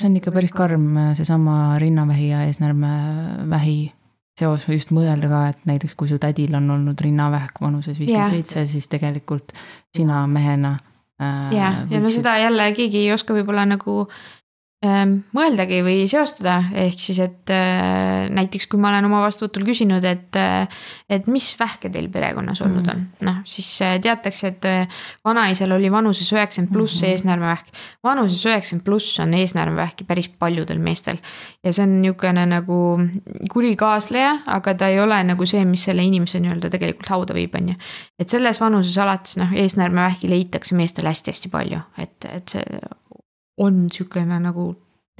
see 0.00 0.08
on 0.08 0.16
ikka 0.16 0.32
päris 0.32 0.52
karm, 0.56 0.94
seesama 1.12 1.78
rinnavähi 1.78 2.28
ja 2.28 2.44
eesnäärmevähi 2.48 3.92
seos, 4.38 4.68
just 4.68 4.94
mõelda 4.96 5.28
ka, 5.28 5.40
et 5.52 5.66
näiteks 5.68 5.94
kui 5.98 6.08
su 6.08 6.16
tädil 6.18 6.54
on 6.56 6.70
olnud 6.70 7.00
rinnavähk 7.04 7.60
vanuses 7.60 7.98
viiskümmend 7.98 8.38
seitse, 8.38 8.66
siis 8.66 8.88
tegelikult 8.88 9.52
sina 9.96 10.22
mehena 10.26 10.78
äh,. 11.20 11.52
ja, 11.52 11.72
ja 11.90 12.00
no 12.00 12.08
seda 12.08 12.38
jälle 12.38 12.70
keegi 12.72 13.02
ei 13.02 13.12
oska 13.12 13.36
võib-olla 13.36 13.66
nagu 13.68 14.06
Ehm, 14.06 14.39
mõeldagi 14.80 15.82
või 15.84 16.06
seostada, 16.08 16.54
ehk 16.72 17.02
siis, 17.02 17.18
et 17.20 17.50
äh, 17.52 18.30
näiteks 18.32 18.64
kui 18.70 18.80
ma 18.80 18.88
olen 18.88 19.04
oma 19.10 19.18
vastuvõtul 19.26 19.66
küsinud, 19.66 20.04
et, 20.08 20.36
äh, 20.40 20.84
et 21.04 21.26
mis 21.28 21.50
vähke 21.60 21.90
teil 21.92 22.08
perekonnas 22.08 22.62
olnud 22.64 22.86
mm. 22.86 22.94
on, 22.94 23.02
noh 23.28 23.42
siis 23.44 23.68
äh, 23.84 23.98
teatakse, 24.00 24.54
et 24.54 24.68
vanaisal 25.26 25.76
oli 25.76 25.90
vanuses 25.92 26.30
üheksakümmend 26.32 26.72
pluss 26.72 27.02
-hmm. 27.02 27.10
eesnäärmevähk. 27.12 27.66
vanuses 28.04 28.46
üheksakümmend 28.46 28.84
pluss 28.84 29.20
on 29.20 29.34
eesnäärmevähki 29.34 30.04
päris 30.04 30.28
paljudel 30.28 30.78
meestel 30.78 31.20
ja 31.64 31.72
see 31.72 31.84
on 31.84 32.00
niisugune 32.00 32.46
nagu 32.46 32.80
kuri 33.52 33.76
kaasleja, 33.76 34.38
aga 34.46 34.74
ta 34.74 34.88
ei 34.88 35.00
ole 35.00 35.24
nagu 35.24 35.46
see, 35.46 35.64
mis 35.64 35.84
selle 35.84 36.02
inimese 36.02 36.40
nii-öelda 36.40 36.70
tegelikult 36.70 37.08
hauda 37.08 37.34
viib, 37.34 37.54
on 37.54 37.68
ju. 37.68 37.74
et 38.18 38.28
selles 38.28 38.60
vanuses 38.60 38.98
alates 38.98 39.36
noh, 39.36 39.52
eesnäärmevähki 39.52 40.30
leitakse 40.30 40.74
meestel 40.74 41.04
hästi-hästi 41.04 41.52
palju, 41.52 41.84
et, 41.98 42.24
et 42.24 42.48
see 42.48 42.64
on 43.60 43.84
niisugune 43.86 44.38
nagu 44.42 44.70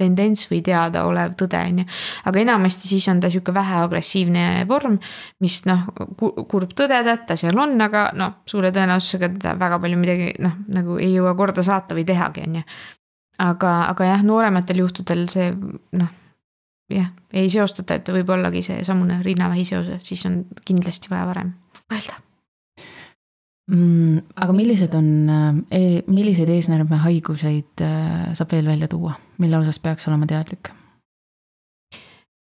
tendents 0.01 0.47
või 0.49 0.61
teadaolev 0.65 1.35
tõde, 1.39 1.59
on 1.71 1.81
ju. 1.81 1.87
aga 2.29 2.41
enamasti 2.41 2.89
siis 2.89 3.07
on 3.11 3.19
ta 3.21 3.29
sihuke 3.31 3.53
väheagressiivne 3.53 4.45
vorm, 4.69 4.97
mis 5.43 5.59
noh, 5.69 5.83
kurb 6.17 6.73
tõdeda, 6.77 7.17
et 7.17 7.27
ta 7.29 7.37
seal 7.39 7.59
on, 7.61 7.75
aga 7.85 8.07
noh, 8.17 8.39
suure 8.49 8.73
tõenäosusega 8.75 9.31
teda 9.35 9.53
väga 9.61 9.81
palju 9.83 9.99
midagi 10.01 10.31
noh, 10.43 10.57
nagu 10.73 10.97
ei 11.01 11.11
jõua 11.13 11.35
korda 11.37 11.65
saata 11.65 11.97
või 11.97 12.07
tehagi, 12.07 12.47
on 12.47 12.57
ju. 12.61 12.65
aga, 13.45 13.75
aga 13.91 14.09
jah, 14.13 14.25
noorematel 14.25 14.83
juhtudel 14.85 15.27
see 15.31 15.51
noh, 15.99 16.17
jah, 16.91 17.13
ei 17.33 17.53
seostata, 17.53 17.99
et 17.99 18.11
võib 18.17 18.33
ollagi 18.33 18.65
seesamune 18.65 19.21
rinnavähi 19.25 19.69
seoses, 19.69 20.03
siis 20.07 20.25
on 20.29 20.43
kindlasti 20.65 21.13
vaja 21.13 21.29
varem 21.29 21.55
mõelda 21.91 22.19
mm,. 23.69 24.17
aga 24.35 24.53
millised 24.55 24.93
on 24.97 25.07
e, 25.71 26.01
milliseid 26.07 26.49
eesnäärmehaiguseid 26.49 27.85
äh, 27.85 28.31
saab 28.33 28.51
veel 28.55 28.67
välja 28.67 28.87
tuua, 28.91 29.13
mille 29.37 29.57
osas 29.57 29.79
peaks 29.79 30.07
olema 30.07 30.29
teadlik? 30.29 30.71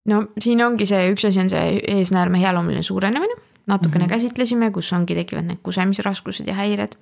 no 0.09 0.23
siin 0.39 0.63
ongi 0.65 0.87
see, 0.89 1.11
üks 1.13 1.27
asi 1.29 1.43
on 1.43 1.51
see 1.51 1.77
eesnäärme 1.97 2.41
healoomuline 2.41 2.83
suurenemine, 2.83 3.35
natukene 3.69 4.05
mm 4.05 4.07
-hmm. 4.07 4.13
käsitlesime, 4.15 4.71
kus 4.71 4.93
ongi, 4.93 5.15
tekivad 5.15 5.45
need 5.45 5.59
kusemisraskused 5.63 6.47
ja 6.47 6.53
häired. 6.53 6.95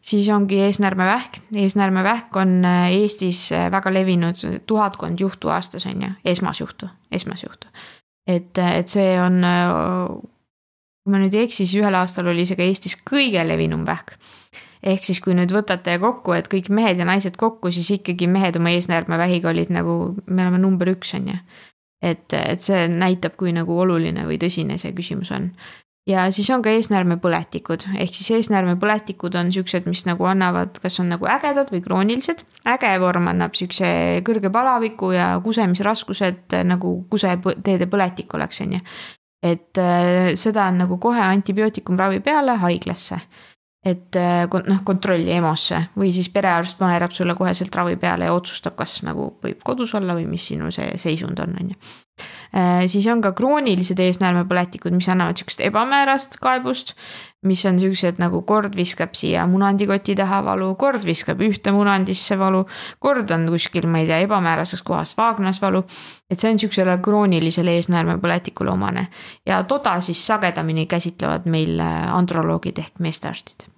siis 0.00 0.28
ongi 0.28 0.60
eesnäärmevähk, 0.60 1.38
eesnäärmevähk 1.54 2.36
on 2.36 2.64
äh, 2.64 2.90
Eestis 2.90 3.52
äh, 3.52 3.70
väga 3.70 3.94
levinud, 3.94 4.34
tuhatkond 4.66 5.20
juhtu 5.20 5.48
aastas 5.48 5.86
on 5.86 6.02
ju, 6.02 6.08
esmasjuhtu, 6.24 6.86
esmasjuhtu. 7.12 7.66
et, 8.26 8.58
et 8.58 8.88
see 8.88 9.20
on 9.20 9.44
kui 11.02 11.14
ma 11.14 11.18
nüüd 11.22 11.34
ei 11.34 11.46
eksi, 11.48 11.64
siis 11.64 11.74
ühel 11.82 11.96
aastal 11.98 12.30
oli 12.30 12.46
see 12.46 12.58
ka 12.58 12.66
Eestis 12.66 12.96
kõige 13.08 13.42
levinum 13.46 13.86
vähk. 13.88 14.16
ehk 14.82 15.04
siis, 15.06 15.20
kui 15.22 15.34
nüüd 15.38 15.52
võtate 15.54 15.98
kokku, 16.02 16.32
et 16.34 16.48
kõik 16.50 16.70
mehed 16.74 16.98
ja 16.98 17.06
naised 17.06 17.36
kokku, 17.38 17.70
siis 17.70 17.90
ikkagi 17.98 18.26
mehed 18.26 18.56
oma 18.58 18.72
eesnäärmevähiga 18.74 19.52
olid 19.52 19.70
nagu, 19.70 20.16
me 20.26 20.42
oleme 20.42 20.58
number 20.58 20.90
üks, 20.90 21.14
on 21.14 21.28
ju. 21.30 21.36
et, 22.02 22.32
et 22.32 22.60
see 22.62 22.88
näitab, 22.88 23.36
kui 23.38 23.52
nagu 23.54 23.78
oluline 23.78 24.26
või 24.26 24.40
tõsine 24.42 24.78
see 24.78 24.94
küsimus 24.96 25.30
on 25.30 25.52
ja 26.06 26.26
siis 26.34 26.50
on 26.50 26.62
ka 26.62 26.72
eesnäärmepõletikud, 26.74 27.86
ehk 28.02 28.14
siis 28.16 28.30
eesnäärmepõletikud 28.38 29.36
on 29.38 29.52
siuksed, 29.54 29.86
mis 29.90 30.04
nagu 30.08 30.26
annavad, 30.26 30.78
kas 30.82 30.98
on 31.02 31.12
nagu 31.14 31.28
ägedad 31.30 31.70
või 31.72 31.82
kroonilised. 31.84 32.44
äge 32.66 32.92
vorm 33.00 33.28
annab 33.30 33.54
siukse 33.58 33.86
kõrge 34.26 34.50
palaviku 34.52 35.12
ja 35.14 35.32
kusemisraskused 35.44 36.58
nagu 36.66 36.94
kuseteede 37.10 37.86
põletik 37.86 38.34
oleks, 38.34 38.60
on 38.60 38.78
ju. 38.78 38.86
Et 39.42 39.78
äh, 39.78 40.34
seda 40.38 40.68
on 40.70 40.84
nagu 40.84 40.98
kohe 41.02 41.20
antibiootikumravi 41.20 42.20
peale 42.20 42.56
haiglasse 42.62 43.18
et 43.84 44.16
äh, 44.16 44.46
noh, 44.46 44.82
kontrolli 44.86 45.32
EMO-sse 45.34 45.80
või 45.98 46.12
siis 46.14 46.28
perearst 46.30 46.80
määrab 46.82 47.14
sulle 47.14 47.34
koheselt 47.34 47.74
ravi 47.74 47.96
peale 47.98 48.28
ja 48.28 48.34
otsustab, 48.34 48.76
kas 48.78 49.00
nagu 49.06 49.32
võib 49.42 49.62
kodus 49.66 49.94
olla 49.98 50.14
või 50.14 50.28
mis 50.30 50.46
sinu 50.52 50.70
see 50.74 50.94
seisund 51.02 51.42
on, 51.42 51.56
on 51.58 51.72
ju. 51.74 51.80
Äh, 52.52 52.84
siis 52.92 53.06
on 53.08 53.22
ka 53.24 53.32
kroonilised 53.32 54.00
eesnäärmepõletikud, 54.04 54.92
mis 54.92 55.08
annavad 55.08 55.40
sihukest 55.40 55.62
ebamäärast 55.64 56.36
kaebust, 56.42 56.92
mis 57.48 57.64
on 57.66 57.80
siuksed 57.80 58.20
nagu 58.20 58.42
kord 58.46 58.76
viskab 58.76 59.16
siia 59.18 59.46
munandikoti 59.48 60.14
taha 60.20 60.42
valu, 60.44 60.68
kord 60.80 61.06
viskab 61.08 61.40
ühte 61.42 61.72
munandisse 61.72 62.36
valu, 62.38 62.66
kord 63.02 63.32
on 63.32 63.48
kuskil, 63.54 63.88
ma 63.88 64.04
ei 64.04 64.10
tea, 64.10 64.20
ebamäärases 64.26 64.84
kohas 64.84 65.16
vaagnas 65.16 65.62
valu. 65.64 65.84
et 66.30 66.40
see 66.40 66.52
on 66.52 66.60
sihukesele 66.60 66.98
kroonilisele 67.04 67.74
eesnäärmepõletikule 67.80 68.72
omane 68.72 69.08
ja 69.46 69.62
toda 69.64 69.98
siis 70.00 70.26
sagedamini 70.26 70.86
käsitlevad 70.86 71.48
meil 71.48 71.80
äh, 71.80 72.08
androloogid 72.14 72.78
ehk 72.78 73.00
meestearstid 73.00 73.72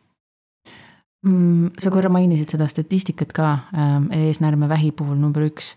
Mm, 1.24 1.70
sa 1.80 1.88
korra 1.88 2.10
mainisid 2.12 2.50
seda 2.52 2.66
statistikat 2.68 3.30
ka 3.32 3.46
ähm, 3.72 4.10
eesnäärmevähi 4.12 4.90
puhul 4.92 5.16
number 5.16 5.46
üks. 5.46 5.72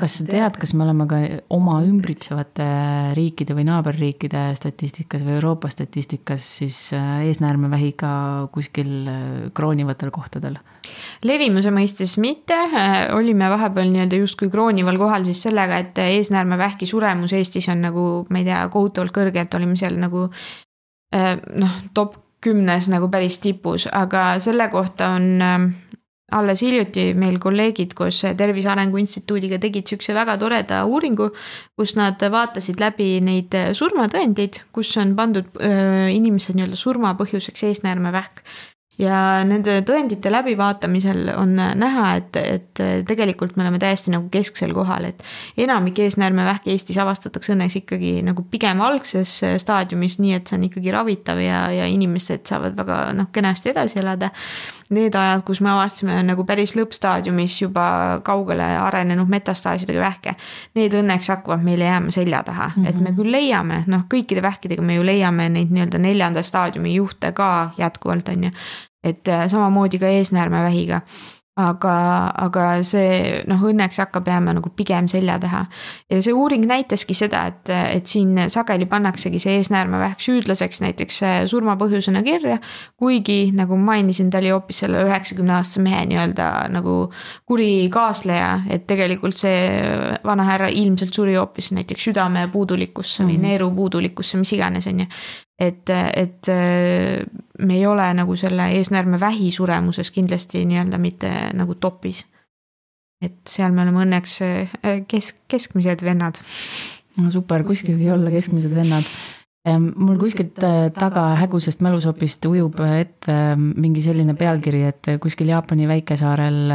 Kas 0.00 0.16
sa 0.18 0.24
tead, 0.28 0.56
kas 0.60 0.72
me 0.76 0.84
oleme 0.84 1.06
ka 1.08 1.18
oma 1.54 1.78
ümbritsevate 1.84 2.66
riikide 3.16 3.54
või 3.56 3.66
naaberriikide 3.68 4.42
statistikas 4.58 5.24
või 5.26 5.36
Euroopa 5.36 5.70
statistikas 5.72 6.44
siis 6.60 6.78
äh, 6.96 7.22
eesnäärmevähiga 7.28 8.12
kuskil 8.54 8.92
äh, 9.10 9.18
kroonivatel 9.56 10.12
kohtadel? 10.14 10.58
levimuse 11.26 11.70
mõistes 11.74 12.16
mitte, 12.22 12.56
äh, 12.56 12.96
olime 13.16 13.50
vahepeal 13.52 13.92
nii-öelda 13.92 14.22
justkui 14.22 14.50
kroonival 14.52 14.98
kohal 15.00 15.28
siis 15.28 15.44
sellega, 15.46 15.78
et 15.82 16.00
eesnäärmevähki 16.02 16.88
suremus 16.88 17.36
Eestis 17.36 17.68
on 17.72 17.84
nagu, 17.84 18.06
ma 18.30 18.42
ei 18.42 18.48
tea, 18.48 18.64
kohutavalt 18.72 19.14
kõrge, 19.14 19.44
et 19.44 19.54
olime 19.58 19.76
seal 19.80 20.00
nagu 20.00 20.28
noh, 21.10 21.78
top 21.94 22.16
kümnes 22.40 22.86
nagu 22.88 23.08
päris 23.10 23.40
tipus, 23.42 23.88
aga 23.90 24.38
selle 24.40 24.68
kohta 24.72 25.10
on 25.18 25.42
alles 26.36 26.62
hiljuti 26.64 27.10
meil 27.18 27.38
kolleegid 27.42 27.94
koos 27.98 28.22
Tervise 28.38 28.72
Arengu 28.72 29.00
Instituudiga 29.02 29.58
tegid 29.62 29.90
sihukese 29.90 30.14
väga 30.16 30.36
toreda 30.40 30.82
uuringu, 30.88 31.30
kus 31.78 31.96
nad 31.98 32.20
vaatasid 32.20 32.80
läbi 32.82 33.12
neid 33.24 33.54
surmatõendeid, 33.76 34.64
kus 34.74 34.92
on 35.00 35.16
pandud 35.18 35.60
inimese 35.60 36.56
nii-öelda 36.56 36.78
surma 36.78 37.14
põhjuseks 37.18 37.66
eesnäärmevähk 37.70 38.44
ja 39.00 39.16
nende 39.46 39.80
tõendite 39.86 40.30
läbivaatamisel 40.32 41.30
on 41.34 41.54
näha, 41.56 42.06
et, 42.20 42.36
et 42.36 42.82
tegelikult 43.08 43.56
me 43.56 43.64
oleme 43.64 43.80
täiesti 43.82 44.12
nagu 44.12 44.28
kesksel 44.32 44.74
kohal, 44.76 45.08
et 45.10 45.24
enamik 45.60 45.98
eesnäärmevähki 46.04 46.74
Eestis 46.74 46.98
avastatakse 47.00 47.54
õnneks 47.54 47.80
ikkagi 47.82 48.18
nagu 48.26 48.44
pigem 48.50 48.82
algses 48.84 49.38
staadiumis, 49.62 50.18
nii 50.22 50.36
et 50.36 50.50
see 50.50 50.58
on 50.58 50.68
ikkagi 50.68 50.94
ravitav 50.94 51.40
ja, 51.42 51.64
ja 51.74 51.88
inimesed 51.90 52.44
saavad 52.50 52.76
väga 52.78 53.00
noh, 53.16 53.30
kenasti 53.32 53.72
edasi 53.74 54.00
elada. 54.02 54.30
Need 54.90 55.14
ajad, 55.14 55.44
kus 55.46 55.60
me 55.62 55.70
avastasime 55.70 56.16
nagu 56.26 56.42
päris 56.44 56.72
lõppstaadiumis 56.74 57.60
juba 57.62 57.84
kaugele 58.26 58.64
arenenud 58.80 59.30
metastaasidega 59.30 60.00
vähke, 60.02 60.34
need 60.74 60.96
õnneks 60.98 61.30
hakkavad 61.30 61.62
meile 61.62 61.86
jääma 61.86 62.10
selja 62.10 62.42
taha 62.42 62.72
mm, 62.74 62.82
-hmm. 62.82 62.88
et 62.88 63.00
me 63.00 63.10
mhm. 63.10 63.16
küll 63.20 63.32
leiame, 63.32 63.84
noh, 63.86 64.06
kõikide 64.14 64.42
vähkidega 64.42 64.82
me 64.82 64.98
ju 64.98 65.06
leiame 65.06 65.48
neid 65.48 65.70
nii-öelda 65.70 65.98
neljanda 65.98 66.42
staadiumi 66.42 66.94
juhte 66.94 67.32
ka 67.32 67.70
jätkuvalt, 67.78 68.28
on 68.28 68.44
ju 68.44 68.50
et 69.04 69.28
äh, 69.28 69.46
samamoodi 69.48 69.98
ka 69.98 70.06
eesnäärmevähiga 70.06 71.00
aga, 71.68 71.94
aga 72.46 72.66
see 72.86 73.40
noh, 73.50 73.60
õnneks 73.70 74.00
hakkab 74.02 74.28
jääma 74.30 74.54
nagu 74.58 74.72
pigem 74.76 75.08
selja 75.10 75.38
taha. 75.42 75.64
ja 76.10 76.20
see 76.22 76.34
uuring 76.36 76.66
näitaski 76.68 77.14
seda, 77.16 77.44
et, 77.50 77.70
et 77.70 78.06
siin 78.10 78.38
sageli 78.52 78.86
pannaksegi 78.90 79.40
see 79.42 79.58
eesnäärmevähk 79.60 80.22
süüdlaseks 80.24 80.82
näiteks 80.84 81.22
äh, 81.26 81.36
surmapõhjusena 81.50 82.22
kirja. 82.26 82.58
kuigi 82.96 83.50
nagu 83.56 83.76
mainisin, 83.76 84.30
ta 84.30 84.38
oli 84.38 84.52
hoopis 84.54 84.84
selle 84.84 85.04
üheksakümne 85.08 85.58
aastase 85.58 85.84
mehe 85.84 86.04
nii-öelda 86.10 86.48
nagu 86.72 86.96
kuri 87.46 87.88
kaasleja, 87.92 88.60
et 88.70 88.86
tegelikult 88.90 89.38
see 89.38 89.60
vanahärra 90.24 90.70
ilmselt 90.72 91.14
suri 91.14 91.36
hoopis 91.38 91.72
näiteks 91.76 92.10
südame 92.10 92.48
puudulikkusse 92.52 93.22
mm 93.22 93.28
-hmm. 93.28 93.32
või 93.32 93.38
mhm. 93.38 93.46
neeru 93.46 93.70
puudulikkusse, 93.74 94.38
mis 94.38 94.52
iganes, 94.52 94.86
on 94.86 95.00
ju 95.00 95.06
et, 95.60 95.90
et 95.92 96.48
äh, 96.48 97.24
me 97.58 97.76
ei 97.76 97.86
ole 97.86 98.06
nagu 98.16 98.36
selle 98.40 98.70
eesnäärmevähi 98.78 99.50
suremuses 99.52 100.10
kindlasti 100.10 100.64
nii-öelda 100.68 100.98
mitte 100.98 101.32
nagu 101.56 101.74
topis. 101.74 102.24
et 103.20 103.36
seal 103.48 103.72
me 103.76 103.82
oleme 103.82 104.04
õnneks 104.06 104.38
äh, 104.46 105.02
kesk, 105.08 105.42
keskmised 105.48 106.04
vennad. 106.04 106.40
no 107.20 107.30
super, 107.30 107.64
kuskil 107.64 108.00
ei 108.00 108.10
olla 108.10 108.32
keskmised 108.32 108.74
vennad 108.74 109.04
mul 109.78 110.16
kuskilt 110.20 110.58
äh, 110.64 110.88
taga 110.94 111.22
hägusest 111.40 111.82
mälusopist 111.84 112.44
ujub 112.48 112.78
ette 112.86 113.34
mingi 113.56 114.02
selline 114.04 114.34
pealkiri, 114.38 114.82
et 114.88 115.10
kuskil 115.22 115.50
Jaapani 115.52 115.88
väikesaarel 115.90 116.72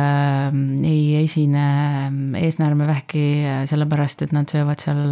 ei 0.85 1.17
esine 1.21 1.65
eesnäärmevähki 2.39 3.25
sellepärast, 3.71 4.25
et 4.25 4.35
nad 4.35 4.49
söövad 4.51 4.83
seal 4.83 5.03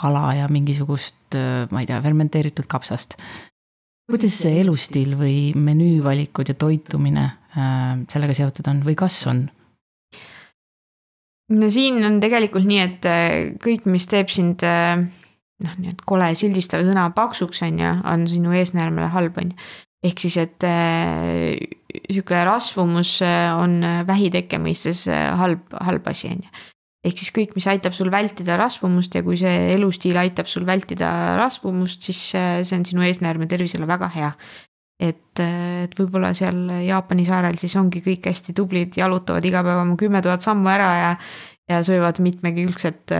kala 0.00 0.24
ja 0.38 0.48
mingisugust, 0.52 1.38
ma 1.70 1.82
ei 1.82 1.88
tea, 1.90 2.00
fermenteeritud 2.02 2.68
kapsast. 2.70 3.16
kuidas 4.10 4.34
see 4.42 4.58
elustiil 4.64 5.14
või 5.14 5.52
menüüvalikud 5.54 6.50
ja 6.50 6.56
toitumine 6.58 7.28
sellega 8.10 8.34
seotud 8.34 8.66
on 8.72 8.84
või 8.86 8.96
kas 8.98 9.20
on? 9.30 9.44
no 11.50 11.70
siin 11.70 12.02
on 12.06 12.20
tegelikult 12.22 12.66
nii, 12.66 12.82
et 12.86 13.10
kõik, 13.62 13.86
mis 13.90 14.06
teeb 14.10 14.30
sind 14.32 14.64
noh, 15.64 15.76
nii-öelda 15.80 16.06
kole 16.08 16.30
sildistav 16.38 16.84
sõna 16.86 17.08
paksuks 17.16 17.62
on 17.66 17.78
ju, 17.82 17.92
on 18.12 18.26
sinu 18.30 18.54
eesnäärmele 18.56 19.10
halb 19.14 19.38
on 19.40 19.52
ju. 19.52 19.70
ehk 20.10 20.22
siis, 20.22 20.36
et 20.40 20.64
äh, 20.64 21.56
sihuke 22.08 22.44
rasvumus 22.46 23.18
äh, 23.26 23.50
on 23.56 23.80
vähitekke 24.06 24.60
mõistes 24.62 25.06
äh, 25.10 25.30
halb, 25.38 25.66
halb 25.80 26.08
asi 26.10 26.30
on 26.30 26.44
ju. 26.44 26.64
ehk 27.10 27.20
siis 27.20 27.34
kõik, 27.36 27.54
mis 27.56 27.68
aitab 27.70 27.96
sul 27.96 28.10
vältida 28.12 28.56
rasvumust 28.60 29.14
ja 29.16 29.24
kui 29.26 29.38
see 29.40 29.70
elustiil 29.74 30.18
aitab 30.20 30.48
sul 30.50 30.66
vältida 30.68 31.36
rasvumust, 31.40 32.02
siis 32.08 32.24
äh, 32.38 32.60
see 32.64 32.78
on 32.78 32.88
sinu 32.88 33.06
eesnäärme 33.06 33.48
tervisele 33.50 33.88
väga 33.88 34.10
hea 34.16 34.32
et, 35.00 35.40
et 35.40 35.94
võib-olla 35.96 36.34
seal 36.36 36.66
Jaapani 36.84 37.24
saarel 37.24 37.56
siis 37.60 37.76
ongi 37.80 38.02
kõik 38.04 38.28
hästi 38.28 38.56
tublid, 38.56 38.98
jalutavad 39.00 39.44
iga 39.48 39.64
päev 39.64 39.84
oma 39.86 39.96
kümme 40.00 40.20
tuhat 40.24 40.44
sammu 40.44 40.72
ära 40.72 40.90
ja 40.98 41.14
ja 41.70 41.84
söövad 41.86 42.18
mitmekülgset 42.18 43.12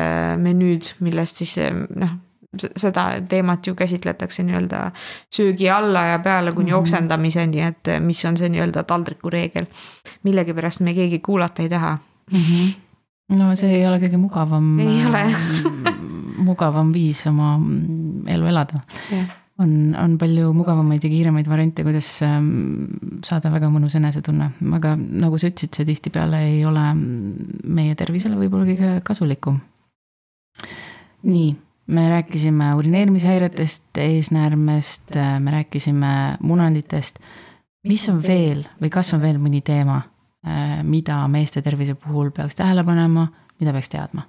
menüüd, 0.42 0.88
millest 1.06 1.38
siis 1.38 1.52
noh, 1.94 2.16
seda 2.58 3.04
teemat 3.28 3.66
ju 3.66 3.74
käsitletakse 3.78 4.42
nii-öelda 4.42 4.90
söögi 5.30 5.70
alla 5.70 6.04
ja 6.04 6.18
peale 6.18 6.52
kuni 6.52 6.70
mm 6.70 6.74
-hmm. 6.74 6.80
oksendamiseni, 6.80 7.60
et 7.62 7.90
mis 8.00 8.24
on 8.24 8.36
see 8.36 8.48
nii-öelda 8.48 8.82
taldriku 8.82 9.30
reegel. 9.30 9.66
millegipärast 10.22 10.80
me 10.80 10.94
keegi 10.94 11.18
kuulata 11.18 11.62
ei 11.62 11.68
taha 11.68 11.98
mm. 12.32 12.38
-hmm. 12.38 13.36
no 13.36 13.56
see 13.56 13.74
ei 13.74 13.86
ole 13.86 13.98
kõige 13.98 14.16
mugavam. 14.16 14.78
ei 14.78 15.06
ole 15.06 15.34
mugavam 16.48 16.92
viis 16.92 17.26
oma 17.26 17.60
elu 18.26 18.46
elada 18.46 18.80
yeah 19.12 19.40
on, 19.60 19.94
on 20.04 20.18
palju 20.18 20.52
mugavamaid 20.56 21.04
ja 21.04 21.10
kiiremaid 21.10 21.48
variante, 21.48 21.84
kuidas 21.84 22.22
ähm, 22.22 22.86
saada 23.24 23.52
väga 23.52 23.68
mõnus 23.68 23.96
enesetunne, 23.98 24.50
aga 24.76 24.94
nagu 24.96 25.38
sa 25.38 25.50
ütlesid, 25.50 25.74
see 25.76 25.84
tihtipeale 25.84 26.40
ei 26.48 26.64
ole 26.64 26.84
meie 26.96 27.94
tervisele 27.94 28.36
võib-olla 28.40 28.64
kõige 28.64 29.00
kasulikum. 29.04 29.60
nii 31.22 31.50
me 31.90 32.06
rääkisime 32.08 32.74
urineerimishäiretest, 32.78 33.98
eesnäärmest, 33.98 35.14
me 35.38 35.50
rääkisime 35.50 36.12
munanditest. 36.40 37.18
mis 37.88 38.08
on 38.08 38.22
veel 38.22 38.64
või 38.82 38.90
kas 38.92 39.14
on 39.14 39.22
veel 39.22 39.38
mõni 39.40 39.62
teema, 39.64 40.02
mida 40.82 41.22
meeste 41.28 41.62
tervise 41.62 41.94
puhul 41.94 42.30
peaks 42.30 42.54
tähele 42.56 42.84
panema, 42.84 43.26
mida 43.60 43.72
peaks 43.72 43.88
teadma? 43.88 44.26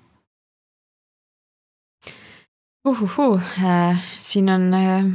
uhuhuu 2.85 3.39
äh,, 3.63 4.03
siin 4.17 4.49
on 4.49 4.73
äh, 4.73 5.05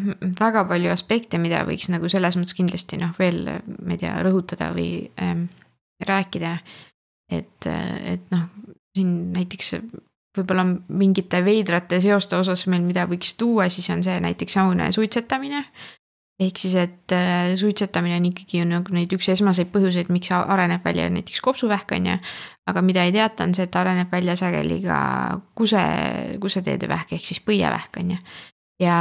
väga 0.41 0.65
palju 0.65 0.91
aspekte, 0.93 1.39
mida 1.39 1.65
võiks 1.67 1.89
nagu 1.91 2.09
selles 2.09 2.37
mõttes 2.39 2.55
kindlasti 2.55 2.99
noh, 3.01 3.15
veel 3.19 3.43
ma 3.49 3.97
ei 3.97 4.03
tea, 4.05 4.13
rõhutada 4.23 4.71
või 4.77 5.09
äh, 5.19 5.35
rääkida. 6.07 6.59
et, 7.33 7.67
et 7.67 8.31
noh, 8.31 8.47
siin 8.95 9.33
näiteks 9.35 9.73
võib-olla 10.37 10.65
mingite 10.89 11.43
veidrate 11.45 12.01
seoste 12.03 12.39
osas 12.39 12.67
meil, 12.71 12.85
mida 12.87 13.07
võiks 13.09 13.35
tuua, 13.39 13.69
siis 13.73 13.89
on 13.95 14.03
see 14.07 14.17
näiteks 14.23 14.59
aune 14.63 14.91
suitsetamine. 14.95 15.65
ehk 16.41 16.59
siis, 16.61 16.75
et 16.77 17.13
äh, 17.17 17.55
suitsetamine 17.57 18.19
on 18.19 18.27
ikkagi 18.29 18.61
on 18.61 18.75
nagu 18.77 18.93
neid 18.93 19.13
üks 19.17 19.31
esmaseid 19.33 19.71
põhjuseid, 19.73 20.11
miks 20.13 20.33
areneb 20.37 20.85
välja 20.85 21.09
näiteks 21.11 21.41
kopsuvähk 21.41 21.97
on 21.97 22.11
ju. 22.13 22.19
aga 22.67 22.83
mida 22.83 23.05
ei 23.05 23.13
teata, 23.13 23.45
on 23.45 23.55
see, 23.55 23.65
et 23.65 23.77
areneb 23.77 24.13
välja 24.13 24.37
sageli 24.37 24.83
ka 24.85 24.99
kuse, 25.55 25.83
kuseteede 26.41 26.89
vähk 26.89 27.17
ehk 27.17 27.25
siis 27.25 27.41
põievähk 27.41 28.01
on 28.03 28.15
ju. 28.17 28.23
ja 28.85 28.97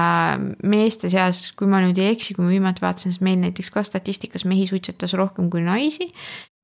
meeste 0.64 1.10
seas, 1.10 1.52
kui 1.52 1.68
ma 1.68 1.84
nüüd 1.84 2.00
ei 2.00 2.14
eksi, 2.16 2.34
kui 2.34 2.46
ma 2.46 2.54
viimati 2.54 2.82
vaatasin, 2.82 3.12
siis 3.12 3.26
meil 3.26 3.42
näiteks 3.42 3.72
ka 3.72 3.84
statistikas 3.84 4.46
mehi 4.46 4.68
suitsetas 4.68 5.14
rohkem 5.14 5.50
kui 5.50 5.62
naisi. 5.62 6.12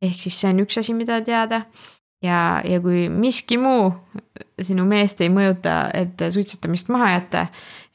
ehk 0.01 0.19
siis 0.19 0.39
see 0.39 0.53
on 0.53 0.63
üks 0.63 0.79
asi, 0.79 0.93
mida 0.93 1.19
teada 1.21 1.65
ja, 2.21 2.61
ja 2.65 2.79
kui 2.81 3.07
miski 3.09 3.57
muu 3.57 3.91
sinu 4.61 4.85
meest 4.85 5.21
ei 5.21 5.29
mõjuta, 5.33 5.83
et 5.93 6.21
suitsetamist 6.33 6.91
maha 6.93 7.15
jätta 7.15 7.47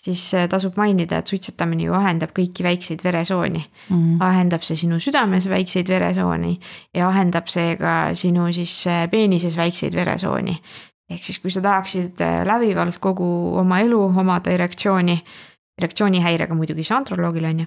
siis 0.07 0.23
äh, 0.35 0.49
tasub 0.51 0.77
mainida, 0.79 1.21
et 1.21 1.31
suitsetamine 1.31 1.89
ju 1.89 1.95
ahendab 1.97 2.33
kõiki 2.37 2.65
väikseid 2.67 3.03
veresooni 3.05 3.63
mm.. 3.63 4.19
ahendab 4.23 4.65
see 4.67 4.79
sinu 4.79 5.01
südames 5.03 5.49
väikseid 5.51 5.91
veresooni 5.91 6.55
ja 6.97 7.09
ahendab 7.11 7.51
see 7.53 7.75
ka 7.81 7.97
sinu 8.19 8.51
siis 8.57 8.75
äh, 8.91 9.07
peenises 9.11 9.59
väikseid 9.59 9.97
veresooni. 9.97 10.57
ehk 11.11 11.23
siis, 11.23 11.39
kui 11.43 11.55
sa 11.55 11.63
tahaksid 11.65 12.23
äh, 12.23 12.41
läbivalt 12.47 13.01
kogu 13.03 13.29
oma 13.59 13.81
elu 13.85 14.01
omada 14.23 14.55
erektsiooni, 14.55 15.19
erektsioonihäirega 15.77 16.55
muidugi 16.57 16.85
see 16.87 16.97
androloogil 16.97 17.45
on 17.45 17.65
ju. 17.65 17.67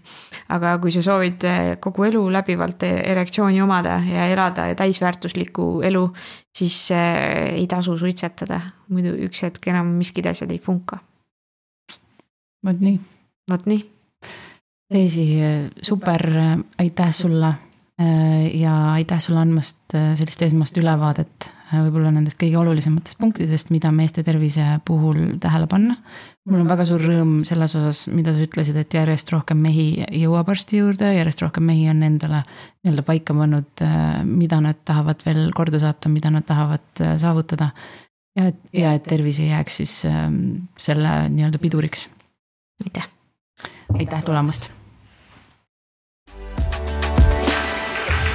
aga 0.55 0.77
kui 0.81 0.91
sa 0.91 1.03
soovid 1.05 1.45
kogu 1.79 2.07
elu 2.09 2.23
läbivalt 2.33 2.87
erektsiooni 2.89 3.61
omada 3.61 3.99
ja 4.07 4.25
elada 4.31 4.65
täisväärtuslikku 4.75 5.81
elu, 5.85 6.07
siis 6.57 6.89
ei 6.91 7.67
tasu 7.69 7.97
suitsetada, 7.97 8.61
muidu 8.89 9.13
üks 9.29 9.45
hetk 9.45 9.69
enam 9.69 9.93
miskid 9.99 10.25
asjad 10.31 10.51
ei 10.51 10.59
funka 10.63 10.99
vot 12.65 12.79
nii. 12.79 12.99
vot 13.51 13.65
nii. 13.69 13.83
Daisy, 14.93 15.25
super, 15.81 16.23
aitäh 16.77 17.13
sulle 17.13 17.53
ja 18.53 18.75
aitäh 18.93 19.19
sulle 19.21 19.39
andmast 19.39 19.93
sellist 20.15 20.41
esmast 20.41 20.77
ülevaadet 20.77 21.49
võib-olla 21.71 22.11
nendest 22.13 22.39
kõige 22.41 22.57
olulisematest 22.59 23.19
punktidest, 23.21 23.69
mida 23.73 23.91
meeste 23.93 24.23
tervise 24.25 24.65
puhul 24.85 25.37
tähele 25.41 25.67
panna. 25.69 25.95
mul 26.49 26.63
on 26.63 26.69
väga 26.69 26.85
suur 26.89 27.03
rõõm 27.03 27.33
selles 27.45 27.75
osas, 27.77 28.07
mida 28.13 28.33
sa 28.33 28.41
ütlesid, 28.41 28.77
et 28.81 28.93
järjest 28.93 29.29
rohkem 29.31 29.61
mehi 29.61 30.03
jõuab 30.23 30.49
arsti 30.49 30.81
juurde, 30.81 31.13
järjest 31.13 31.43
rohkem 31.45 31.67
mehi 31.69 31.89
on 31.91 32.03
endale 32.03 32.43
nii-öelda 32.83 33.05
paika 33.05 33.35
pannud, 33.37 33.85
mida 34.25 34.61
nad 34.65 34.81
tahavad 34.85 35.21
veel 35.25 35.49
korda 35.53 35.81
saata, 35.83 36.09
mida 36.09 36.31
nad 36.33 36.47
tahavad 36.47 37.03
saavutada. 37.21 37.71
ja 38.37 38.47
et, 38.49 38.61
ja 38.73 38.93
et 38.93 39.03
tervis 39.03 39.39
ei 39.39 39.51
jääks 39.51 39.81
siis 39.81 39.99
selle 40.77 41.13
nii-öelda 41.29 41.59
piduriks 41.61 42.09
aitäh. 42.85 43.09
aitäh 43.93 44.23
tulemast. 44.23 44.78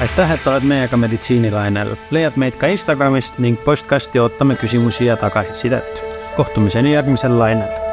Aitäh, 0.05 0.33
et 0.35 0.47
oled 0.51 0.67
meiega 0.69 0.99
meditsiinilainel, 1.01 1.95
leiad 2.13 2.37
meid 2.41 2.59
ka 2.61 2.69
Instagramist 2.69 3.39
ning 3.41 3.57
postkasti 3.65 4.21
ootame 4.21 4.59
küsimusi 4.61 5.09
ja 5.09 5.17
tagasisidet. 5.17 6.05
kohtumiseni 6.37 6.93
järgmisel 6.93 7.39
lainel 7.39 7.84